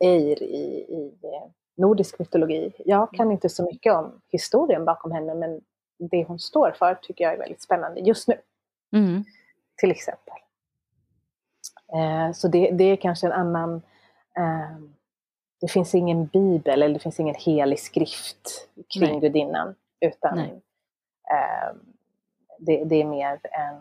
eh, 0.00 0.08
Eir 0.08 0.42
i, 0.42 0.86
i 0.88 1.12
eh, 1.24 1.50
nordisk 1.76 2.18
mytologi. 2.18 2.72
Jag 2.84 3.12
kan 3.12 3.32
inte 3.32 3.48
så 3.48 3.64
mycket 3.64 3.92
om 3.92 4.20
historien 4.28 4.84
bakom 4.84 5.12
henne 5.12 5.34
men 5.34 5.60
det 6.00 6.24
hon 6.24 6.38
står 6.38 6.72
för 6.78 6.94
tycker 6.94 7.24
jag 7.24 7.34
är 7.34 7.38
väldigt 7.38 7.62
spännande 7.62 8.00
just 8.00 8.28
nu. 8.28 8.34
mm, 8.92 9.24
till 9.76 9.90
exempel. 9.90 10.34
Eh, 11.92 12.32
så 12.32 12.48
det, 12.48 12.70
det 12.70 12.84
är 12.84 12.96
kanske 12.96 13.26
en 13.26 13.32
annan... 13.32 13.82
Eh, 14.36 14.78
det 15.60 15.68
finns 15.68 15.94
ingen 15.94 16.26
bibel 16.26 16.82
eller 16.82 16.94
det 16.94 17.00
finns 17.00 17.20
ingen 17.20 17.34
helig 17.34 17.80
skrift 17.80 18.68
kring 18.94 19.10
Nej. 19.10 19.20
gudinnan. 19.20 19.74
Utan 20.00 20.38
eh, 20.38 20.48
det, 22.58 22.84
det 22.84 23.02
är 23.02 23.04
mer 23.04 23.40
en... 23.42 23.80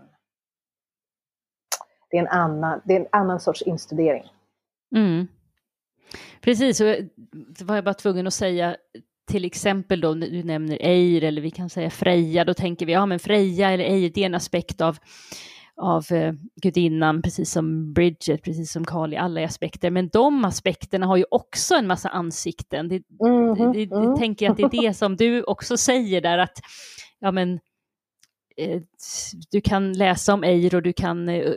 Det 2.12 2.18
är 2.18 2.22
en 2.22 2.28
annan, 2.28 2.82
det 2.86 2.96
är 2.96 3.00
en 3.00 3.08
annan 3.12 3.40
sorts 3.40 3.62
instudering. 3.62 4.32
mm. 4.96 5.28
Precis, 6.42 6.82
och 6.82 6.88
det 7.32 7.62
var 7.62 7.76
jag 7.76 7.84
bara 7.84 7.94
tvungen 7.94 8.28
att 8.28 8.34
säga 8.34 8.76
till 9.30 9.46
exempel 9.46 10.02
då, 10.02 10.14
du 10.14 10.44
nämner 10.44 10.78
Eir 10.82 11.24
eller 11.24 11.42
vi 11.42 11.52
kan 11.52 11.70
säga 11.70 11.90
Freja, 11.90 12.46
då 12.46 12.54
tänker 12.54 12.86
vi, 12.86 12.94
ja 12.94 13.06
men 13.06 13.20
Freja 13.20 13.72
eller 13.72 13.84
Eir, 13.84 14.10
det 14.10 14.22
är 14.22 14.26
en 14.26 14.36
aspekt 14.36 14.82
av, 14.82 14.98
av 15.76 16.06
eh, 16.12 16.34
gudinnan, 16.62 17.22
precis 17.22 17.52
som 17.52 17.94
Bridget, 17.94 18.44
precis 18.44 18.72
som 18.72 18.86
Kali, 18.86 19.18
alla 19.18 19.46
aspekter. 19.46 19.90
Men 19.90 20.10
de 20.10 20.46
aspekterna 20.46 21.06
har 21.06 21.18
ju 21.18 21.26
också 21.32 21.76
en 21.76 21.88
massa 21.88 22.10
ansikten. 22.10 22.90
Det, 22.90 23.04
Mhm, 23.20 23.72
det, 23.74 23.86
det, 23.86 23.96
mm. 23.96 24.18
tänker 24.18 24.46
jag 24.46 24.52
att 24.52 24.58
det 24.58 24.78
är 24.78 24.88
det 24.88 24.94
som 24.94 25.16
du 25.16 25.44
också 25.44 25.78
säger 25.78 26.22
där, 26.22 26.38
att 26.38 26.60
ja 27.20 27.32
men 27.32 27.60
eh, 28.58 28.82
du 29.52 29.62
kan 29.62 29.94
läsa 29.94 30.34
om 30.34 30.44
Eir 30.44 30.76
och 30.76 30.82
du 30.82 30.94
kan 30.94 31.30
eh, 31.30 31.54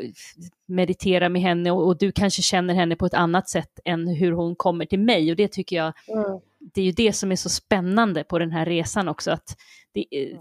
meditera 0.69 1.29
med 1.29 1.43
henne 1.43 1.71
och, 1.71 1.87
och 1.87 1.99
du 1.99 2.13
kanske 2.13 2.43
känner 2.43 2.75
henne 2.75 2.97
på 2.97 3.07
ett 3.07 3.15
annat 3.15 3.49
sätt 3.49 3.81
än 3.85 4.09
hur 4.09 4.33
hon 4.33 4.57
kommer 4.57 4.87
till 4.87 5.01
mig. 5.01 5.31
Och 5.31 5.37
det 5.37 5.49
tycker 5.49 5.77
jag, 5.77 5.93
Mm. 6.09 6.41
Det 6.75 6.81
är 6.81 6.85
ju 6.85 6.93
det 6.93 7.13
som 7.13 7.33
är 7.33 7.37
så 7.37 7.49
spännande 7.49 8.25
på 8.25 8.39
den 8.39 8.51
här 8.51 8.67
resan 8.67 9.09
också, 9.09 9.31
att 9.31 9.57
det, 9.93 10.07
eh, 10.11 10.39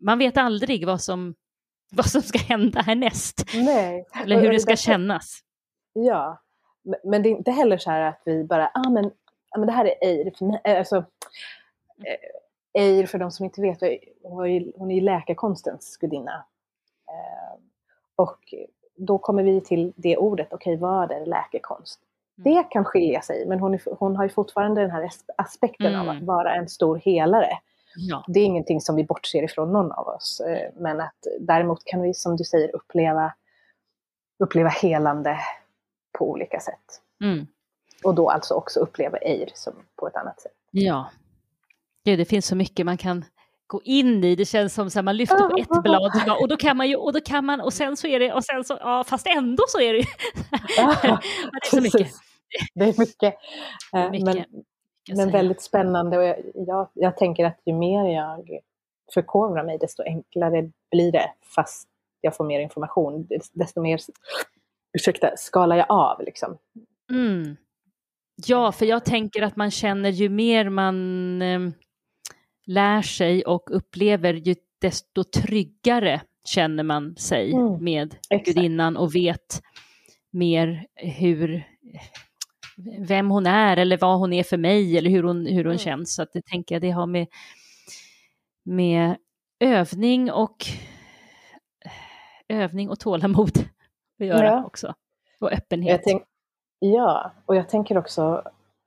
man 0.00 0.18
vet 0.18 0.36
aldrig 0.36 0.86
vad 0.86 1.00
som, 1.00 1.34
vad 1.92 2.06
som 2.06 2.22
ska 2.22 2.38
hända 2.38 2.80
härnäst, 2.80 3.44
Nej. 3.54 4.06
eller 4.24 4.40
hur 4.40 4.52
det 4.52 4.60
ska 4.60 4.76
kännas. 4.76 5.40
Ja, 5.92 6.42
men- 7.04 7.22
det 7.22 7.28
är 7.28 7.30
inte 7.30 7.50
heller 7.50 7.78
så 7.78 7.90
här 7.90 8.00
att 8.00 8.22
vi 8.24 8.44
bara, 8.44 8.70
ah, 8.74 8.90
men, 8.90 9.04
ah, 9.50 9.58
men 9.58 9.66
det 9.66 9.72
här 9.72 9.84
är 9.84 10.06
Eir. 10.08 10.32
För 10.38 10.44
mig, 10.44 10.60
alltså, 10.64 10.96
eh, 12.04 12.82
Eir, 12.82 13.06
för 13.06 13.18
de 13.18 13.30
som 13.30 13.44
inte 13.44 13.60
vet, 13.60 13.80
hon, 14.22 14.90
är 14.90 14.94
ju 14.94 15.00
läkarkonstens 15.00 15.96
gudinna. 15.96 16.44
Eh, 17.08 17.60
och 18.16 18.54
då 18.96 19.18
kommer 19.18 19.42
vi 19.42 19.60
till 19.60 19.92
det 19.96 20.16
ordet, 20.16 20.52
okej 20.52 20.76
vad 20.76 21.10
är 21.10 21.26
läkekonst? 21.26 22.00
Mm. 22.38 22.54
Det 22.54 22.62
kan 22.70 22.84
skilja 22.84 23.20
sig, 23.22 23.46
men 23.46 23.60
hon, 23.60 23.74
är, 23.74 23.80
hon 23.98 24.16
har 24.16 24.24
ju 24.24 24.28
fortfarande 24.30 24.80
den 24.80 24.90
här 24.90 25.02
as- 25.02 25.24
aspekten 25.38 25.94
av 25.96 26.02
Mm. 26.04 26.16
att 26.16 26.22
vara 26.22 26.54
en 26.54 26.68
stor 26.68 26.96
helare. 26.96 27.58
Ja. 27.96 28.24
Det 28.28 28.40
är 28.40 28.44
ingenting 28.44 28.80
som 28.80 28.96
vi 28.96 29.04
bortser 29.04 29.42
ifrån 29.42 29.72
någon 29.72 29.92
av 29.92 30.08
oss. 30.08 30.40
eh, 30.40 30.70
Men 30.76 31.00
att 31.00 31.26
däremot 31.40 31.84
kan 31.84 32.02
vi, 32.02 32.14
som 32.14 32.36
du 32.36 32.44
säger, 32.44 32.76
uppleva, 32.76 33.32
uppleva 34.38 34.68
helande 34.68 35.38
på 36.18 36.30
olika 36.30 36.60
sätt. 36.60 37.00
Mm. 37.24 37.46
Och 38.04 38.14
då 38.14 38.30
alltså 38.30 38.54
också 38.54 38.80
uppleva 38.80 39.18
Eir 39.18 39.48
som 39.54 39.72
på 39.96 40.06
ett 40.08 40.16
annat 40.16 40.40
sätt. 40.40 40.52
Ja. 40.70 41.10
Gud, 42.04 42.18
det 42.18 42.24
finns 42.24 42.46
så 42.46 42.56
mycket 42.56 42.86
man 42.86 42.96
kan 42.96 43.24
gå 43.66 43.80
in 43.84 44.24
i. 44.24 44.34
Det 44.36 44.44
känns 44.44 44.74
som 44.74 44.86
att 44.86 45.04
man 45.04 45.16
lyfter 45.16 45.48
på 45.48 45.56
ett 45.56 45.68
blad 45.82 46.38
och 46.40 46.48
då 46.48 46.56
kan 46.56 46.76
man 46.76 46.88
ju, 46.88 46.96
och 46.96 47.12
då 47.12 47.20
kan 47.20 47.44
man, 47.44 47.60
och 47.60 47.72
sen 47.72 47.96
så 47.96 48.06
är 48.06 48.20
det, 48.20 48.32
och 48.32 48.44
sen 48.44 48.64
så, 48.64 48.78
ja, 48.80 49.04
fast 49.04 49.26
ändå 49.26 49.62
så 49.68 49.80
är 49.80 49.92
det 49.92 49.98
ju. 49.98 50.04
det 51.02 51.66
är 51.66 51.70
så 51.70 51.80
mycket. 51.80 52.12
Det 52.74 52.84
är 52.84 52.98
mycket. 52.98 53.34
Eh, 53.94 54.10
mycket 54.10 54.24
men 54.24 54.64
men 55.16 55.30
väldigt 55.30 55.62
spännande 55.62 56.18
och 56.18 56.24
jag, 56.24 56.36
jag, 56.54 56.88
jag 56.94 57.16
tänker 57.16 57.44
att 57.44 57.60
ju 57.64 57.72
mer 57.74 58.04
jag 58.04 58.58
förkovrar 59.14 59.64
mig 59.64 59.78
desto 59.78 60.02
enklare 60.02 60.70
blir 60.90 61.12
det 61.12 61.32
fast 61.54 61.88
jag 62.20 62.36
får 62.36 62.44
mer 62.44 62.60
information. 62.60 63.28
Desto 63.52 63.80
mer 63.80 64.00
ursäkta, 64.98 65.36
skalar 65.36 65.76
jag 65.76 65.86
av 65.88 66.22
liksom. 66.22 66.58
Mm. 67.10 67.56
Ja, 68.46 68.72
för 68.72 68.86
jag 68.86 69.04
tänker 69.04 69.42
att 69.42 69.56
man 69.56 69.70
känner 69.70 70.10
ju 70.10 70.28
mer 70.28 70.68
man 70.68 71.42
eh, 71.42 71.60
lär 72.66 73.02
sig 73.02 73.44
och 73.44 73.76
upplever, 73.76 74.34
ju 74.34 74.54
desto 74.80 75.24
tryggare 75.24 76.20
känner 76.44 76.82
man 76.82 77.16
sig 77.16 77.52
Mm. 77.52 77.84
med 77.84 78.16
Exakt. 78.30 78.56
gudinnan 78.56 78.96
och 78.96 79.14
vet 79.14 79.62
mer 80.30 80.86
hur 80.94 81.64
vem 82.98 83.30
hon 83.30 83.46
är 83.46 83.76
eller 83.76 83.98
vad 83.98 84.18
hon 84.18 84.32
är 84.32 84.42
för 84.42 84.56
mig 84.56 84.98
eller 84.98 85.10
hur 85.10 85.22
hon, 85.22 85.46
hur 85.46 85.64
hon 85.64 85.66
Mm. 85.72 85.78
känns. 85.78 86.14
Så 86.14 86.22
att 86.22 86.32
det 86.32 86.44
tänker 86.46 86.74
jag 86.74 86.82
det 86.82 86.90
har 86.90 87.06
med, 87.06 87.26
med 88.64 89.16
övning 89.60 90.32
och 90.32 90.66
övning 92.48 92.90
och 92.90 93.00
tålamod 93.00 93.58
att 94.20 94.26
göra 94.26 94.46
Ja. 94.46 94.64
också. 94.64 94.94
Och 95.40 95.52
öppenhet. 95.52 96.00
tänk, 96.04 96.22
ja, 96.78 97.32
och 97.46 97.56
jag 97.56 97.68
tänker 97.68 97.98
också, 97.98 98.42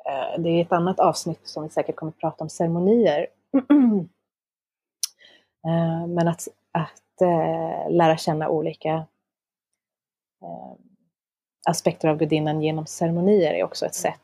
eh, 0.05 0.41
det 0.41 0.49
är 0.49 0.61
ett 0.61 0.71
annat 0.71 0.99
avsnitt 0.99 1.47
som 1.47 1.63
vi 1.63 1.69
säkert 1.69 1.95
kommer 1.95 2.11
att 2.11 2.19
prata 2.19 2.43
om 2.43 2.49
ceremonier. 2.49 3.27
eh, 5.67 6.07
men 6.07 6.27
att, 6.27 6.47
att 6.71 7.21
eh, 7.21 7.91
lära 7.91 8.17
känna 8.17 8.49
olika 8.49 9.05
aspekter 11.69 12.07
av 12.07 12.17
gudinnan 12.17 12.61
genom 12.61 12.85
ceremonier 12.85 13.53
är 13.53 13.63
också 13.63 13.85
ett 13.85 13.95
sätt 13.95 14.19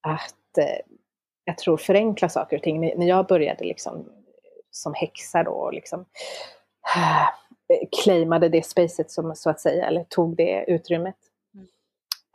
att, 0.00 0.58
eh, 0.58 0.94
jag 1.44 1.58
tror, 1.58 1.76
förenkla 1.76 2.28
saker 2.28 2.56
och 2.56 2.62
ting. 2.62 2.80
När 2.80 3.06
jag 3.06 3.26
började 3.26 3.64
liksom 3.64 4.04
som 4.70 4.94
häxa 4.94 5.42
då, 5.42 5.50
och 5.50 5.72
liksom, 5.72 6.04
eh, 6.96 7.88
claimade 8.02 8.48
det 8.48 8.66
spacet 8.66 9.10
som 9.10 9.36
så 9.36 9.50
att 9.50 9.60
säga, 9.60 9.86
eller 9.86 10.04
tog 10.04 10.36
det 10.36 10.64
utrymmet. 10.68 11.16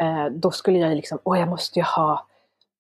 Eh, 0.01 0.25
då 0.25 0.51
skulle 0.51 0.79
jag 0.79 0.95
liksom, 0.95 1.19
åh 1.23 1.39
jag 1.39 1.47
måste 1.47 1.79
ju 1.79 1.83
ha 1.83 2.27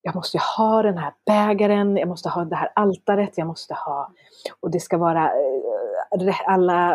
jag 0.01 0.15
måste 0.15 0.37
ju 0.37 0.41
ha 0.57 0.81
den 0.81 0.97
här 0.97 1.13
bägaren, 1.25 1.97
jag 1.97 2.07
måste 2.07 2.29
ha 2.29 2.45
det 2.45 2.55
här 2.55 2.71
altaret, 2.75 3.37
jag 3.37 3.47
måste 3.47 3.73
ha, 3.73 4.11
och 4.59 4.71
det 4.71 4.79
ska 4.79 4.97
vara 4.97 5.25
eh, 5.25 6.35
alla 6.45 6.93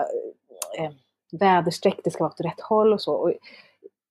eh, 0.78 0.90
väderstreck, 1.32 2.00
det 2.04 2.10
ska 2.10 2.24
vara 2.24 2.32
åt 2.32 2.40
rätt 2.40 2.60
håll 2.60 2.92
och 2.92 3.02
så. 3.02 3.14
Och 3.14 3.32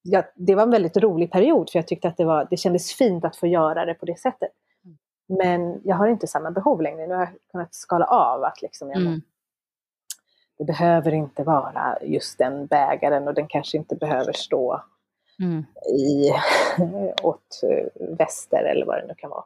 jag, 0.07 0.25
det 0.35 0.55
var 0.55 0.63
en 0.63 0.71
väldigt 0.71 0.97
rolig 0.97 1.31
period 1.31 1.69
för 1.69 1.79
jag 1.79 1.87
tyckte 1.87 2.07
att 2.07 2.17
det, 2.17 2.25
var, 2.25 2.47
det 2.49 2.57
kändes 2.57 2.93
fint 2.93 3.25
att 3.25 3.35
få 3.35 3.47
göra 3.47 3.85
det 3.85 3.93
på 3.93 4.05
det 4.05 4.19
sättet. 4.19 4.51
Men 5.27 5.81
jag 5.83 5.95
har 5.95 6.07
inte 6.07 6.27
samma 6.27 6.51
behov 6.51 6.81
längre, 6.81 7.07
nu 7.07 7.13
har 7.13 7.21
jag 7.21 7.33
kunnat 7.51 7.73
skala 7.75 8.05
av 8.05 8.43
att 8.43 8.61
liksom, 8.61 8.89
jag, 8.91 9.01
Mm. 9.01 9.21
det 10.57 10.63
behöver 10.63 11.13
inte 11.13 11.43
vara 11.43 11.97
just 12.01 12.37
den 12.37 12.65
bägaren 12.65 13.27
och 13.27 13.33
den 13.33 13.47
kanske 13.47 13.77
inte 13.77 13.95
behöver 13.95 14.33
stå 14.33 14.81
Mm. 15.39 15.65
i, 15.99 16.31
åt 17.23 17.61
väster 18.17 18.63
eller 18.63 18.85
vad 18.85 18.97
det 18.97 19.07
nu 19.07 19.13
kan 19.17 19.29
vara. 19.29 19.43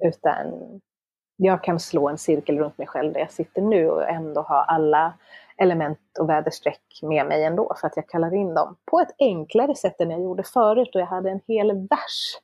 Utan 0.00 0.46
jag 1.36 1.64
kan 1.64 1.80
slå 1.80 2.08
en 2.08 2.18
cirkel 2.18 2.58
runt 2.58 2.78
mig 2.78 2.86
själv 2.86 3.12
där 3.12 3.20
jag 3.20 3.30
sitter 3.32 3.62
nu 3.62 3.90
och 3.90 4.08
ändå 4.08 4.40
ha 4.40 4.64
alla 4.64 5.12
element 5.56 5.98
och 6.20 6.28
väderstreck 6.28 6.82
med 7.02 7.26
mig 7.26 7.44
ändå 7.44 7.74
för 7.80 7.86
att 7.86 7.96
jag 7.96 8.08
kallar 8.08 8.34
in 8.34 8.54
dem 8.54 8.76
på 8.90 9.00
ett 9.00 9.14
enklare 9.18 9.74
sätt 9.74 10.00
än 10.00 10.10
jag 10.10 10.20
gjorde 10.22 10.42
förut 10.42 10.94
och 10.94 11.00
jag 11.00 11.06
hade 11.06 11.30
en 11.30 11.40
hel 11.48 11.72
vers. 11.72 12.36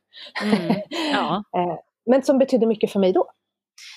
Mm. 0.42 0.76
Ja. 1.12 1.44
Eh, 1.56 1.78
Men 2.06 2.22
som 2.22 2.38
betydde 2.38 2.66
mycket 2.66 2.92
för 2.92 3.00
mig 3.00 3.12
då. 3.12 3.30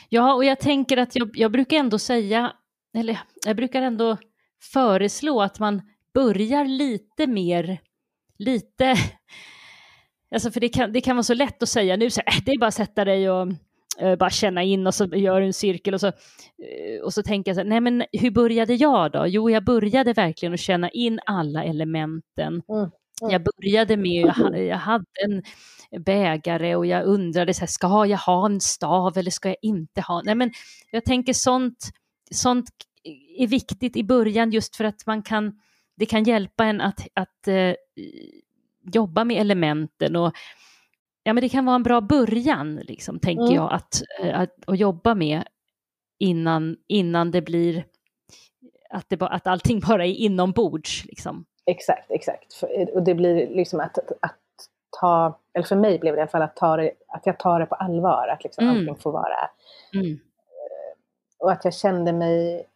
ja, 0.09 0.33
och 0.33 0.45
jag 0.45 0.59
tänker 0.59 0.97
att 0.97 1.15
jag, 1.15 1.29
jag 1.33 1.51
brukar 1.51 1.77
ändå 1.77 1.99
säga, 1.99 2.51
eller 2.97 3.19
jag 3.45 3.55
brukar 3.55 3.81
ändå 3.81 4.17
föreslå 4.73 5.41
att 5.41 5.59
man 5.59 5.81
börjar 6.13 6.65
lite 6.65 7.27
mer, 7.27 7.77
lite, 8.39 8.95
alltså 10.35 10.51
för 10.51 10.59
det 10.59 10.69
kan, 10.69 10.93
det 10.93 11.01
kan 11.01 11.15
vara 11.15 11.23
så 11.23 11.33
lätt 11.33 11.63
att 11.63 11.69
säga 11.69 11.97
nu, 11.97 12.09
så 12.09 12.21
här, 12.25 12.37
"Äh, 12.37 12.43
det 12.45 12.51
är 12.51 12.59
bara 12.59 12.67
att 12.67 12.73
sätta 12.73 13.05
dig 13.05 13.29
och 13.31 13.47
bara 14.19 14.29
känna 14.29 14.63
in 14.63 14.87
och 14.87 14.95
så 14.95 15.05
gör 15.05 15.39
du 15.39 15.45
en 15.45 15.53
cirkel 15.53 15.93
och 15.93 15.99
så, 15.99 16.07
eh, 16.07 17.01
och 17.03 17.13
så 17.13 17.23
tänker 17.23 17.49
jag 17.51 17.55
så 17.55 17.61
här, 17.61 17.69
nej 17.69 17.81
men 17.81 18.03
hur 18.11 18.31
började 18.31 18.73
jag 18.73 19.11
då? 19.11 19.27
Jo, 19.27 19.49
jag 19.49 19.63
började 19.63 20.13
verkligen 20.13 20.53
att 20.53 20.59
känna 20.59 20.89
in 20.89 21.19
alla 21.25 21.63
elementen. 21.63 22.61
Mm, 22.69 22.79
mm. 22.79 22.91
Jag 23.21 23.43
började 23.43 23.97
med, 23.97 24.21
jag, 24.21 24.33
ha- 24.33 24.57
jag 24.57 24.77
hade 24.77 25.05
en 25.23 25.43
bägare 26.03 26.75
och 26.75 26.85
jag 26.85 27.05
undrade, 27.05 27.53
så 27.53 27.59
här, 27.59 27.67
ska 27.67 28.05
jag 28.05 28.17
ha 28.17 28.45
en 28.45 28.61
stav 28.61 29.17
eller 29.17 29.31
ska 29.31 29.49
jag 29.49 29.57
inte 29.61 30.01
ha? 30.01 30.21
Nej 30.25 30.35
men 30.35 30.51
jag 30.91 31.05
tänker 31.05 31.33
sånt, 31.33 31.89
sånt 32.31 32.69
är 33.37 33.47
viktigt 33.47 33.97
i 33.97 34.03
början 34.03 34.51
just 34.51 34.75
för 34.75 34.83
att 34.83 35.05
man 35.05 35.23
kan, 35.23 35.59
det 35.97 36.05
kan 36.05 36.23
hjälpa 36.23 36.65
en 36.65 36.81
att, 36.81 37.07
att 37.13 37.47
uh, 37.47 37.73
jobba 38.93 39.23
med 39.23 39.41
elementen 39.41 40.15
och 40.15 40.33
ja, 41.23 41.33
men 41.33 41.41
det 41.41 41.49
kan 41.49 41.65
vara 41.65 41.75
en 41.75 41.83
bra 41.83 42.01
början, 42.01 42.75
liksom, 42.75 43.19
tänker 43.19 43.43
mm. 43.43 43.55
jag, 43.55 43.73
att, 43.73 44.01
uh, 44.23 44.39
att, 44.39 44.53
att 44.67 44.79
jobba 44.79 45.15
med 45.15 45.43
innan, 46.19 46.77
innan 46.87 47.31
det 47.31 47.41
blir 47.41 47.85
att, 48.89 49.09
det, 49.09 49.21
att 49.21 49.47
allting 49.47 49.79
bara 49.87 50.05
är 50.05 50.13
inombords. 50.13 51.05
Liksom. 51.05 51.45
Exakt, 51.65 52.11
exakt. 52.11 52.63
Och 52.93 53.03
det 53.03 53.15
blir 53.15 53.49
liksom 53.49 53.79
att, 53.79 53.97
att 53.97 54.37
ta, 54.99 55.39
eller 55.53 55.65
för 55.65 55.75
mig 55.75 55.99
blev 55.99 56.13
det 56.13 56.17
i 56.17 56.21
alla 56.21 56.31
fall 56.31 56.41
att, 56.41 56.55
ta 56.55 56.77
det, 56.77 56.91
att 57.07 57.25
jag 57.25 57.39
tar 57.39 57.59
det 57.59 57.65
på 57.65 57.75
allvar, 57.75 58.27
att 58.27 58.43
liksom 58.43 58.63
mm. 58.63 58.77
allting 58.77 58.95
får 58.95 59.11
vara... 59.11 59.49
Mm. 59.93 60.19
Och 61.39 61.51
att 61.51 61.65
jag 61.65 61.73
kände 61.73 62.13
mig, 62.13 62.67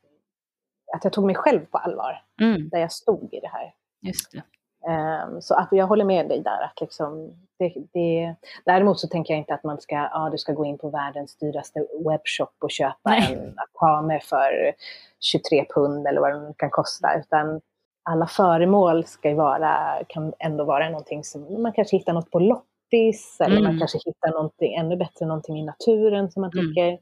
att 0.93 1.03
jag 1.03 1.13
tog 1.13 1.25
mig 1.25 1.35
själv 1.35 1.65
på 1.65 1.77
allvar, 1.77 2.23
mm. 2.41 2.69
där 2.69 2.79
jag 2.79 2.91
stod 2.91 3.33
i 3.33 3.39
det 3.39 3.47
här. 3.47 3.73
Just 4.01 4.31
det. 4.31 4.43
Um, 4.87 5.41
så 5.41 5.55
att 5.55 5.67
jag 5.71 5.87
håller 5.87 6.05
med 6.05 6.29
dig 6.29 6.39
där. 6.39 6.61
Att 6.63 6.81
liksom, 6.81 7.33
det, 7.59 7.73
det, 7.93 8.35
däremot 8.65 8.99
så 8.99 9.07
tänker 9.07 9.33
jag 9.33 9.39
inte 9.39 9.53
att 9.53 9.63
man 9.63 9.81
ska, 9.81 9.95
ja, 9.95 10.29
du 10.31 10.37
ska 10.37 10.53
gå 10.53 10.65
in 10.65 10.77
på 10.77 10.89
världens 10.89 11.37
dyraste 11.37 11.85
webbshop 12.09 12.53
och 12.59 12.71
köpa 12.71 13.09
Nej. 13.09 13.33
en 13.33 13.55
Atame 13.57 14.19
för 14.19 14.73
23 15.19 15.65
pund 15.75 16.07
eller 16.07 16.21
vad 16.21 16.31
den 16.31 16.53
kan 16.53 16.69
kosta. 16.69 17.19
Utan 17.19 17.61
alla 18.09 18.27
föremål 18.27 19.05
ska 19.05 19.35
vara, 19.35 20.03
kan 20.07 20.33
ändå 20.39 20.63
vara 20.63 20.89
någonting 20.89 21.23
som 21.23 21.61
man 21.61 21.73
kanske 21.73 21.97
hittar 21.97 22.13
något 22.13 22.31
på 22.31 22.39
loppis 22.39 23.37
eller 23.39 23.57
mm. 23.57 23.63
man 23.63 23.79
kanske 23.79 23.99
hittar 24.05 24.31
någonting 24.31 24.75
ännu 24.75 24.97
bättre, 24.97 25.25
någonting 25.25 25.59
i 25.59 25.65
naturen 25.65 26.31
som 26.31 26.41
man 26.41 26.51
mm. 26.53 26.65
tycker 26.65 26.87
mm. 26.87 26.99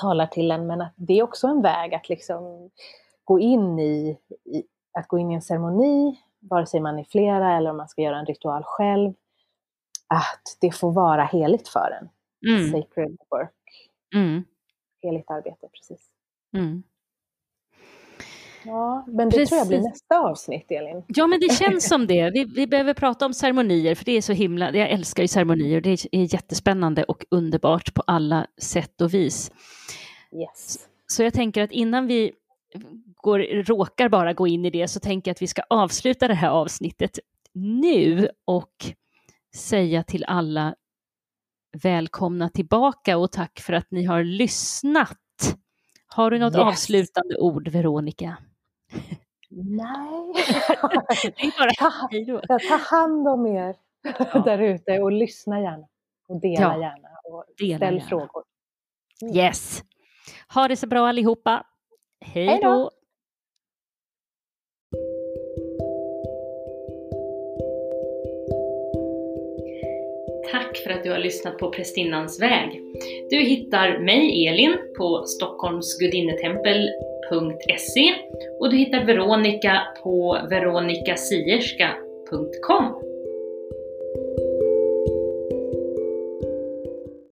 talar 0.00 0.26
till 0.26 0.50
en. 0.50 0.66
Men 0.66 0.80
att 0.80 0.94
det 0.96 1.18
är 1.18 1.22
också 1.22 1.46
en 1.46 1.62
väg 1.62 1.94
att 1.94 2.08
liksom 2.08 2.70
gå 3.24 3.40
in 3.40 3.78
i, 3.78 4.18
i 4.44 4.62
att 4.98 5.08
gå 5.08 5.18
in 5.18 5.30
i 5.30 5.34
en 5.34 5.42
ceremoni, 5.42 6.20
vare 6.40 6.66
sig 6.66 6.80
man 6.80 6.98
är 6.98 7.04
flera 7.04 7.56
eller 7.56 7.70
om 7.70 7.76
man 7.76 7.88
ska 7.88 8.02
göra 8.02 8.18
en 8.18 8.26
ritual 8.26 8.62
själv, 8.64 9.12
att 10.08 10.56
det 10.60 10.72
får 10.72 10.92
vara 10.92 11.24
heligt 11.24 11.68
för 11.68 11.98
en. 12.00 12.08
Mm. 12.54 12.70
Sacred 12.70 13.16
work. 13.30 13.90
Mm. 14.14 14.44
Heligt 15.02 15.30
arbete, 15.30 15.68
precis. 15.72 16.08
Mm. 16.56 16.82
Ja, 18.64 19.04
men 19.06 19.28
det 19.28 19.36
Precis. 19.36 19.48
tror 19.48 19.58
jag 19.58 19.68
blir 19.68 19.80
nästa 19.80 20.18
avsnitt, 20.18 20.66
Elin. 20.70 21.04
Ja, 21.06 21.26
men 21.26 21.40
det 21.40 21.48
känns 21.48 21.88
som 21.88 22.06
det. 22.06 22.30
Vi, 22.30 22.44
vi 22.44 22.66
behöver 22.66 22.94
prata 22.94 23.26
om 23.26 23.34
ceremonier, 23.34 23.94
för 23.94 24.04
det 24.04 24.12
är 24.12 24.22
så 24.22 24.32
himla... 24.32 24.72
Jag 24.72 24.90
älskar 24.90 25.22
ju 25.22 25.28
ceremonier. 25.28 25.80
Det 25.80 25.90
är 26.12 26.34
jättespännande 26.34 27.04
och 27.04 27.24
underbart 27.30 27.94
på 27.94 28.02
alla 28.06 28.46
sätt 28.62 29.00
och 29.00 29.14
vis. 29.14 29.52
Yes. 30.32 30.88
Så 31.06 31.22
jag 31.22 31.34
tänker 31.34 31.62
att 31.62 31.72
innan 31.72 32.06
vi 32.06 32.32
går, 33.16 33.62
råkar 33.62 34.08
bara 34.08 34.32
gå 34.32 34.46
in 34.46 34.64
i 34.64 34.70
det, 34.70 34.88
så 34.88 35.00
tänker 35.00 35.28
jag 35.28 35.34
att 35.34 35.42
vi 35.42 35.46
ska 35.46 35.62
avsluta 35.70 36.28
det 36.28 36.34
här 36.34 36.50
avsnittet 36.50 37.18
nu 37.54 38.28
och 38.44 38.74
säga 39.54 40.02
till 40.02 40.24
alla 40.24 40.74
välkomna 41.82 42.48
tillbaka 42.48 43.18
och 43.18 43.32
tack 43.32 43.60
för 43.60 43.72
att 43.72 43.90
ni 43.90 44.04
har 44.04 44.24
lyssnat. 44.24 45.18
Har 46.06 46.30
du 46.30 46.38
något 46.38 46.54
yes. 46.54 46.62
avslutande 46.62 47.36
ord, 47.38 47.68
Veronica? 47.68 48.36
Nej. 49.50 50.32
det 51.22 51.42
är 51.42 51.58
bara 51.58 52.08
hej 52.10 52.24
då. 52.24 52.40
Ta 52.68 52.76
hand 52.96 53.28
om 53.28 53.46
er 53.46 53.76
ja. 54.02 54.40
där 54.44 54.58
ute 54.58 54.98
och 54.98 55.12
lyssna 55.12 55.60
gärna. 55.60 55.86
Och 56.28 56.40
dela 56.40 56.62
ja. 56.62 56.80
gärna 56.80 57.08
och 57.24 57.44
dela 57.58 57.76
ställ 57.76 57.94
gärna. 57.94 58.08
frågor. 58.08 58.44
Mm. 59.22 59.36
Yes. 59.36 59.82
Ha 60.54 60.68
det 60.68 60.76
så 60.76 60.86
bra 60.86 61.08
allihopa. 61.08 61.66
Hej 62.24 62.58
då. 62.62 62.90
Tack 70.52 70.76
för 70.76 70.90
att 70.90 71.04
du 71.04 71.10
har 71.10 71.18
lyssnat 71.18 71.58
på 71.58 71.70
Prästinnans 71.70 72.42
väg. 72.42 72.82
Du 73.30 73.36
hittar 73.36 73.98
mig, 73.98 74.46
Elin, 74.46 74.76
på 74.96 75.24
stockholmsgudinnetempel.se 75.26 78.14
och 78.60 78.70
du 78.70 78.76
hittar 78.76 79.04
Veronica 79.04 79.82
på 80.02 80.38
veronicasierska.com. 80.50 83.09